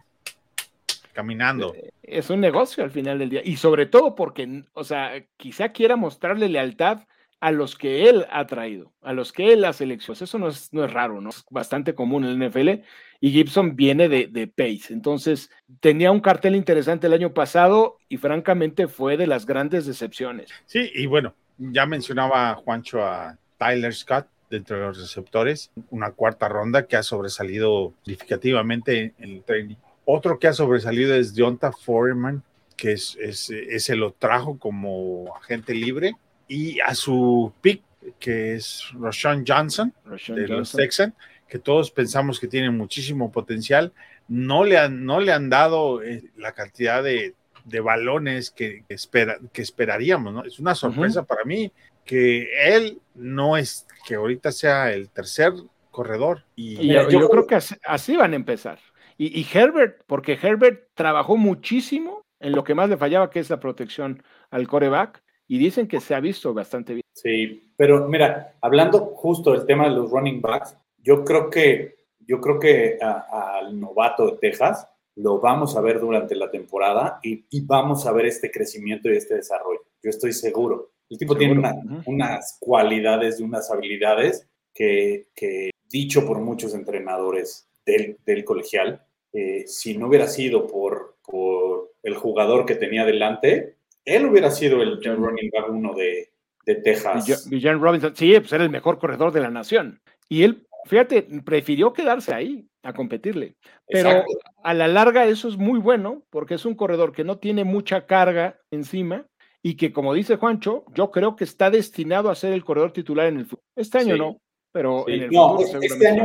Caminando. 1.13 1.75
Es 2.03 2.31
un 2.31 2.41
negocio 2.41 2.83
al 2.83 2.91
final 2.91 3.19
del 3.19 3.29
día. 3.29 3.43
Y 3.45 3.59
sobre 3.59 3.85
todo 3.85 4.15
porque, 4.15 4.65
o 4.73 4.83
sea, 4.83 5.13
quizá 5.37 5.73
quiera 5.73 5.97
mostrarle 5.97 6.49
lealtad 6.49 7.01
a 7.41 7.51
los 7.51 7.75
que 7.75 8.09
él 8.09 8.27
ha 8.31 8.47
traído, 8.47 8.93
a 9.03 9.15
los 9.15 9.33
que 9.33 9.53
él 9.53 9.65
ha 9.65 9.73
seleccionado. 9.73 10.25
Eso 10.25 10.39
no 10.39 10.49
es, 10.49 10.73
no 10.73 10.85
es 10.85 10.93
raro, 10.93 11.21
¿no? 11.23 11.31
Es 11.31 11.45
bastante 11.51 11.95
común 11.95 12.25
en 12.25 12.43
el 12.43 12.49
NFL. 12.49 12.85
Y 13.21 13.31
Gibson 13.33 13.77
viene 13.77 14.09
de, 14.09 14.27
de, 14.27 14.47
Pace. 14.47 14.93
Entonces, 14.93 15.51
tenía 15.81 16.11
un 16.11 16.21
cartel 16.21 16.55
interesante 16.55 17.07
el 17.07 17.15
año 17.15 17.33
pasado 17.33 17.97
y 18.09 18.19
francamente 18.19 18.89
fue 18.89 19.17
de 19.17 19.27
las 19.27 19.47
grandes 19.47 19.87
decepciones. 19.87 20.51
Sí, 20.67 20.91
y 20.95 21.07
bueno, 21.07 21.35
ya 21.59 21.87
mencionaba 21.87 22.55
Juancho 22.55 23.05
a 23.05 23.37
Tyler 23.59 23.95
Scott 23.95 24.27
dentro 24.51 24.77
de 24.77 24.87
los 24.87 25.01
receptores, 25.01 25.71
una 25.91 26.11
cuarta 26.11 26.49
ronda 26.49 26.87
que 26.87 26.97
ha 26.97 27.03
sobresalido 27.03 27.95
significativamente 28.05 29.15
en 29.19 29.31
el 29.31 29.43
training. 29.45 29.77
Otro 30.05 30.39
que 30.39 30.49
ha 30.49 30.53
sobresalido 30.53 31.15
es 31.15 31.35
Deonta 31.35 31.73
Foreman, 31.73 32.43
que 32.77 32.93
es, 32.93 33.17
es, 33.21 33.51
ese 33.51 33.97
lo 33.97 34.13
trajo 34.13 34.59
como 34.59 35.35
agente 35.37 35.75
libre 35.75 36.17
y 36.51 36.81
a 36.81 36.97
su 36.97 37.53
pick, 37.61 37.81
que 38.19 38.57
es 38.57 38.83
Roshan 38.95 39.45
Johnson, 39.47 39.95
Roshan 40.05 40.35
de 40.35 40.43
Johnson. 40.43 40.59
los 40.59 40.73
Texans, 40.73 41.15
que 41.49 41.61
todos 41.61 41.93
pensamos 41.93 42.41
que 42.41 42.49
tiene 42.49 42.71
muchísimo 42.71 43.31
potencial, 43.31 43.93
no 44.27 44.65
le 44.65 44.77
han, 44.77 45.05
no 45.05 45.21
le 45.21 45.33
han 45.33 45.49
dado 45.49 46.03
eh, 46.03 46.25
la 46.37 46.51
cantidad 46.51 47.05
de, 47.05 47.35
de 47.65 47.81
balones 47.81 48.51
que, 48.51 48.83
espera, 48.89 49.39
que 49.53 49.63
esperaríamos, 49.63 50.35
¿no? 50.35 50.45
Es 50.45 50.59
una 50.59 50.75
sorpresa 50.75 51.21
uh 51.21 51.23
-huh. 51.23 51.27
para 51.29 51.45
mí 51.45 51.71
que 52.05 52.49
él 52.75 52.99
no 53.15 53.57
es, 53.57 53.87
que 54.05 54.17
ahorita 54.17 54.51
sea 54.51 54.93
el 54.93 55.09
tercer 55.09 55.53
corredor. 55.93 56.43
Y, 56.57 56.89
yo, 56.89 57.09
yo, 57.09 57.29
creo 57.29 57.47
que 57.47 57.55
así, 57.55 57.77
así 57.85 58.17
van 58.17 58.33
a 58.33 58.37
empezar. 58.37 58.81
Y, 59.17 59.39
y, 59.39 59.47
Herbert, 59.53 60.03
porque 60.09 60.37
Herbert 60.41 60.89
trabajó 60.95 61.37
muchísimo 61.37 62.25
en 62.41 62.53
lo 62.53 62.65
que 62.65 62.75
más 62.75 62.89
le 62.89 62.97
fallaba, 62.97 63.31
que 63.31 63.39
es 63.39 63.51
la 63.51 63.61
protección 63.61 64.25
al 64.51 64.67
coreback, 64.67 65.23
y 65.51 65.59
dicen 65.59 65.89
que 65.89 65.99
se 66.01 66.15
ha 66.15 66.21
visto 66.21 66.55
bastante 66.55 66.93
bien. 66.95 67.05
Sí, 67.13 67.73
pero 67.77 68.07
mira, 68.07 68.55
hablando 68.61 69.17
justo 69.17 69.51
del 69.51 69.67
tema 69.67 69.89
de 69.89 69.97
los 69.97 70.09
running 70.09 70.41
backs, 70.41 70.77
yo 70.99 71.25
creo 71.25 71.51
que, 71.51 71.97
yo 72.21 72.41
creo 72.41 72.61
que 72.61 72.97
al 73.01 73.81
novato 73.81 74.27
de 74.27 74.37
Texas 74.37 74.87
lo 75.17 75.41
vamos 75.41 75.77
a 75.77 75.81
ver 75.81 75.99
durante 75.99 76.37
la 76.37 76.53
temporada 76.53 77.19
y, 77.25 77.47
y, 77.51 77.63
vamos 77.63 78.07
a 78.07 78.13
ver 78.13 78.27
este 78.27 78.49
crecimiento 78.49 79.11
y 79.11 79.17
este 79.17 79.35
desarrollo. 79.35 79.81
Yo 80.01 80.11
estoy 80.11 80.33
seguro. 80.33 80.93
El 81.09 81.19
tipo 81.19 81.35
seguro. 81.35 81.39
tiene 81.39 81.59
una, 81.59 81.75
uh 81.75 81.99
-huh. 81.99 82.03
unas 82.07 82.57
cualidades 82.61 83.41
y 83.41 83.43
unas 83.43 83.73
habilidades 83.73 84.49
que, 84.73 85.31
que 85.35 85.71
dicho 85.91 86.25
por 86.25 86.39
muchos 86.39 86.75
entrenadores 86.75 87.69
del, 87.85 88.19
del 88.25 88.45
colegial, 88.45 89.05
eh, 89.33 89.65
si 89.67 89.99
no 89.99 90.07
hubiera 90.07 90.29
sido 90.29 90.69
por, 90.69 91.17
por 91.25 91.91
el 92.05 92.15
jugador 92.15 92.67
que 92.67 92.77
tenía 92.77 93.05
delante, 93.05 93.80
él 94.05 94.27
hubiera 94.27 94.51
sido 94.51 94.83
el, 94.83 94.99
el 95.03 95.17
running 95.17 95.51
back 95.51 95.71
uno 95.71 95.95
de, 95.95 96.31
de 96.67 96.75
Texas. 96.77 97.49
Villan 97.49 97.81
Robinson, 97.81 98.15
sí, 98.15 98.33
pues 98.39 98.53
era 98.53 98.65
el 98.65 98.71
mejor 98.71 98.99
corredor 98.99 99.33
de 99.33 99.41
la 99.41 99.51
nación. 99.51 100.01
Y 100.29 100.45
él, 100.45 100.67
fíjate, 100.87 101.23
prefirió 101.45 101.93
quedarse 101.93 102.35
ahí 102.35 102.69
a 102.83 102.93
competirle. 102.93 103.57
Pero 103.87 104.11
Exacto. 104.11 104.39
a 104.63 104.75
la 104.75 104.89
larga 104.89 105.27
eso 105.27 105.49
es 105.49 105.57
muy 105.57 105.79
bueno 105.79 106.23
porque 106.31 106.55
es 106.55 106.65
un 106.65 106.75
corredor 106.75 107.13
que 107.13 107.25
no 107.25 107.39
tiene 107.39 107.65
mucha 107.65 108.07
carga 108.07 108.59
encima 108.71 109.27
y 109.63 109.77
que, 109.77 109.93
como 109.93 110.15
dice 110.15 110.37
Juancho, 110.37 110.85
yo 110.95 111.11
creo 111.11 111.37
que 111.37 111.45
está 111.45 111.71
destinado 111.71 112.31
a 112.31 112.35
ser 112.35 112.53
el 112.53 112.65
corredor 112.65 112.93
titular 112.93 113.27
en 113.27 113.39
el 113.39 113.47
fútbol. 113.47 113.65
Este 113.77 113.99
año 113.99 114.15
sí. 114.15 114.21
no, 114.21 114.41
pero 114.73 115.05
sí. 115.07 115.15
en 115.15 115.23
el 115.25 115.31
no, 115.31 115.59
futuro 115.59 115.81
este 115.83 116.09
año, 116.09 116.25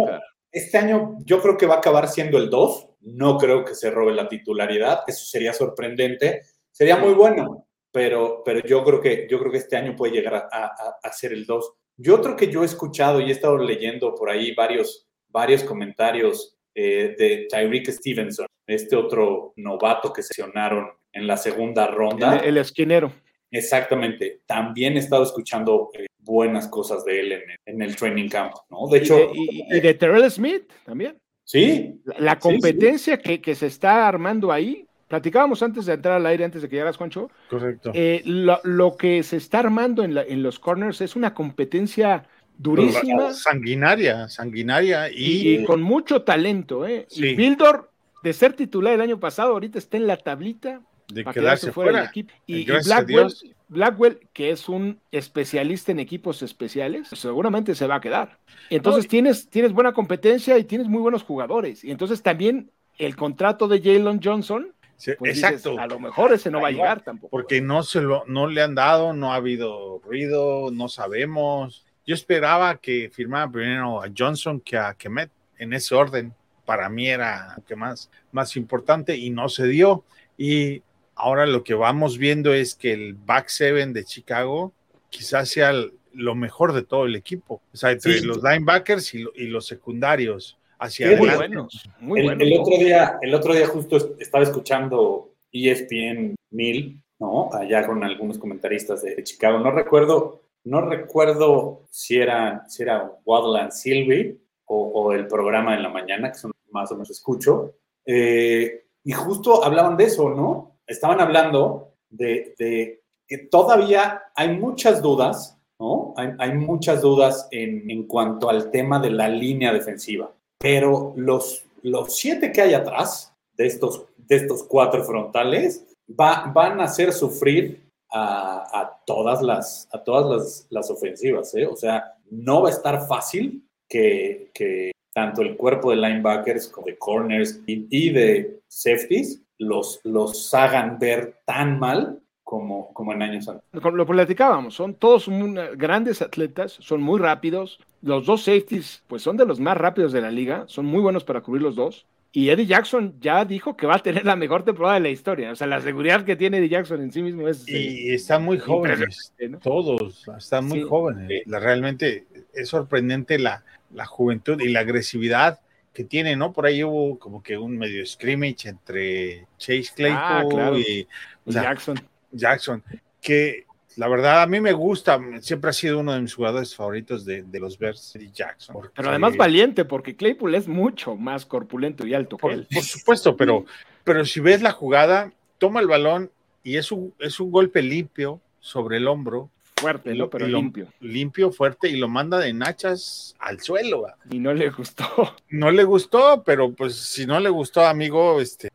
este 0.52 0.78
año 0.78 1.18
yo 1.26 1.42
creo 1.42 1.58
que 1.58 1.66
va 1.66 1.76
a 1.76 1.78
acabar 1.80 2.08
siendo 2.08 2.38
el 2.38 2.50
2. 2.50 2.90
No 3.02 3.38
creo 3.38 3.66
que 3.66 3.76
se 3.76 3.92
robe 3.92 4.14
la 4.14 4.30
titularidad. 4.30 5.02
Eso 5.06 5.26
sería 5.26 5.52
sorprendente. 5.52 6.42
Sería 6.72 6.98
muy 6.98 7.14
bueno 7.14 7.65
pero, 7.96 8.42
pero 8.44 8.60
yo, 8.60 8.84
creo 8.84 9.00
que, 9.00 9.26
yo 9.32 9.40
creo 9.40 9.50
que 9.50 9.60
este 9.60 9.78
año 9.78 9.96
puede 9.96 10.12
llegar 10.12 10.50
a, 10.52 11.12
ser 11.14 11.32
el 11.32 11.46
2. 11.46 11.74
Yo 11.96 12.16
otro 12.16 12.36
que 12.36 12.52
yo 12.52 12.62
he 12.62 12.66
escuchado 12.66 13.22
y 13.22 13.30
he 13.30 13.32
estado 13.32 13.58
leyendo 13.58 14.14
por 14.14 14.30
ahí 14.30 14.54
varios, 14.54 15.08
varios 15.30 15.64
comentarios 15.64 16.58
eh, 16.74 17.16
de 17.18 17.48
Tyreek 17.50 17.90
Stevenson, 17.90 18.48
este 18.68 18.98
otro 18.98 19.54
novato 19.56 20.12
que 20.12 20.22
seleccionaron 20.22 20.90
en 21.14 21.26
la 21.26 21.38
segunda 21.38 21.88
ronda. 21.88 22.36
El, 22.40 22.58
esquinero. 22.58 23.14
Exactamente. 23.50 24.42
También 24.46 24.98
he 24.98 25.00
estado 25.00 25.24
escuchando 25.24 25.90
eh, 25.94 26.08
buenas 26.20 26.68
cosas 26.68 27.06
de 27.06 27.22
él 27.22 27.44
en, 27.66 27.82
el 27.82 27.96
training 27.96 28.28
camp, 28.28 28.56
¿no? 28.70 28.90
De 28.90 28.98
hecho. 28.98 29.32
Y 29.34 29.80
de, 29.80 29.94
Terrell 29.94 30.30
Smith 30.30 30.70
también. 30.84 31.18
Sí. 31.46 32.02
La, 32.18 32.38
competencia 32.40 33.18
Que, 33.18 33.40
que, 33.40 33.56
se 33.56 33.68
está 33.68 34.06
armando 34.06 34.52
ahí 34.52 34.86
Platicábamos 35.08 35.62
antes 35.62 35.86
de 35.86 35.94
entrar 35.94 36.16
al 36.16 36.26
aire, 36.26 36.46
antes 36.46 36.62
de 36.62 36.70
que 36.70 36.76
llegaras, 36.76 36.98
Juancho. 36.98 37.30
Correcto. 37.50 37.92
Eh, 37.94 38.24
lo, 38.26 38.98
que 38.98 39.22
se 39.22 39.38
está 39.38 39.60
armando 39.60 40.04
en, 40.04 40.44
los 40.44 40.60
corners 40.60 41.00
es 41.02 41.16
una 41.16 41.34
competencia 41.34 42.28
durísima. 42.58 43.32
Sanguinaria, 43.34 44.28
sanguinaria 44.30 45.10
y, 45.12 45.64
con 45.66 45.82
mucho 45.82 46.24
talento. 46.24 46.88
¿eh? 46.88 47.08
Y 47.12 47.36
Bildor, 47.36 47.92
de 48.24 48.34
ser 48.34 48.54
titular 48.54 48.94
el 48.94 49.02
año 49.02 49.20
pasado, 49.20 49.52
ahorita 49.52 49.78
está 49.78 49.98
en 49.98 50.08
la 50.08 50.18
tablita. 50.18 50.82
De 51.08 51.24
quedarse, 51.24 51.72
fuera, 51.72 52.00
del 52.00 52.10
equipo. 52.10 52.34
Y, 52.48 52.66
Blackwell, 52.66 53.32
Blackwell, 53.68 54.20
que 54.34 54.50
es 54.50 54.68
un 54.68 55.00
especialista 55.12 55.92
en 55.92 56.00
equipos 56.00 56.42
especiales, 56.42 57.10
seguramente 57.10 57.76
se 57.76 57.86
va 57.86 57.96
a 57.96 58.02
quedar. 58.02 58.40
Entonces 58.72 59.08
tienes, 59.08 59.48
tienes 59.48 59.72
buena 59.72 59.94
competencia 59.94 60.58
y 60.58 60.64
tienes 60.64 60.88
muy 60.88 61.02
buenos 61.02 61.22
jugadores. 61.22 61.84
Y 61.84 61.92
entonces 61.92 62.24
también 62.24 62.72
el 62.98 63.16
contrato 63.16 63.68
de 63.68 63.80
Jalen 63.82 64.20
Johnson 64.24 64.74
pues 65.20 65.38
exacto. 65.38 65.78
a 65.80 65.88
lo 65.88 66.00
mejor 66.00 66.34
ese 66.34 66.50
no 66.50 66.62
va 66.62 66.70
a 66.70 66.72
llegar 66.72 67.04
tampoco. 67.04 67.30
Porque 67.30 67.62
no 67.62 67.84
se 67.84 68.02
lo, 68.02 68.24
no 68.28 68.48
le 68.48 68.62
han 68.62 68.76
dado, 68.76 69.14
no 69.14 69.34
ha 69.34 69.36
habido 69.36 70.00
ruido, 70.00 70.72
no 70.72 70.88
sabemos. 70.88 71.86
Yo 72.06 72.16
esperaba 72.16 72.78
que 72.78 73.10
firmara 73.12 73.52
primero 73.52 74.02
a 74.02 74.10
Johnson 74.16 74.60
que 74.60 74.78
a 74.78 74.94
Kemet 74.94 75.32
en 75.58 75.74
ese 75.74 75.96
orden. 75.96 76.34
Para 76.66 76.90
mí 76.90 77.10
era 77.10 77.58
que 77.68 77.76
más, 77.76 78.10
más 78.32 78.56
importante 78.56 79.16
y 79.16 79.30
no 79.30 79.50
se 79.50 79.68
dio. 79.68 80.04
Y 80.38 80.82
ahora 81.16 81.46
lo 81.46 81.64
que 81.64 81.76
vamos 81.76 82.18
viendo 82.18 82.54
es 82.54 82.74
que 82.74 82.94
el 82.94 83.14
back 83.14 83.50
seven 83.50 83.94
de 83.94 84.04
Chicago 84.04 84.74
quizás 85.10 85.50
sea 85.50 85.74
lo 86.14 86.36
mejor 86.36 86.74
de 86.74 86.84
todo 86.84 87.06
el 87.06 87.16
equipo. 87.16 87.62
O 87.72 87.78
sea, 87.78 87.92
entre 87.92 88.22
los 88.22 88.42
linebackers 88.42 89.14
y, 89.14 89.26
y 89.36 89.48
los 89.48 89.68
secundarios 89.68 90.58
hacia 90.80 91.18
muy 91.18 91.30
buenos, 91.30 91.90
muy 92.00 92.20
el, 92.20 92.26
buenos. 92.26 92.48
El 92.48 92.60
otro, 92.60 92.78
día, 92.78 93.18
el 93.22 93.34
otro 93.34 93.54
día 93.54 93.68
justo 93.68 93.98
estaba 94.20 94.44
escuchando 94.44 95.36
ESPN 95.52 96.36
1000, 96.52 97.02
¿no? 97.20 97.50
Allá 97.54 97.86
con 97.86 98.04
algunos 98.04 98.38
comentaristas 98.38 99.02
de, 99.02 99.24
Chicago. 99.24 99.60
No 99.60 99.72
recuerdo, 99.72 100.42
no 100.64 100.82
recuerdo 100.82 101.84
si 101.90 102.18
era, 102.18 102.68
si 102.68 102.84
era 102.84 103.12
Wadland 103.26 103.72
Silvi 103.72 104.40
o, 104.68 105.14
el 105.14 105.28
programa 105.28 105.76
en 105.76 105.84
la 105.84 105.90
mañana, 105.90 106.32
que 106.32 106.40
son 106.40 106.52
más 106.72 106.92
o 106.92 106.96
menos 106.96 107.12
escucho. 107.12 107.76
Eh, 108.06 108.86
y 109.04 109.12
justo 109.12 109.64
hablaban 109.64 109.96
de 109.96 110.06
eso, 110.06 110.30
¿no? 110.30 110.80
Estaban 110.88 111.22
hablando 111.22 111.94
de, 112.10 112.56
de 112.58 113.04
que 113.28 113.38
todavía 113.38 114.24
hay 114.36 114.58
muchas 114.58 115.02
dudas, 115.02 115.60
¿no? 115.80 116.14
Hay, 116.18 116.30
hay 116.40 116.54
muchas 116.54 117.02
dudas 117.02 117.48
en, 117.52 117.90
en, 117.90 118.08
cuanto 118.08 118.50
al 118.50 118.72
tema 118.72 119.00
de 119.00 119.12
la 119.12 119.30
línea 119.30 119.72
defensiva 119.72 120.32
pero 120.60 121.14
los, 121.16 121.64
los 121.82 122.16
siete 122.16 122.52
que 122.52 122.62
hay 122.62 122.74
atrás 122.74 123.34
de 123.58 123.68
estos, 123.68 124.06
de 124.18 124.36
estos 124.36 124.64
cuatro 124.64 125.04
frontales 125.04 125.86
va, 126.10 126.52
van 126.54 126.80
a 126.82 126.86
hacer 126.86 127.14
sufrir 127.14 127.86
a, 128.12 129.02
todas, 129.06 129.42
las, 129.42 129.90
a 129.92 130.02
todas 130.04 130.68
las, 130.70 130.90
ofensivas. 130.90 131.54
¿eh? 131.56 131.66
O 131.68 131.76
sea, 131.76 132.14
no 132.30 132.62
va 132.62 132.70
a 132.70 132.72
estar 132.72 133.08
fácil 133.08 133.68
que, 133.90 134.52
que 134.54 134.92
tanto 135.14 135.42
el 135.42 135.58
cuerpo 135.58 135.92
de 135.92 135.98
linebackers 135.98 136.68
como 136.68 136.88
de 136.88 136.98
corners 136.98 137.62
y, 137.66 138.10
de 138.12 138.62
safeties 138.68 139.42
los, 139.58 140.02
los 140.04 140.54
hagan 140.54 141.00
ver 141.00 141.42
tan 141.46 141.80
mal 141.80 142.22
como, 142.46 142.94
como 142.94 143.12
en 143.12 143.24
años 143.24 143.50
antes. 143.50 143.64
Lo 143.74 144.06
platicábamos, 144.06 144.76
son 144.76 144.94
todos 144.94 145.28
grandes 145.76 146.22
atletas, 146.22 146.78
son 146.80 147.02
muy 147.02 147.20
rápidos. 147.20 147.80
Los 148.02 148.28
dos 148.28 148.44
safeties, 148.44 149.04
pues 149.08 149.24
son 149.24 149.36
de 149.36 149.46
los 149.46 149.60
más 149.60 149.76
rápidos 149.76 150.14
de 150.14 150.22
la 150.22 150.32
liga, 150.32 150.64
son 150.68 150.86
muy 150.86 151.02
buenos 151.02 151.24
para 151.24 151.42
cubrir 151.42 151.64
los 151.64 151.76
dos. 151.76 152.06
Y 152.32 152.50
Eddie 152.50 152.68
Jackson 152.68 153.16
ya 153.20 153.46
dijo 153.46 153.76
que 153.76 153.88
va 153.88 153.96
a 153.96 154.00
tener 154.00 154.26
la 154.26 154.36
mejor 154.36 154.64
temporada 154.64 154.96
de 154.96 155.00
la 155.00 155.10
historia. 155.10 155.52
O 155.52 155.56
sea, 155.56 155.68
la 155.68 155.82
seguridad 155.82 156.24
que 156.24 156.36
tiene 156.36 156.60
Eddie 156.60 156.70
Jackson 156.70 157.02
en 157.02 157.12
sí 157.12 157.24
mismo 157.24 157.48
es. 157.48 157.68
Y 157.68 158.14
están 158.14 158.44
muy 158.44 158.60
jóvenes, 158.60 159.34
todos, 159.64 160.26
están 160.38 160.68
muy 160.68 160.84
jóvenes. 160.84 161.44
realmente 161.48 162.28
es 162.54 162.70
sorprendente 162.70 163.40
la, 163.40 163.64
la 163.92 164.06
juventud 164.06 164.62
y 164.62 164.70
la 164.70 164.82
agresividad 164.82 165.62
que 165.94 166.04
tiene, 166.04 166.36
¿no? 166.36 166.54
Por 166.54 166.68
ahí 166.68 166.84
hubo 166.84 167.18
como 167.18 167.42
que 167.42 167.58
un 167.58 167.78
medio 167.78 168.06
scrimmage 168.06 168.68
entre 168.68 169.48
Chase 169.58 170.12
ah, 170.12 170.44
Claypool 170.46 170.80
y, 170.80 171.08
Jackson. 171.46 171.98
Jackson, 172.36 172.84
que 173.22 173.66
la 173.98 174.08
verdad 174.08 174.42
a 174.42 174.48
mí 174.48 174.60
me 174.60 174.74
gusta, 174.74 175.20
siempre 175.42 175.70
ha 175.70 175.74
sido 175.74 176.00
uno 176.00 176.14
de 176.14 176.22
mis 176.22 176.34
jugadores 176.34 176.76
favoritos 176.76 177.26
de, 177.26 177.46
los 177.54 177.78
Bears, 177.78 178.18
Jackson. 178.34 178.76
Pero 178.94 179.10
además 179.10 179.38
valiente, 179.38 179.86
porque 179.86 180.16
Claypool 180.16 180.56
es 180.56 180.68
mucho 180.68 181.16
más 181.16 181.46
corpulento 181.46 182.06
y 182.06 182.14
alto 182.14 182.38
por, 182.38 182.52
que 182.52 182.58
él. 182.58 182.68
Por 182.74 182.84
supuesto, 182.84 183.38
pero, 183.38 183.66
pero 184.04 184.26
si 184.26 184.42
ves 184.42 184.62
la 184.62 184.72
jugada, 184.72 185.32
toma 185.58 185.80
el 185.80 185.88
balón 185.88 186.30
y 186.64 186.78
es 186.78 186.92
un, 186.92 187.14
es 187.20 187.40
un 187.40 187.52
golpe 187.52 187.82
limpio 187.82 188.42
sobre 188.60 188.98
el 188.98 189.08
hombro. 189.08 189.50
Fuerte, 189.78 190.14
¿no? 190.16 190.30
Pero 190.30 190.48
limpio. 190.48 190.88
Limpio, 191.02 191.52
fuerte, 191.52 191.90
y 191.90 191.98
lo 191.98 192.08
manda 192.08 192.40
de 192.40 192.54
nachas 192.54 193.36
al 193.40 193.60
suelo. 193.60 194.08
Y 194.30 194.40
no 194.40 194.54
le 194.54 194.70
gustó. 194.70 195.36
No 195.50 195.70
le 195.70 195.84
gustó, 195.84 196.44
pero 196.44 196.74
pues 196.74 196.96
si 196.96 197.26
no 197.26 197.40
le 197.40 197.50
gustó, 197.50 197.86
amigo, 197.86 198.42
este, 198.42 198.70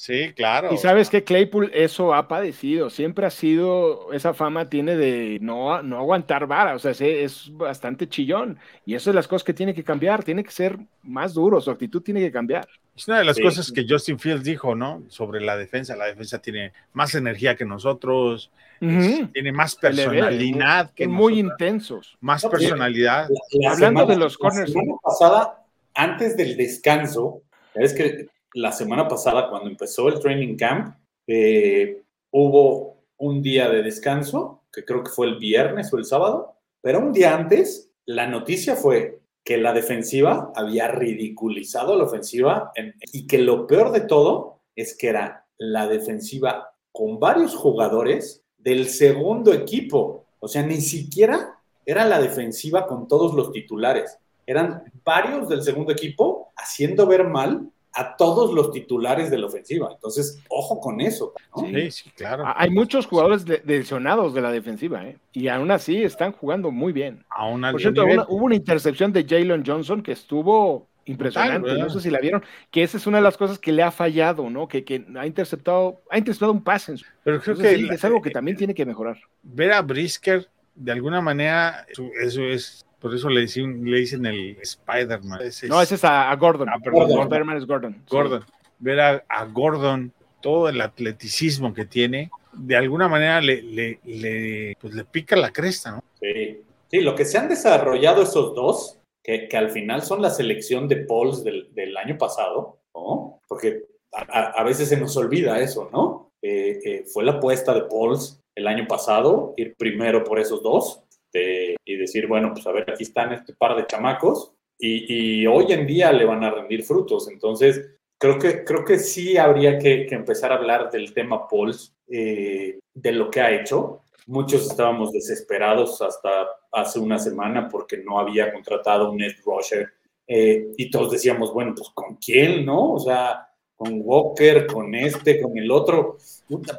Sí, 0.00 0.32
claro. 0.34 0.72
Y 0.72 0.78
sabes 0.78 1.10
que 1.10 1.24
Claypool 1.24 1.70
eso 1.74 2.14
ha 2.14 2.26
padecido, 2.26 2.88
siempre 2.88 3.26
ha 3.26 3.30
sido, 3.30 4.14
esa 4.14 4.32
fama 4.32 4.70
tiene 4.70 4.96
de 4.96 5.36
no, 5.42 5.82
no 5.82 5.98
aguantar 5.98 6.46
vara, 6.46 6.74
o 6.74 6.78
sea, 6.78 6.92
es 6.92 7.54
bastante 7.54 8.08
chillón 8.08 8.58
y 8.86 8.94
eso 8.94 9.10
es 9.10 9.14
las 9.14 9.28
cosas 9.28 9.44
que 9.44 9.52
tiene 9.52 9.74
que 9.74 9.84
cambiar, 9.84 10.24
tiene 10.24 10.42
que 10.42 10.52
ser 10.52 10.78
más 11.02 11.34
duro, 11.34 11.60
su 11.60 11.70
actitud 11.70 12.00
tiene 12.00 12.20
que 12.20 12.32
cambiar. 12.32 12.66
Es 12.96 13.08
una 13.08 13.18
de 13.18 13.26
las 13.26 13.38
cosas 13.38 13.70
que 13.70 13.84
Justin 13.86 14.18
Fields 14.18 14.42
dijo, 14.42 14.74
¿no? 14.74 15.02
Sobre 15.08 15.42
la 15.42 15.58
defensa, 15.58 15.94
la 15.96 16.06
defensa 16.06 16.40
tiene 16.40 16.72
más 16.94 17.14
energía 17.14 17.54
que 17.54 17.66
nosotros, 17.66 18.50
tiene 18.78 19.52
más 19.52 19.76
personalidad 19.76 20.92
que 20.94 21.08
muy 21.08 21.38
intensos. 21.38 22.16
Más 22.22 22.42
personalidad. 22.46 23.28
Hablando 23.68 24.06
de 24.06 24.16
los 24.16 24.38
corners. 24.38 24.70
La 24.70 24.80
semana 24.80 24.98
pasada, 25.02 25.62
antes 25.92 26.38
del 26.38 26.56
descanso, 26.56 27.42
es 27.74 27.92
que 27.92 28.28
la 28.54 28.72
semana 28.72 29.08
pasada, 29.08 29.48
cuando 29.48 29.70
empezó 29.70 30.08
el 30.08 30.20
training 30.20 30.56
camp, 30.56 30.96
eh, 31.26 32.02
hubo 32.30 33.04
un 33.18 33.42
día 33.42 33.68
de 33.68 33.82
descanso, 33.82 34.62
que 34.72 34.84
creo 34.84 35.02
que 35.02 35.10
fue 35.10 35.26
el 35.26 35.38
viernes 35.38 35.92
o 35.92 35.98
el 35.98 36.04
sábado, 36.04 36.54
pero 36.80 36.98
un 36.98 37.12
día 37.12 37.34
antes, 37.34 37.90
la 38.06 38.26
noticia 38.26 38.76
fue 38.76 39.20
que 39.44 39.58
la 39.58 39.72
defensiva 39.72 40.52
había 40.54 40.88
ridiculizado 40.88 41.94
a 41.94 41.96
la 41.96 42.04
ofensiva 42.04 42.72
y 43.12 43.26
que 43.26 43.38
lo 43.38 43.66
peor 43.66 43.92
de 43.92 44.00
todo 44.02 44.60
es 44.76 44.96
que 44.96 45.08
era 45.08 45.46
la 45.58 45.86
defensiva 45.86 46.72
con 46.92 47.18
varios 47.18 47.54
jugadores 47.54 48.44
del 48.58 48.88
segundo 48.88 49.52
equipo. 49.52 50.26
O 50.40 50.48
sea, 50.48 50.62
ni 50.62 50.80
siquiera 50.80 51.58
era 51.84 52.04
la 52.04 52.20
defensiva 52.20 52.86
con 52.86 53.08
todos 53.08 53.34
los 53.34 53.52
titulares. 53.52 54.18
Eran 54.46 54.84
varios 55.04 55.48
del 55.48 55.62
segundo 55.62 55.92
equipo 55.92 56.52
haciendo 56.56 57.06
ver 57.06 57.24
mal 57.24 57.70
a 57.92 58.16
todos 58.16 58.54
los 58.54 58.70
titulares 58.70 59.30
de 59.30 59.38
la 59.38 59.46
ofensiva. 59.46 59.88
Entonces, 59.92 60.40
ojo 60.48 60.80
con 60.80 61.00
eso. 61.00 61.32
Sí, 61.56 61.90
sí, 61.90 62.10
claro. 62.10 62.44
Hay 62.56 62.70
muchos 62.70 63.06
jugadores 63.06 63.44
lesionados 63.64 64.34
de 64.34 64.40
la 64.40 64.52
defensiva, 64.52 65.04
¿eh? 65.06 65.16
y 65.32 65.48
aún 65.48 65.70
así 65.70 66.02
están 66.02 66.32
jugando 66.32 66.70
muy 66.70 66.92
bien. 66.92 67.24
Por 67.70 67.80
cierto, 67.80 68.04
hubo 68.28 68.44
una 68.44 68.54
intercepción 68.54 69.12
de 69.12 69.24
Jalen 69.24 69.64
Johnson 69.66 70.02
que 70.02 70.12
estuvo 70.12 70.86
impresionante. 71.04 71.74
no 71.78 71.90
sé 71.90 72.00
si 72.00 72.10
la 72.10 72.20
vieron, 72.20 72.44
que 72.70 72.82
esa 72.82 72.96
es 72.96 73.06
una 73.06 73.18
de 73.18 73.24
las 73.24 73.36
cosas 73.36 73.58
que 73.58 73.72
le 73.72 73.82
ha 73.82 73.90
fallado, 73.90 74.48
¿no? 74.48 74.68
Que, 74.68 74.84
que 74.84 75.04
ha 75.16 75.26
interceptado, 75.26 76.00
ha 76.10 76.18
interceptado 76.18 76.52
un 76.52 76.62
pase. 76.62 76.94
Pero 77.24 77.40
creo 77.40 77.56
que 77.56 77.88
es 77.92 78.04
algo 78.04 78.22
que 78.22 78.30
también 78.30 78.56
tiene 78.56 78.74
que 78.74 78.86
mejorar. 78.86 79.18
Ver 79.42 79.72
a 79.72 79.82
Brisker, 79.82 80.48
de 80.74 80.92
alguna 80.92 81.20
manera, 81.20 81.86
eso 82.22 82.42
es 82.42 82.86
por 83.00 83.14
eso 83.14 83.28
le 83.28 83.42
dicen, 83.42 83.84
le 83.84 83.98
dicen 83.98 84.26
el 84.26 84.56
Spider-Man. 84.60 85.40
no, 85.68 85.80
ese 85.82 85.94
es 85.94 86.04
a, 86.04 86.34
Gordon. 86.36 86.68
Ah, 86.68 86.76
Gordon. 86.82 87.56
es 87.56 87.66
Gordon. 87.66 88.04
Gordon. 88.08 88.44
Ver 88.78 89.00
a, 89.00 89.44
Gordon, 89.46 90.12
todo 90.40 90.68
el 90.68 90.80
atleticismo 90.80 91.74
que 91.74 91.86
tiene, 91.86 92.30
de 92.52 92.76
alguna 92.76 93.08
manera 93.08 93.40
le, 93.40 93.62
le, 93.62 94.76
pues 94.80 94.94
le 94.94 95.04
pica 95.04 95.36
la 95.36 95.52
cresta, 95.52 95.92
¿no? 95.92 96.04
Sí. 96.20 96.62
Sí, 96.90 97.00
lo 97.02 97.14
que 97.14 97.24
se 97.24 97.38
han 97.38 97.48
desarrollado 97.48 98.22
esos 98.22 98.54
dos, 98.56 98.98
que, 99.22 99.46
que 99.46 99.56
al 99.56 99.70
final 99.70 100.02
son 100.02 100.20
la 100.22 100.30
selección 100.30 100.88
de 100.88 100.96
Pauls 100.96 101.44
del, 101.44 101.72
del 101.72 101.96
año 101.96 102.18
pasado, 102.18 102.80
¿no? 102.92 103.40
Porque 103.46 103.84
a, 104.12 104.50
a, 104.50 104.64
veces 104.64 104.88
se 104.88 104.96
nos 104.96 105.16
olvida 105.16 105.60
eso, 105.60 105.88
¿no? 105.92 106.30
eh, 106.42 106.78
eh, 106.84 107.04
fue 107.06 107.24
la 107.24 107.32
apuesta 107.32 107.74
de 107.74 107.82
Pauls 107.82 108.40
el 108.54 108.66
año 108.66 108.86
pasado, 108.86 109.54
ir 109.56 109.74
primero 109.76 110.24
por 110.24 110.38
esos 110.38 110.62
dos 110.62 111.02
y 111.32 111.96
decir, 111.96 112.26
bueno, 112.26 112.52
pues 112.52 112.66
a 112.66 112.72
ver, 112.72 112.90
aquí 112.90 113.04
están 113.04 113.32
este 113.32 113.54
par 113.54 113.76
de 113.76 113.86
chamacos 113.86 114.52
y, 114.78 115.46
hoy 115.46 115.72
en 115.72 115.86
día 115.86 116.12
le 116.12 116.24
van 116.24 116.42
a 116.42 116.50
rendir 116.50 116.82
frutos. 116.82 117.28
Entonces, 117.30 117.90
creo 118.18 118.38
que, 118.38 118.64
creo 118.64 118.84
que 118.84 118.98
sí 118.98 119.36
habría 119.36 119.78
que, 119.78 120.06
empezar 120.10 120.52
a 120.52 120.56
hablar 120.56 120.90
del 120.90 121.12
tema 121.12 121.46
Pauls, 121.48 121.94
de 122.06 123.12
lo 123.12 123.30
que 123.30 123.40
ha 123.40 123.52
hecho. 123.52 124.02
Muchos 124.26 124.70
estábamos 124.70 125.12
desesperados 125.12 126.00
hasta 126.02 126.48
hace 126.72 126.98
una 126.98 127.18
semana 127.18 127.68
porque 127.68 127.98
no 127.98 128.18
había 128.18 128.52
contratado 128.52 129.10
un 129.10 129.22
Ed 129.22 129.36
Rusher 129.44 129.92
y 130.26 130.90
todos 130.90 131.10
decíamos, 131.10 131.52
bueno, 131.52 131.74
pues 131.76 131.90
con 131.90 132.16
quién, 132.16 132.64
¿no? 132.64 132.92
O 132.92 132.98
sea, 133.00 133.48
con 133.80 134.02
Walker, 134.04 134.66
con 134.66 134.94
este, 134.94 135.40
con 135.40 135.56
el 135.58 135.70
otro, 135.70 136.18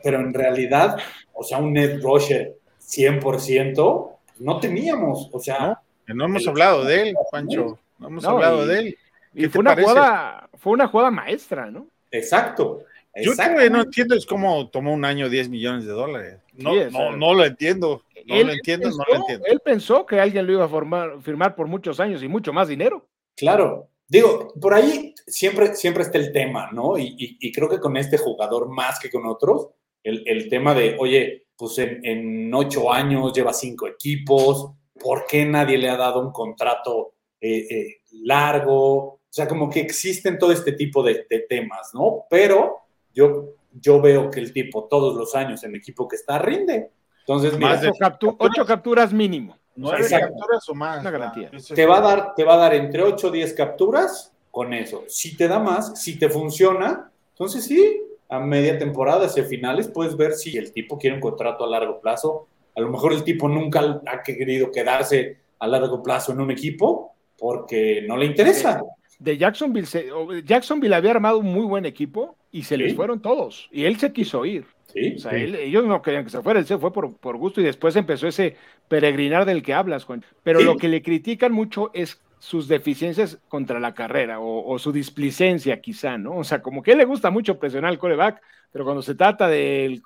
pero 0.03 0.19
en 0.19 0.33
realidad, 0.33 0.97
o 1.33 1.43
sea, 1.43 1.57
un 1.57 1.73
Ned 1.73 1.99
Rusher 2.01 2.55
100%, 2.79 4.17
no 4.41 4.59
teníamos, 4.59 5.29
o 5.31 5.39
sea... 5.39 5.79
No, 6.07 6.15
no 6.15 6.25
hemos 6.25 6.47
hablado 6.47 6.83
de 6.83 7.09
él, 7.09 7.15
Pancho, 7.31 7.79
no 7.99 8.07
hemos 8.07 8.25
hablado 8.25 8.65
de 8.65 8.79
él. 8.79 8.97
Y 9.33 9.47
fue 9.47 9.61
una, 9.61 9.75
jugada, 9.75 10.49
fue 10.55 10.73
una 10.73 10.87
jugada 10.87 11.11
maestra, 11.11 11.71
¿no? 11.71 11.87
Exacto. 12.09 12.83
Yo 13.15 13.31
que 13.35 13.69
no 13.69 13.81
entiendo 13.81 14.15
es 14.15 14.25
cómo 14.25 14.69
tomó 14.69 14.93
un 14.93 15.05
año 15.05 15.29
10 15.29 15.49
millones 15.49 15.85
de 15.85 15.91
dólares. 15.91 16.39
No, 16.53 16.73
no, 16.89 17.15
no, 17.15 17.33
lo 17.33 17.45
entiendo. 17.45 18.03
No 18.25 18.43
lo 18.43 18.51
entiendo, 18.51 18.89
no 18.89 19.03
lo 19.07 19.15
entiendo. 19.15 19.45
Él 19.47 19.59
pensó 19.63 20.05
que 20.05 20.19
alguien 20.19 20.45
lo 20.45 20.53
iba 20.53 20.65
a 20.65 20.69
formar, 20.69 21.21
firmar 21.21 21.55
por 21.55 21.67
muchos 21.67 21.99
años 21.99 22.23
y 22.23 22.27
mucho 22.27 22.51
más 22.51 22.67
dinero. 22.67 23.07
Claro, 23.35 23.89
Digo, 24.11 24.53
por 24.59 24.73
ahí 24.73 25.15
siempre, 25.25 25.73
siempre 25.73 26.03
está 26.03 26.17
el 26.17 26.33
tema, 26.33 26.69
¿no? 26.73 26.97
Y, 26.97 27.49
creo 27.53 27.69
que 27.69 27.79
con 27.79 27.95
este 27.95 28.17
jugador 28.17 28.67
más 28.67 28.99
que 28.99 29.09
con 29.09 29.25
otros, 29.25 29.69
el, 30.03 30.49
tema 30.49 30.73
de, 30.73 30.95
oye, 30.99 31.45
pues 31.55 31.77
en, 31.77 32.53
ocho 32.53 32.91
años 32.91 33.33
lleva 33.33 33.53
cinco 33.53 33.87
equipos, 33.87 34.71
¿por 34.99 35.25
qué 35.25 35.45
nadie 35.45 35.77
le 35.77 35.89
ha 35.89 35.97
dado 35.97 36.21
un 36.21 36.31
contrato 36.31 37.13
eh, 37.39 37.67
eh, 37.69 38.01
largo? 38.23 38.97
O 38.97 39.19
sea, 39.29 39.47
como 39.47 39.69
que 39.69 39.79
existen 39.79 40.37
todo 40.37 40.51
este 40.51 40.73
tipo 40.73 41.03
de, 41.03 41.25
temas, 41.47 41.91
¿no? 41.93 42.25
Pero 42.29 42.81
yo, 43.13 43.55
yo 43.73 44.01
veo 44.01 44.29
que 44.29 44.39
el 44.39 44.51
tipo 44.51 44.85
todos 44.85 45.15
los 45.15 45.35
años 45.35 45.63
en 45.63 45.71
el 45.71 45.77
equipo 45.77 46.07
que 46.07 46.15
está 46.15 46.39
rinde. 46.39 46.91
Entonces, 47.19 47.57
más 47.57 47.81
de 47.81 47.91
ocho 48.37 48.65
capturas 48.65 49.13
mínimo. 49.13 49.57
¿Nueve 49.75 50.07
capturas 50.09 50.67
o 50.67 50.73
más? 50.73 50.99
Una 50.99 51.11
garantía. 51.11 51.51
Te 51.73 51.85
va, 51.85 51.99
a 51.99 52.01
dar, 52.01 52.35
te 52.35 52.43
va 52.43 52.55
a 52.55 52.57
dar 52.57 52.73
entre 52.73 53.03
8 53.03 53.27
o 53.27 53.31
10 53.31 53.53
capturas 53.53 54.33
con 54.49 54.73
eso. 54.73 55.05
Si 55.07 55.37
te 55.37 55.47
da 55.47 55.59
más, 55.59 56.01
si 56.01 56.19
te 56.19 56.29
funciona, 56.29 57.09
entonces 57.31 57.65
sí, 57.65 58.01
a 58.31 58.39
media 58.39 58.79
temporada, 58.79 59.27
hacia 59.27 59.43
finales, 59.43 59.87
puedes 59.87 60.17
ver 60.17 60.33
si 60.33 60.57
el 60.57 60.71
tipo 60.71 60.97
quiere 60.97 61.15
un 61.15 61.21
contrato 61.21 61.63
a 61.63 61.69
largo 61.69 61.99
plazo. 62.01 62.47
A 62.75 62.81
lo 62.81 62.89
mejor 62.89 63.13
el 63.13 63.23
tipo 63.23 63.47
nunca 63.47 64.01
ha 64.07 64.23
querido 64.23 64.71
quedarse 64.71 65.37
a 65.59 65.67
largo 65.67 66.01
plazo 66.01 66.31
en 66.31 66.41
un 66.41 66.49
equipo 66.49 67.13
porque 67.37 68.03
no 68.07 68.17
le 68.17 68.25
interesa. 68.25 68.81
De 69.19 69.37
Jacksonville, 69.37 70.43
Jacksonville 70.43 70.95
había 70.95 71.11
armado 71.11 71.37
un 71.37 71.47
muy 71.47 71.65
buen 71.65 71.85
equipo 71.85 72.37
y 72.51 72.63
se 72.63 72.77
les 72.77 72.95
fueron 72.95 73.21
todos. 73.21 73.69
Y 73.71 73.83
él 73.83 73.99
se 73.99 74.11
quiso 74.11 74.45
ir 74.45 74.65
ellos 74.95 75.85
no 75.85 76.01
querían 76.01 76.23
que 76.23 76.29
se 76.29 76.41
fuera, 76.41 76.59
él 76.59 76.65
se 76.65 76.77
fue 76.77 76.91
por, 76.91 77.15
por, 77.17 77.37
gusto 77.37 77.61
y 77.61 77.63
después 77.63 77.95
empezó 77.95 78.27
ese 78.27 78.55
peregrinar 78.87 79.45
del 79.45 79.63
que 79.63 79.73
hablas, 79.73 80.05
Juan. 80.05 80.23
Pero 80.43 80.61
lo 80.61 80.77
que 80.77 80.87
le 80.87 81.01
critican 81.01 81.51
mucho 81.51 81.91
es 81.93 82.19
sus 82.41 82.67
deficiencias 82.67 83.37
contra 83.47 83.79
la 83.79 83.93
carrera 83.93 84.39
o, 84.39 84.79
su 84.79 84.91
displicencia 84.91 85.79
quizá, 85.79 86.17
¿no? 86.17 86.37
O 86.37 86.43
sea, 86.43 86.59
como 86.59 86.81
que 86.81 86.89
a 86.89 86.93
él 86.93 86.97
le 86.97 87.05
gusta 87.05 87.29
mucho 87.29 87.59
presionar 87.59 87.91
al 87.91 87.99
coreback, 87.99 88.41
pero 88.71 88.83
cuando 88.83 89.03
se 89.03 89.13
trata 89.13 89.47
del, 89.47 90.01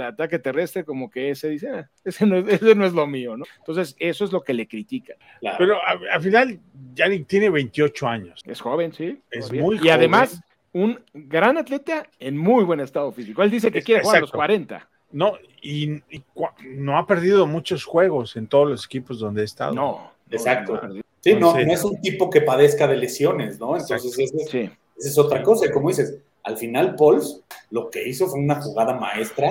ataque 0.00 0.38
terrestre, 0.38 0.84
como 0.84 1.10
que 1.10 1.30
ese 1.30 1.48
dice, 1.48 1.68
ah, 1.68 1.90
ese, 2.04 2.26
no, 2.26 2.36
es 2.36 2.92
lo 2.92 3.08
mío, 3.08 3.36
¿no? 3.36 3.44
Entonces, 3.58 3.96
eso 3.98 4.24
es 4.24 4.30
lo 4.30 4.42
que 4.42 4.54
le 4.54 4.68
critican. 4.68 5.16
Pero 5.58 5.78
al 5.84 6.22
final, 6.22 6.60
Yannick 6.94 7.26
tiene 7.26 7.50
28 7.50 8.06
años. 8.06 8.40
Es 8.46 8.60
joven, 8.60 8.92
sí. 8.92 9.20
Es 9.28 9.52
muy 9.52 9.78
joven. 9.78 9.84
Y 9.84 9.90
además, 9.90 10.40
un 10.72 11.00
gran 11.12 11.58
atleta 11.58 12.06
en 12.20 12.38
muy 12.38 12.62
buen 12.62 12.78
estado 12.78 13.10
físico. 13.10 13.42
Él 13.42 13.50
dice 13.50 13.72
que 13.72 13.82
quiere 13.82 14.02
jugar 14.02 14.18
a 14.18 14.20
los 14.20 14.30
40. 14.30 14.88
No, 15.10 15.38
y, 15.60 16.02
no 16.76 16.98
ha 16.98 17.06
perdido 17.08 17.48
muchos 17.48 17.84
juegos 17.84 18.36
en 18.36 18.46
todos 18.46 18.68
los 18.68 18.84
equipos 18.84 19.18
donde 19.18 19.42
ha 19.42 19.44
estado. 19.44 19.74
No, 19.74 20.12
exacto. 20.30 20.80
Sí, 21.34 21.40
no, 21.40 21.52
no 21.52 21.72
es 21.72 21.84
un 21.84 22.00
tipo 22.00 22.30
que 22.30 22.40
padezca 22.40 22.86
de 22.86 22.96
lesiones, 22.96 23.58
¿no? 23.58 23.76
Entonces, 23.76 24.18
esa 24.18 24.70
es, 24.96 25.18
otra 25.18 25.42
cosa. 25.42 25.70
Como 25.70 25.88
dices, 25.88 26.18
al 26.42 26.56
final, 26.56 26.94
Pauls 26.96 27.42
lo 27.70 27.90
que 27.90 28.08
hizo 28.08 28.26
fue 28.26 28.40
una 28.40 28.60
jugada 28.60 28.94
maestra 28.94 29.50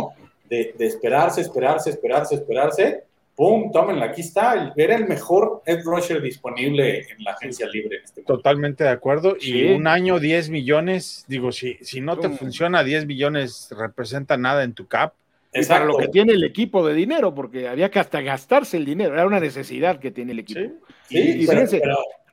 de, 0.49 0.73
de 0.77 0.85
esperarse, 0.85 1.41
esperarse, 1.41 1.89
esperarse, 1.89 2.35
esperarse 2.35 3.03
¡pum! 3.37 3.71
Tómenla, 3.71 4.07
aquí 4.07 4.21
está. 4.21 4.73
Era 4.75 4.95
el 4.95 5.07
mejor 5.07 5.61
Ed 5.65 5.83
Rusher 5.85 6.21
disponible 6.21 7.01
en 7.01 7.23
la 7.23 7.31
agencia 7.31 7.67
libre. 7.67 7.97
En 7.97 8.03
este 8.03 8.23
Totalmente 8.23 8.83
de 8.83 8.89
acuerdo. 8.89 9.37
Y 9.39 9.71
un 9.71 9.87
año, 9.87 10.19
10 10.19 10.49
millones, 10.49 11.23
digo, 11.27 11.51
si, 11.53 11.77
si 11.81 12.01
no 12.01 12.17
te 12.17 12.29
funciona, 12.29 12.83
10 12.83 13.05
millones 13.05 13.69
representa 13.77 14.35
nada 14.35 14.63
en 14.63 14.73
tu 14.73 14.87
cap. 14.87 15.13
Y 15.53 15.65
para 15.65 15.85
lo 15.85 15.97
que 15.97 16.07
tiene 16.09 16.33
el 16.33 16.43
equipo 16.43 16.85
de 16.85 16.93
dinero, 16.93 17.33
porque 17.33 17.67
había 17.67 17.89
que 17.89 17.99
hasta 17.99 18.21
gastarse 18.21 18.77
el 18.77 18.85
dinero, 18.85 19.13
era 19.13 19.25
una 19.25 19.39
necesidad 19.39 19.99
que 19.99 20.11
tiene 20.11 20.33
el 20.33 20.39
equipo. 20.39 20.59
Sí, 21.07 21.17
y, 21.17 21.47
fíjense, 21.47 21.81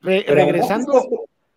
regresando. 0.03 1.03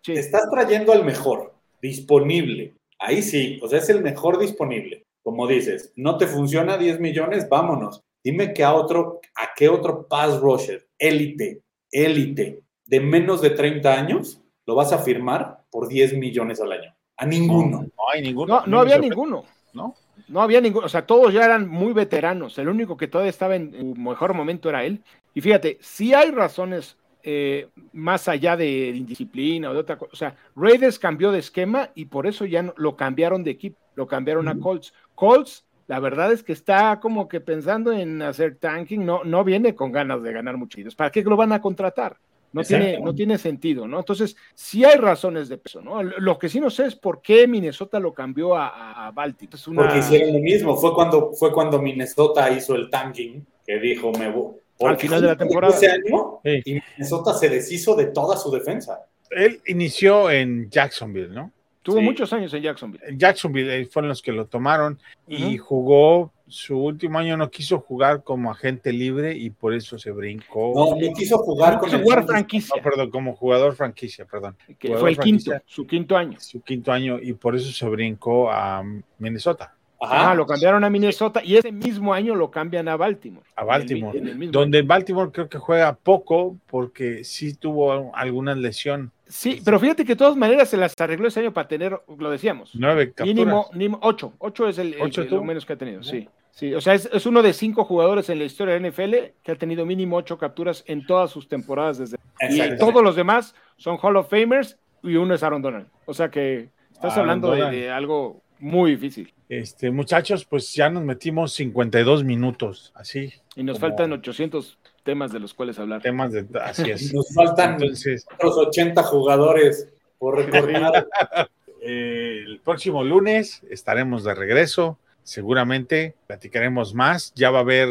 estás 0.06 0.50
trayendo 0.50 0.92
al 0.92 1.04
mejor 1.04 1.54
disponible. 1.82 2.74
Ahí 2.98 3.22
sí, 3.22 3.58
o 3.62 3.68
sea, 3.68 3.78
es 3.78 3.88
el 3.88 4.02
mejor 4.02 4.38
disponible. 4.38 5.04
Como 5.22 5.46
dices, 5.46 5.92
no 5.96 6.16
te 6.16 6.26
funciona 6.26 6.78
10 6.78 7.00
millones, 7.00 7.48
vámonos. 7.48 8.02
Dime 8.24 8.52
que 8.52 8.64
a 8.64 8.74
otro, 8.74 9.20
a 9.36 9.50
qué 9.54 9.68
otro 9.68 10.06
pass 10.08 10.40
rusher, 10.40 10.88
élite, 10.98 11.62
élite, 11.90 12.62
de 12.86 13.00
menos 13.00 13.42
de 13.42 13.50
30 13.50 13.92
años, 13.92 14.40
lo 14.66 14.74
vas 14.74 14.92
a 14.92 14.98
firmar 14.98 15.64
por 15.70 15.88
10 15.88 16.14
millones 16.14 16.60
al 16.60 16.72
año. 16.72 16.94
A 17.16 17.26
ninguno. 17.26 17.82
No, 17.82 18.10
hay 18.12 18.22
ninguno. 18.22 18.62
No, 18.66 18.80
había 18.80 18.98
ninguno. 18.98 19.44
¿No? 19.72 19.94
No 20.26 20.42
había 20.42 20.60
ninguno, 20.60 20.86
o 20.86 20.88
sea, 20.88 21.06
todos 21.06 21.32
ya 21.32 21.44
eran 21.44 21.68
muy 21.68 21.92
veteranos. 21.92 22.58
El 22.58 22.68
único 22.68 22.96
que 22.96 23.08
todavía 23.08 23.30
estaba 23.30 23.56
en 23.56 23.72
su 23.72 23.94
mejor 24.00 24.34
momento 24.34 24.68
era 24.68 24.84
él. 24.84 25.02
Y 25.34 25.40
fíjate, 25.40 25.78
si 25.80 26.14
hay 26.14 26.30
razones 26.30 26.96
eh, 27.22 27.68
más 27.92 28.28
allá 28.28 28.56
de 28.56 28.88
indisciplina 28.88 29.70
o 29.70 29.74
de 29.74 29.80
otra 29.80 29.98
cosa. 29.98 30.10
O 30.12 30.16
sea, 30.16 30.36
Raiders 30.56 30.98
cambió 30.98 31.30
de 31.32 31.40
esquema 31.40 31.90
y 31.94 32.06
por 32.06 32.26
eso 32.26 32.44
ya 32.44 32.72
lo 32.76 32.96
cambiaron 32.96 33.44
de 33.44 33.50
equipo, 33.50 33.78
lo 33.96 34.06
cambiaron 34.06 34.48
a 34.48 34.58
Colts. 34.58 34.94
Colts 35.14 35.66
la 35.88 36.00
verdad 36.00 36.32
es 36.32 36.42
que 36.42 36.52
está 36.52 37.00
como 37.00 37.28
que 37.28 37.40
pensando 37.40 37.92
en 37.92 38.22
hacer 38.22 38.56
tanking, 38.56 39.04
no, 39.04 39.24
no 39.24 39.42
viene 39.42 39.74
con 39.74 39.90
ganas 39.90 40.22
de 40.22 40.32
ganar 40.32 40.56
muchos. 40.58 40.94
¿Para 40.94 41.10
qué 41.10 41.22
lo 41.22 41.36
van 41.36 41.52
a 41.52 41.60
contratar? 41.60 42.18
No 42.52 42.64
tiene, 42.64 42.98
no 42.98 43.14
tiene 43.14 43.36
sentido, 43.36 43.86
¿no? 43.86 43.98
Entonces, 43.98 44.34
sí 44.54 44.84
hay 44.84 44.96
razones 44.96 45.48
de 45.48 45.58
peso, 45.58 45.82
¿no? 45.82 46.02
Lo 46.02 46.38
que 46.38 46.48
sí 46.48 46.60
no 46.60 46.70
sé 46.70 46.86
es 46.86 46.96
por 46.96 47.20
qué 47.20 47.46
Minnesota 47.46 48.00
lo 48.00 48.14
cambió 48.14 48.56
a, 48.56 49.10
Baltimore. 49.14 49.58
Porque 49.74 49.98
hicieron 49.98 50.32
lo 50.32 50.38
mismo, 50.38 50.76
fue 50.76 50.94
cuando, 50.94 51.32
fue 51.32 51.52
cuando 51.52 51.80
Minnesota 51.80 52.50
hizo 52.50 52.74
el 52.74 52.88
tanking, 52.88 53.44
que 53.66 53.78
dijo, 53.78 54.12
me 54.12 54.30
voy. 54.30 54.56
Al 54.80 54.96
final 54.96 55.20
de 55.20 55.26
la 55.26 55.36
temporada. 55.36 55.74
Ese 55.74 55.90
año, 55.90 56.40
y 56.44 56.74
Minnesota 56.74 57.34
se 57.34 57.48
deshizo 57.48 57.94
de 57.96 58.06
toda 58.06 58.36
su 58.36 58.50
defensa. 58.50 59.06
Él 59.30 59.60
inició 59.66 60.30
en 60.30 60.70
Jacksonville, 60.70 61.34
¿no? 61.34 61.52
Tuvo 61.82 62.00
muchos 62.00 62.32
años 62.32 62.52
en 62.54 62.62
Jacksonville. 62.62 63.04
En 63.06 63.18
Jacksonville 63.18 63.86
fueron 63.86 64.08
los 64.08 64.20
que 64.20 64.32
lo 64.32 64.46
tomaron 64.46 64.98
y 65.26 65.56
jugó 65.56 66.32
su 66.48 66.78
último 66.78 67.18
año 67.18 67.36
no 67.36 67.50
quiso 67.50 67.78
jugar 67.80 68.24
como 68.24 68.50
agente 68.50 68.92
libre 68.92 69.36
y 69.36 69.50
por 69.50 69.74
eso 69.74 69.98
se 69.98 70.10
brincó. 70.10 70.72
No, 70.74 70.96
no 70.98 71.14
quiso 71.14 71.38
jugar 71.38 71.78
con 71.78 71.90
jugar 71.90 72.24
franquicia. 72.24 72.82
perdón, 72.82 73.10
como 73.10 73.36
jugador 73.36 73.74
franquicia, 73.76 74.24
perdón. 74.24 74.56
fue 74.98 75.10
el 75.10 75.18
quinto, 75.18 75.52
su 75.66 75.86
quinto 75.86 76.16
año. 76.16 76.38
Su 76.40 76.62
quinto 76.62 76.90
año 76.90 77.18
y 77.20 77.34
por 77.34 77.54
eso 77.54 77.70
se 77.70 77.86
brincó 77.88 78.50
a 78.50 78.82
Minnesota. 79.18 79.74
Ajá, 80.00 80.34
lo 80.34 80.46
cambiaron 80.46 80.84
a 80.84 80.90
Minnesota 80.90 81.42
y 81.42 81.56
ese 81.56 81.72
mismo 81.72 82.14
año 82.14 82.34
lo 82.34 82.50
cambian 82.50 82.88
a 82.88 82.96
Baltimore. 82.96 83.44
A 83.56 83.64
Baltimore, 83.64 84.18
donde 84.50 84.82
Baltimore 84.82 85.32
creo 85.32 85.48
que 85.48 85.58
juega 85.58 85.96
poco 85.96 86.56
porque 86.66 87.24
sí 87.24 87.54
tuvo 87.54 88.14
alguna 88.14 88.54
lesión. 88.54 89.10
Sí, 89.28 89.60
pero 89.64 89.78
fíjate 89.78 90.04
que 90.04 90.12
de 90.12 90.16
todas 90.16 90.36
maneras 90.36 90.70
se 90.70 90.76
las 90.76 90.94
arregló 90.98 91.28
ese 91.28 91.40
año 91.40 91.52
para 91.52 91.68
tener, 91.68 92.00
lo 92.18 92.30
decíamos. 92.30 92.70
Nueve 92.74 93.12
Mínimo, 93.22 93.68
mínimo 93.72 93.98
ocho. 94.02 94.32
Ocho 94.38 94.68
es 94.68 94.78
el, 94.78 94.96
lo 95.30 95.44
menos 95.44 95.66
que 95.66 95.74
ha 95.74 95.76
tenido, 95.76 96.02
sí. 96.02 96.28
Sí, 96.50 96.74
o 96.74 96.80
sea, 96.80 96.94
es, 96.94 97.08
es, 97.12 97.24
uno 97.24 97.40
de 97.40 97.52
cinco 97.52 97.84
jugadores 97.84 98.28
en 98.30 98.40
la 98.40 98.44
historia 98.44 98.76
de 98.76 98.90
NFL 98.90 99.14
que 99.44 99.52
ha 99.52 99.54
tenido 99.54 99.86
mínimo 99.86 100.16
ocho 100.16 100.38
capturas 100.38 100.82
en 100.88 101.06
todas 101.06 101.30
sus 101.30 101.46
temporadas 101.46 101.98
desde. 101.98 102.16
Y 102.50 102.76
todos 102.78 103.00
los 103.00 103.14
demás 103.14 103.54
son 103.76 103.96
Hall 104.02 104.16
of 104.16 104.28
Famers 104.28 104.76
y 105.04 105.14
uno 105.14 105.34
es 105.34 105.44
Aaron 105.44 105.62
Donald. 105.62 105.86
O 106.06 106.14
sea 106.14 106.30
que 106.30 106.70
estás 106.92 107.16
hablando 107.16 107.52
de 107.52 107.90
algo 107.90 108.42
muy 108.58 108.92
difícil. 108.92 109.32
Este, 109.48 109.90
muchachos, 109.90 110.44
pues 110.44 110.74
ya 110.74 110.90
nos 110.90 111.04
metimos 111.04 111.52
52 111.52 112.24
minutos, 112.24 112.92
así. 112.94 113.32
Y 113.54 113.62
nos 113.62 113.78
faltan 113.78 114.12
800 114.12 114.78
temas 115.08 115.32
de 115.32 115.40
los 115.40 115.54
cuales 115.54 115.78
hablar. 115.78 116.02
Temas 116.02 116.32
de, 116.32 116.44
así 116.62 116.90
es. 116.90 117.14
Nos 117.14 117.32
faltan 117.34 117.80
Entonces, 117.80 118.26
otros 118.34 118.58
80 118.58 119.02
jugadores 119.04 119.88
por 120.18 120.36
recordar. 120.36 121.06
el 121.80 122.60
próximo 122.62 123.02
lunes 123.02 123.62
estaremos 123.70 124.22
de 124.24 124.34
regreso. 124.34 124.98
seguramente 125.22 126.14
platicaremos 126.26 126.92
más. 126.92 127.32
Ya 127.34 127.50
va 127.50 127.60
a 127.60 127.62
haber 127.62 127.88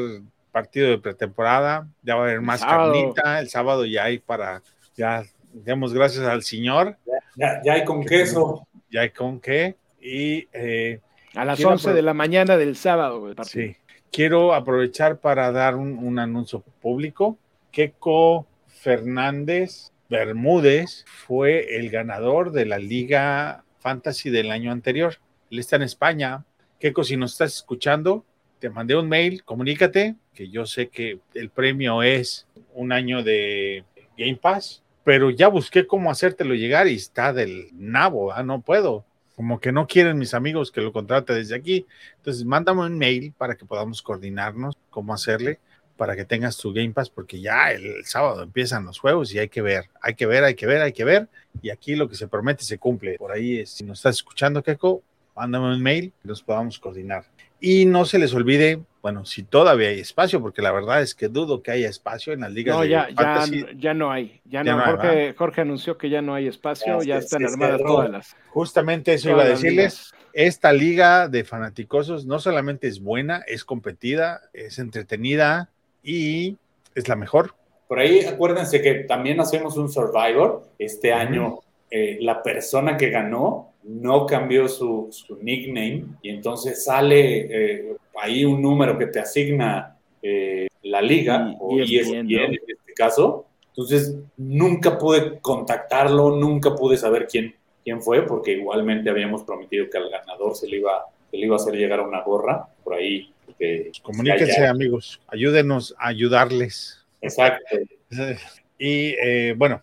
partido 0.51 0.89
de 0.91 0.99
pretemporada, 0.99 1.87
ya 2.03 2.13
va 2.13 2.21
a 2.21 2.25
haber 2.25 2.41
más 2.41 2.63
carnita. 2.63 3.39
El 3.39 3.49
sábado 3.49 3.83
ya 3.85 4.03
hay 4.03 4.19
para, 4.19 4.61
ya 4.95 5.23
demos 5.51 5.95
gracias 5.95 6.23
al 6.23 6.43
Señor, 6.43 6.97
Ya, 7.35 7.61
ya 7.65 7.73
hay 7.73 7.83
con 7.83 8.05
queso. 8.05 8.67
ya 8.91 9.01
hay 9.01 9.09
con 9.09 9.39
qué. 9.39 9.75
Y 9.99 10.47
eh, 10.53 10.99
A 11.33 11.45
las 11.45 11.55
Quiero 11.57 11.71
11 11.71 11.93
de 11.93 12.01
la 12.03 12.13
mañana 12.13 12.57
del 12.57 12.75
sábado. 12.75 13.27
el 13.27 13.33
partido. 13.35 13.73
Sí. 13.73 13.75
Quiero 14.11 14.53
aprovechar 14.53 15.19
para 15.19 15.51
dar 15.51 15.75
un, 15.75 15.97
un 15.97 16.19
anuncio 16.19 16.61
público. 16.81 17.37
Keco 17.71 18.47
Fernández 18.67 19.91
Bermúdez 20.09 21.05
fue 21.05 21.77
el 21.77 21.89
ganador 21.89 22.51
de 22.51 22.65
la 22.65 22.77
Liga 22.77 23.63
Fantasy 23.79 24.29
del 24.29 24.51
año 24.51 24.71
anterior. 24.71 25.15
Él 25.51 25.59
está 25.59 25.75
en 25.75 25.83
España. 25.83 26.45
Keco, 26.79 27.03
si 27.03 27.17
nos 27.17 27.33
estás 27.33 27.55
escuchando, 27.55 28.25
te 28.59 28.69
mandé 28.69 28.95
un 28.95 29.09
mail, 29.09 29.43
comunícate, 29.43 30.15
que 30.33 30.49
yo 30.49 30.65
sé 30.65 30.89
que 30.89 31.19
el 31.33 31.49
premio 31.49 32.03
es 32.03 32.47
un 32.73 32.91
año 32.91 33.23
de 33.23 33.83
Game 34.17 34.37
Pass, 34.37 34.83
pero 35.03 35.29
ya 35.29 35.47
busqué 35.47 35.87
cómo 35.87 36.11
hacértelo 36.11 36.53
llegar 36.53 36.87
y 36.87 36.95
está 36.95 37.33
del 37.33 37.69
nabo, 37.73 38.31
¿ah? 38.31 38.43
no 38.43 38.61
puedo. 38.61 39.05
Como 39.37 39.61
que 39.61 39.71
no 39.71 39.87
quieren 39.87 40.17
mis 40.17 40.33
amigos 40.33 40.71
que 40.71 40.81
lo 40.81 40.91
contrate 40.91 41.31
desde 41.31 41.55
aquí. 41.55 41.85
Entonces, 42.17 42.43
mándame 42.43 42.81
un 42.81 42.97
mail 42.97 43.33
para 43.37 43.55
que 43.55 43.65
podamos 43.65 44.01
coordinarnos 44.01 44.77
cómo 44.89 45.13
hacerle 45.13 45.59
para 45.97 46.15
que 46.15 46.23
tengas 46.23 46.55
tu 46.55 46.71
Game 46.71 46.91
Pass, 46.91 47.09
porque 47.09 47.41
ya 47.41 47.71
el, 47.71 48.05
sábado 48.05 48.43
empiezan 48.43 48.85
los 48.85 48.99
juegos 48.99 49.33
y 49.33 49.39
hay 49.39 49.49
que 49.49 49.61
ver, 49.61 49.89
hay 50.01 50.13
que 50.13 50.25
ver, 50.25 50.43
hay 50.43 50.55
que 50.55 50.67
ver, 50.67 50.81
hay 50.81 50.93
que 50.93 51.03
ver. 51.03 51.27
Y 51.61 51.71
aquí 51.71 51.95
lo 51.95 52.07
que 52.07 52.15
se 52.15 52.27
promete 52.27 52.63
se 52.63 52.77
cumple. 52.77 53.17
Por 53.17 53.31
ahí, 53.31 53.59
es, 53.59 53.71
si 53.71 53.83
nos 53.83 53.99
estás 53.99 54.17
escuchando, 54.17 54.63
Keiko, 54.63 55.01
mándame 55.35 55.73
un 55.73 55.81
mail 55.81 56.13
nos 56.23 56.41
podamos 56.41 56.79
coordinar. 56.79 57.25
Y 57.59 57.85
no 57.85 58.05
se 58.05 58.19
les 58.19 58.33
olvide, 58.33 58.79
bueno, 59.07 59.23
si 59.23 59.43
todavía 59.43 59.87
hay 59.87 60.01
espacio, 60.01 60.41
porque 60.41 60.61
la 60.61 60.73
verdad 60.73 61.01
es 61.01 61.15
que 61.15 61.29
dudo 61.29 61.63
que 61.63 61.71
haya 61.71 61.87
espacio 61.87 62.33
en 62.33 62.41
las 62.41 62.51
ligas 62.51 62.75
No, 62.75 62.81
de 62.81 62.89
ya, 62.89 63.07
ya, 63.07 63.15
fantasy. 63.15 63.65
ya 63.77 63.93
no 63.93 64.11
hay. 64.11 64.41
Ya, 64.43 64.63
Ya 64.65 64.73
no. 64.73 64.79
no 64.79 64.83
hay, 64.83 64.91
Jorge, 64.91 65.33
Jorge 65.37 65.61
anunció 65.61 65.97
que 65.97 66.09
ya 66.09 66.21
no 66.21 66.33
hay 66.33 66.47
espacio, 66.49 66.99
Ya 66.99 67.05
ya 67.05 67.17
están 67.19 67.45
armadas 67.45 67.79
todas 67.81 68.09
las. 68.09 68.35
Justamente 68.49 69.13
eso 69.13 69.29
iba 69.29 69.43
a 69.43 69.47
decirles. 69.47 70.11
Esta 70.33 70.73
liga 70.73 71.29
de 71.29 71.45
fanaticosos 71.45 72.25
no 72.25 72.39
solamente 72.39 72.89
es 72.89 73.01
buena, 73.01 73.45
es 73.47 73.63
competida, 73.63 74.41
es 74.51 74.77
entretenida 74.77 75.69
y 76.03 76.57
es 76.93 77.07
la 77.07 77.15
mejor. 77.15 77.55
Por 77.87 77.99
ahí 77.99 78.25
acuérdense 78.25 78.81
que 78.81 79.05
también 79.05 79.39
hacemos 79.39 79.77
un 79.77 79.89
Survivor. 79.89 80.67
Este 80.77 81.13
año 81.13 81.59
eh, 81.89 82.17
la 82.19 82.43
persona 82.43 82.97
que 82.97 83.09
ganó 83.09 83.71
no 83.87 84.25
cambió 84.25 84.67
su, 84.67 85.07
su 85.11 85.37
nickname 85.41 86.05
y 86.21 86.29
entonces 86.29 86.83
sale 86.83 87.47
eh, 87.81 87.95
ahí 88.21 88.43
un 88.45 88.61
número 88.61 88.97
que 88.97 89.07
te 89.07 89.19
asigna 89.19 89.95
eh, 90.21 90.67
la 90.83 91.01
liga 91.01 91.49
Y- 91.51 91.57
o 91.59 91.79
ESPN, 91.79 92.27
¿no? 92.29 92.43
en 92.45 92.53
este 92.53 92.93
caso. 92.95 93.45
Entonces 93.69 94.15
nunca 94.37 94.97
pude 94.97 95.39
contactarlo, 95.39 96.35
nunca 96.35 96.75
pude 96.75 96.97
saber 96.97 97.27
quién, 97.29 97.55
quién 97.83 98.01
fue 98.01 98.25
porque 98.25 98.53
igualmente 98.53 99.09
habíamos 99.09 99.43
prometido 99.43 99.89
que 99.89 99.97
al 99.97 100.09
ganador 100.09 100.55
se 100.55 100.67
le 100.67 100.77
iba, 100.77 101.05
se 101.29 101.37
le 101.37 101.45
iba 101.45 101.55
a 101.55 101.57
hacer 101.57 101.75
llegar 101.75 102.01
una 102.01 102.21
gorra 102.23 102.67
por 102.83 102.95
ahí. 102.95 103.31
que- 103.59 103.91
Comuníquense, 104.01 104.65
amigos, 104.67 105.21
ayúdenos 105.27 105.95
a 105.97 106.07
ayudarles. 106.09 107.05
Exacto. 107.21 107.77
Y 108.79 109.15
eh, 109.19 109.55
bueno, 109.57 109.81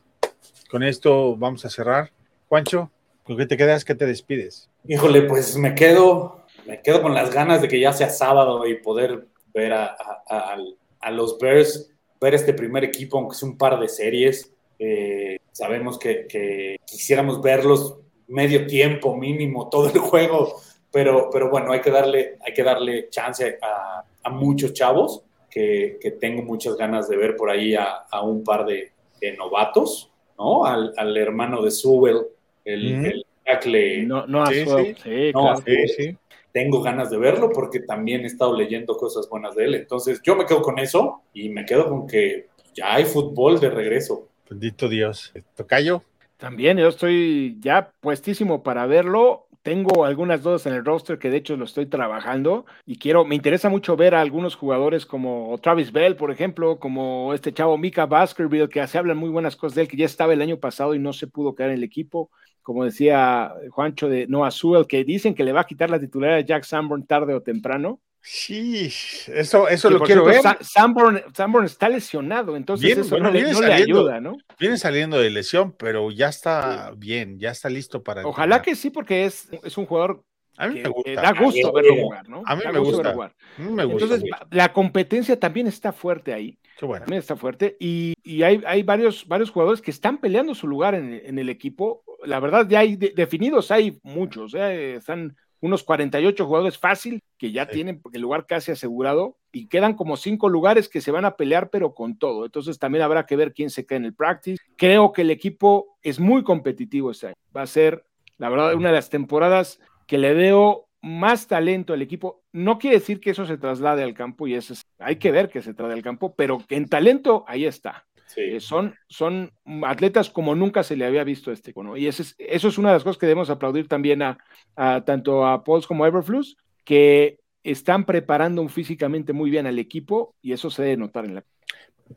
con 0.70 0.84
esto 0.84 1.34
vamos 1.36 1.64
a 1.64 1.68
cerrar. 1.70 2.10
Juancho, 2.48 2.92
¿con 3.24 3.36
qué 3.36 3.46
te 3.46 3.56
quedas? 3.56 3.84
¿Qué 3.84 3.94
te 3.94 4.06
despides? 4.06 4.70
Híjole, 4.86 5.22
pues 5.22 5.56
me 5.56 5.74
quedo, 5.74 6.42
me 6.66 6.80
quedo 6.82 7.02
con 7.02 7.14
las 7.14 7.32
ganas 7.32 7.62
de 7.62 7.68
que 7.68 7.80
ya 7.80 7.92
sea 7.92 8.10
sábado 8.10 8.66
y 8.66 8.76
poder 8.76 9.26
ver 9.52 9.72
a, 9.72 9.86
a- 9.86 10.22
a- 10.28 10.58
a 11.00 11.10
los 11.10 11.38
Bears, 11.38 11.90
ver 12.20 12.34
este 12.34 12.54
primer 12.54 12.84
equipo, 12.84 13.18
aunque 13.18 13.36
sea 13.36 13.48
un 13.48 13.58
par 13.58 13.78
de 13.78 13.88
series. 13.88 14.52
Eh, 14.78 15.38
sabemos 15.52 15.98
que, 15.98 16.26
que 16.26 16.76
quisiéramos 16.86 17.40
verlos 17.42 17.98
medio 18.28 18.66
tiempo 18.66 19.14
mínimo, 19.16 19.68
todo 19.68 19.88
el 19.90 19.98
juego, 19.98 20.60
pero, 20.90 21.28
pero 21.30 21.50
bueno, 21.50 21.72
hay 21.72 21.80
que 21.80 21.90
darle, 21.90 22.38
hay 22.44 22.52
que 22.54 22.62
darle 22.62 23.08
chance 23.10 23.58
a, 23.62 24.04
a 24.22 24.30
muchos 24.30 24.72
chavos 24.72 25.22
que, 25.50 25.98
que 26.00 26.10
tengo 26.12 26.42
muchas 26.42 26.76
ganas 26.76 27.08
de 27.08 27.16
ver 27.16 27.36
por 27.36 27.50
ahí 27.50 27.74
a, 27.74 27.84
a 28.10 28.22
un 28.22 28.42
par 28.42 28.64
de, 28.66 28.92
de 29.20 29.36
novatos, 29.36 30.10
¿no? 30.38 30.64
Al, 30.64 30.92
al 30.96 31.16
hermano 31.16 31.62
de 31.62 31.70
Sewell, 31.70 32.26
el, 32.64 33.24
tackle 33.44 34.04
No, 34.06 34.26
no 34.26 34.42
a 34.42 34.46
Sí, 34.46 34.64
su- 34.64 34.78
sí. 34.78 34.94
sí, 35.02 35.30
No, 35.34 35.40
claro. 35.42 35.62
Sí, 35.66 35.88
sí. 35.88 36.16
tengo 36.52 36.82
ganas 36.82 37.10
de 37.10 37.18
verlo 37.18 37.50
porque 37.52 37.80
también 37.80 38.22
he 38.22 38.26
estado 38.26 38.56
leyendo 38.56 38.96
cosas 38.96 39.28
buenas 39.28 39.54
de 39.54 39.64
él. 39.64 39.74
Entonces 39.74 40.20
yo 40.22 40.36
me 40.36 40.46
quedo 40.46 40.62
con 40.62 40.78
eso 40.78 41.22
y 41.32 41.48
me 41.50 41.64
quedo 41.64 41.88
con 41.88 42.06
que 42.06 42.48
ya 42.74 42.94
hay 42.94 43.04
fútbol 43.04 43.60
de 43.60 43.70
regreso. 43.70 44.28
Bendito 44.48 44.88
Dios. 44.88 45.32
Tocayo. 45.56 46.02
También 46.36 46.76
yo 46.78 46.88
estoy 46.88 47.56
ya 47.60 47.90
puestísimo 48.00 48.62
para 48.62 48.86
verlo. 48.86 49.43
Tengo 49.64 50.04
algunas 50.04 50.42
dudas 50.42 50.66
en 50.66 50.74
el 50.74 50.84
roster 50.84 51.18
que 51.18 51.30
de 51.30 51.38
hecho 51.38 51.56
lo 51.56 51.64
estoy 51.64 51.86
trabajando 51.86 52.66
y 52.84 52.98
quiero, 52.98 53.24
me 53.24 53.34
interesa 53.34 53.70
mucho 53.70 53.96
ver 53.96 54.14
a 54.14 54.20
algunos 54.20 54.56
jugadores 54.56 55.06
como 55.06 55.56
Travis 55.62 55.90
Bell, 55.90 56.16
por 56.16 56.30
ejemplo, 56.30 56.78
como 56.78 57.32
este 57.32 57.50
chavo 57.54 57.78
Mika 57.78 58.04
Baskerville, 58.04 58.68
que 58.68 58.86
se 58.86 58.98
hablan 58.98 59.16
muy 59.16 59.30
buenas 59.30 59.56
cosas 59.56 59.76
de 59.76 59.82
él, 59.82 59.88
que 59.88 59.96
ya 59.96 60.04
estaba 60.04 60.34
el 60.34 60.42
año 60.42 60.58
pasado 60.58 60.94
y 60.94 60.98
no 60.98 61.14
se 61.14 61.28
pudo 61.28 61.54
quedar 61.54 61.70
en 61.70 61.78
el 61.78 61.82
equipo. 61.82 62.30
Como 62.60 62.84
decía 62.84 63.54
Juancho 63.70 64.10
de 64.10 64.26
Noah 64.26 64.50
Sewell, 64.50 64.86
que 64.86 65.02
dicen 65.02 65.34
que 65.34 65.44
le 65.44 65.52
va 65.52 65.62
a 65.62 65.66
quitar 65.66 65.88
la 65.88 65.98
titularidad 65.98 66.40
a 66.40 66.42
Jack 66.42 66.64
Sanborn 66.64 67.06
tarde 67.06 67.32
o 67.32 67.40
temprano. 67.40 68.02
Sí, 68.26 68.86
eso, 69.26 69.68
eso 69.68 69.88
Que, 69.88 69.94
lo 69.94 70.00
quiero 70.00 70.24
ver. 70.24 70.40
cierto, 70.40 70.64
Sanborn, 70.64 71.22
Sanborn 71.34 71.66
está 71.66 71.90
lesionado, 71.90 72.56
entonces 72.56 72.86
Bien, 72.86 73.00
eso 73.00 73.10
bueno, 73.10 73.26
no, 73.26 73.32
le, 73.32 73.72
ayuda, 73.74 74.18
¿no? 74.18 74.38
Viene 74.58 74.78
saliendo 74.78 75.18
de 75.18 75.28
lesión, 75.28 75.72
pero 75.72 76.10
ya 76.10 76.28
está 76.30 76.92
bien, 76.96 77.38
ya 77.38 77.50
está 77.50 77.68
listo 77.68 78.02
para. 78.02 78.26
Ojalá 78.26 78.56
entrenar. 78.56 78.62
que 78.62 78.76
sí, 78.76 78.88
porque 78.88 79.26
es, 79.26 79.50
es 79.62 79.76
un 79.76 79.84
jugador 79.84 80.24
A 80.56 80.68
mí 80.68 80.76
que, 80.76 80.78
me 80.80 80.84
que 80.84 80.88
gusta. 80.90 81.20
da 81.22 81.32
gusto 81.38 81.72
verlo 81.74 81.96
jugar, 81.96 82.28
¿no? 82.30 82.42
a 82.46 82.56
mí 82.56 82.62
Da 82.64 82.72
me 82.72 82.78
gusto 82.78 82.92
gusta. 82.96 83.02
verlo 83.08 83.12
jugar. 83.14 83.34
A 83.58 83.60
mí 83.62 83.72
me 83.72 83.84
gusta. 83.84 84.04
Entonces, 84.04 84.20
mucho. 84.22 84.46
la 84.52 84.72
competencia 84.72 85.38
también 85.38 85.66
está 85.66 85.92
fuerte 85.92 86.32
ahí, 86.32 86.58
Qué 86.78 86.86
bueno. 86.86 87.04
también 87.04 87.20
está 87.20 87.36
fuerte, 87.36 87.76
y, 87.78 88.14
y 88.22 88.42
hay, 88.42 88.62
hay 88.66 88.82
varios, 88.84 89.28
varios 89.28 89.50
jugadores 89.50 89.82
que 89.82 89.90
están 89.90 90.16
peleando 90.18 90.54
su 90.54 90.66
lugar 90.66 90.94
en, 90.94 91.12
en 91.12 91.38
el 91.38 91.50
equipo. 91.50 92.02
La 92.24 92.40
verdad, 92.40 92.66
ya 92.66 92.78
hay 92.78 92.96
de- 92.96 93.12
definidos, 93.14 93.70
hay 93.70 93.98
muchos, 94.02 94.54
¿eh? 94.54 94.94
están 94.94 95.36
unos 95.64 95.82
48 95.82 96.44
jugadores 96.44 96.76
fácil 96.76 97.22
que 97.38 97.50
ya 97.50 97.64
Sí. 97.64 97.72
tienen 97.72 98.02
el 98.12 98.20
lugar 98.20 98.44
casi 98.46 98.72
asegurado 98.72 99.38
y 99.50 99.66
quedan 99.66 99.94
como 99.94 100.18
cinco 100.18 100.50
lugares 100.50 100.90
que 100.90 101.00
se 101.00 101.10
van 101.10 101.24
a 101.24 101.36
pelear 101.36 101.70
pero 101.70 101.94
con 101.94 102.18
todo. 102.18 102.44
Entonces 102.44 102.78
también 102.78 103.02
habrá 103.02 103.24
que 103.24 103.34
ver 103.36 103.54
quién 103.54 103.70
se 103.70 103.86
queda 103.86 103.96
en 103.96 104.04
el 104.04 104.14
practice. 104.14 104.62
Creo 104.76 105.12
que 105.12 105.22
el 105.22 105.30
equipo 105.30 105.96
es 106.02 106.20
muy 106.20 106.44
competitivo 106.44 107.10
este 107.12 107.28
año. 107.28 107.36
Va 107.56 107.62
a 107.62 107.66
ser, 107.66 108.04
la 108.36 108.50
verdad, 108.50 108.74
una 108.74 108.90
de 108.90 108.96
las 108.96 109.08
temporadas 109.08 109.80
que 110.06 110.18
le 110.18 110.34
veo 110.34 110.86
más 111.00 111.46
talento 111.46 111.94
al 111.94 112.02
equipo. 112.02 112.42
No 112.52 112.78
quiere 112.78 112.96
decir 112.98 113.18
que 113.20 113.30
eso 113.30 113.46
se 113.46 113.56
traslade 113.56 114.02
al 114.02 114.12
campo 114.14 114.46
y 114.46 114.54
eso 114.54 114.74
es- 114.74 114.82
hay 114.98 115.16
que 115.16 115.32
ver 115.32 115.48
que 115.48 115.62
se 115.62 115.72
traslade 115.72 115.98
al 115.98 116.04
campo, 116.04 116.34
pero 116.34 116.62
en 116.68 116.88
talento 116.88 117.44
ahí 117.48 117.64
está. 117.64 118.04
Sí. 118.26 118.40
Eh, 118.40 118.60
son, 118.60 118.94
son 119.08 119.52
atletas 119.84 120.30
como 120.30 120.54
nunca 120.54 120.82
se 120.82 120.96
le 120.96 121.04
había 121.06 121.24
visto 121.24 121.50
a 121.50 121.54
este. 121.54 121.72
¿no? 121.76 121.96
Y 121.96 122.06
eso 122.06 122.22
es, 122.22 122.34
eso 122.38 122.68
es 122.68 122.78
una 122.78 122.88
de 122.90 122.94
las 122.96 123.04
cosas 123.04 123.18
que 123.18 123.26
debemos 123.26 123.50
aplaudir 123.50 123.86
también 123.88 124.22
a, 124.22 124.38
a 124.76 125.04
tanto 125.04 125.46
a 125.46 125.62
Pauls 125.64 125.86
como 125.86 126.04
a 126.04 126.08
Everflux, 126.08 126.56
que 126.84 127.38
están 127.62 128.04
preparando 128.04 128.60
un 128.62 128.68
físicamente 128.70 129.32
muy 129.32 129.50
bien 129.50 129.66
al 129.66 129.78
equipo 129.78 130.34
y 130.42 130.52
eso 130.52 130.70
se 130.70 130.82
debe 130.82 130.96
notar 130.96 131.24
en 131.24 131.34
la. 131.36 131.44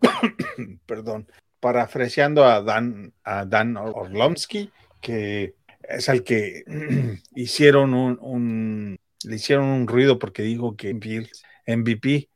Perdón. 0.86 1.28
Parafraseando 1.60 2.46
a 2.46 2.62
Dan, 2.62 3.14
a 3.24 3.46
Dan 3.46 3.78
Or- 3.78 3.94
Orlomsky, 3.96 4.70
que 5.02 5.56
es 5.88 6.08
al 6.10 6.24
que 6.24 6.64
hicieron 7.36 7.94
un, 7.94 8.18
un- 8.22 9.00
le 9.24 9.36
hicieron 9.36 9.66
un 9.66 9.88
ruido 9.88 10.20
porque 10.20 10.42
dijo 10.44 10.76
que 10.76 10.94
MVP. 10.94 12.30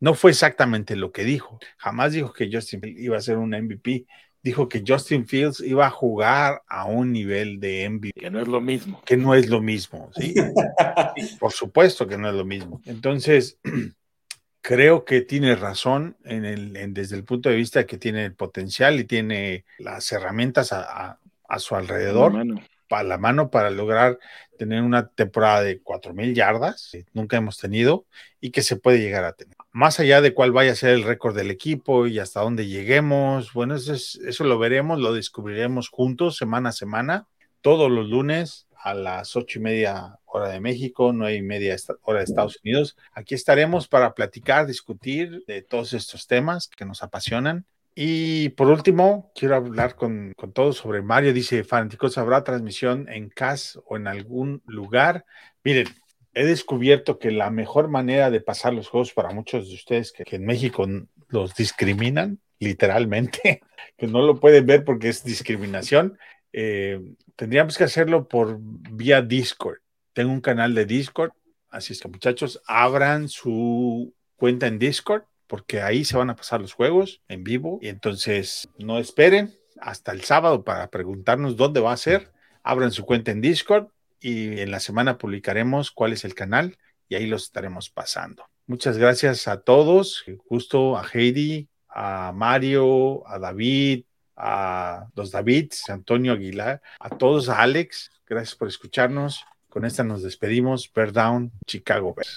No 0.00 0.14
fue 0.14 0.30
exactamente 0.30 0.94
lo 0.96 1.10
que 1.12 1.24
dijo. 1.24 1.58
Jamás 1.76 2.12
dijo 2.12 2.32
que 2.32 2.48
Justin 2.52 2.80
Fields 2.80 3.00
iba 3.00 3.16
a 3.16 3.20
ser 3.20 3.36
un 3.38 3.50
MVP. 3.50 4.06
Dijo 4.42 4.68
que 4.68 4.84
Justin 4.86 5.26
Fields 5.26 5.60
iba 5.60 5.86
a 5.86 5.90
jugar 5.90 6.62
a 6.68 6.84
un 6.84 7.12
nivel 7.12 7.58
de 7.58 7.88
MVP. 7.90 8.20
Que 8.20 8.30
no 8.30 8.40
es 8.40 8.46
lo 8.48 8.60
mismo. 8.60 9.02
que 9.04 9.16
no 9.16 9.34
es 9.34 9.48
lo 9.48 9.60
mismo, 9.60 10.10
¿sí? 10.14 10.34
Por 11.40 11.52
supuesto 11.52 12.06
que 12.06 12.16
no 12.16 12.28
es 12.28 12.34
lo 12.34 12.44
mismo. 12.44 12.80
Entonces, 12.84 13.58
creo 14.60 15.04
que 15.04 15.22
tiene 15.22 15.54
razón 15.56 16.16
en 16.24 16.44
el, 16.44 16.76
en- 16.76 16.94
desde 16.94 17.16
el 17.16 17.24
punto 17.24 17.48
de 17.48 17.56
vista 17.56 17.86
que 17.86 17.98
tiene 17.98 18.24
el 18.24 18.34
potencial 18.34 18.98
y 19.00 19.04
tiene 19.04 19.64
las 19.78 20.10
herramientas 20.12 20.72
a, 20.72 20.82
a- 20.82 21.20
a 21.48 21.58
su 21.58 21.74
alrededor, 21.74 22.32
Mano. 22.32 22.60
Para 22.88 23.04
la 23.04 23.18
mano, 23.18 23.50
para 23.50 23.70
lograr 23.70 24.18
tener 24.58 24.82
una 24.82 25.08
temporada 25.08 25.62
de 25.62 25.80
4.000 25.82 26.34
yardas, 26.34 26.88
que 26.92 27.04
nunca 27.12 27.36
hemos 27.36 27.58
tenido, 27.58 28.06
y 28.40 28.50
que 28.50 28.62
se 28.62 28.76
puede 28.76 28.98
llegar 28.98 29.24
a 29.24 29.32
tener. 29.34 29.56
Más 29.72 30.00
allá 30.00 30.20
de 30.20 30.34
cuál 30.34 30.52
vaya 30.52 30.72
a 30.72 30.76
ser 30.76 30.90
el 30.90 31.04
récord 31.04 31.36
del 31.36 31.50
equipo 31.50 32.06
y 32.06 32.18
hasta 32.18 32.40
dónde 32.40 32.66
lleguemos, 32.66 33.52
bueno, 33.52 33.74
eso, 33.76 33.92
es- 33.92 34.16
eso 34.26 34.44
lo 34.44 34.58
veremos, 34.58 34.98
lo 34.98 35.12
descubriremos 35.12 35.88
juntos 35.88 36.36
semana 36.36 36.70
a 36.70 36.72
semana, 36.72 37.26
todos 37.60 37.90
los 37.90 38.08
lunes 38.08 38.66
a 38.80 38.94
las 38.94 39.34
ocho 39.36 39.58
y 39.58 39.62
media 39.62 40.18
hora 40.24 40.48
de 40.48 40.60
México, 40.60 41.12
nueve 41.12 41.36
y 41.36 41.42
media 41.42 41.76
hora 42.02 42.18
de 42.20 42.24
Estados 42.24 42.58
Unidos. 42.62 42.96
Aquí 43.12 43.34
estaremos 43.34 43.88
para 43.88 44.14
platicar, 44.14 44.66
discutir 44.66 45.44
de 45.46 45.62
todos 45.62 45.92
estos 45.92 46.26
temas 46.26 46.68
que 46.68 46.84
nos 46.84 47.02
apasionan. 47.02 47.66
Y 48.00 48.50
por 48.50 48.68
último, 48.68 49.32
quiero 49.34 49.56
hablar 49.56 49.96
con, 49.96 50.32
con 50.36 50.52
todos 50.52 50.76
sobre 50.76 51.02
Mario. 51.02 51.32
Dice, 51.32 51.64
fanáticos, 51.64 52.16
¿habrá 52.16 52.44
transmisión 52.44 53.08
en 53.08 53.28
CAS 53.28 53.76
o 53.86 53.96
en 53.96 54.06
algún 54.06 54.62
lugar? 54.66 55.24
Miren, 55.64 55.88
he 56.32 56.44
descubierto 56.44 57.18
que 57.18 57.32
la 57.32 57.50
mejor 57.50 57.88
manera 57.88 58.30
de 58.30 58.40
pasar 58.40 58.72
los 58.72 58.86
juegos 58.86 59.12
para 59.12 59.30
muchos 59.30 59.68
de 59.68 59.74
ustedes 59.74 60.12
que, 60.12 60.36
en 60.36 60.46
México 60.46 60.86
los 61.26 61.56
discriminan, 61.56 62.38
literalmente, 62.60 63.62
que 63.98 64.06
no 64.06 64.22
lo 64.22 64.38
pueden 64.38 64.64
ver 64.64 64.84
porque 64.84 65.08
es 65.08 65.24
discriminación, 65.24 66.16
eh, 66.52 67.00
tendríamos 67.34 67.76
que 67.76 67.82
hacerlo 67.82 68.28
por 68.28 68.58
vía 68.60 69.22
Discord. 69.22 69.78
Tengo 70.12 70.30
un 70.30 70.40
canal 70.40 70.72
de 70.72 70.86
Discord, 70.86 71.32
así 71.68 71.94
es 71.94 72.00
que 72.00 72.06
muchachos, 72.06 72.62
abran 72.64 73.28
su 73.28 74.14
cuenta 74.36 74.68
en 74.68 74.78
Discord 74.78 75.24
porque 75.48 75.82
ahí 75.82 76.04
se 76.04 76.16
van 76.16 76.30
a 76.30 76.36
pasar 76.36 76.60
los 76.60 76.74
juegos 76.74 77.22
en 77.28 77.42
vivo 77.42 77.78
y 77.82 77.88
entonces 77.88 78.68
no 78.78 78.98
esperen 78.98 79.58
hasta 79.80 80.12
el 80.12 80.22
sábado 80.22 80.62
para 80.62 80.88
preguntarnos 80.90 81.56
dónde 81.56 81.80
va 81.80 81.92
a 81.92 81.96
ser. 81.96 82.32
Abran 82.62 82.92
su 82.92 83.04
cuenta 83.04 83.30
en 83.30 83.40
Discord 83.40 83.88
y 84.20 84.60
en 84.60 84.70
la 84.70 84.80
semana 84.80 85.18
publicaremos 85.18 85.90
cuál 85.90 86.12
es 86.12 86.24
el 86.24 86.34
canal 86.34 86.76
y 87.08 87.14
ahí 87.14 87.26
los 87.26 87.44
estaremos 87.44 87.90
pasando. 87.90 88.44
Muchas 88.66 88.98
gracias 88.98 89.48
a 89.48 89.62
todos, 89.62 90.24
justo 90.46 90.98
a 90.98 91.06
Heidi, 91.12 91.68
a 91.88 92.32
Mario, 92.34 93.26
a 93.26 93.38
David, 93.38 94.04
a 94.36 95.06
los 95.14 95.30
Davids, 95.30 95.88
Antonio 95.88 96.32
Aguilar, 96.34 96.82
a 97.00 97.08
todos, 97.08 97.48
a 97.48 97.62
Alex, 97.62 98.10
gracias 98.26 98.54
por 98.54 98.68
escucharnos. 98.68 99.44
Con 99.68 99.84
esta 99.84 100.04
nos 100.04 100.22
despedimos. 100.22 100.90
Bear 100.92 101.12
Down, 101.12 101.52
Chicago 101.66 102.14
Bears. 102.14 102.36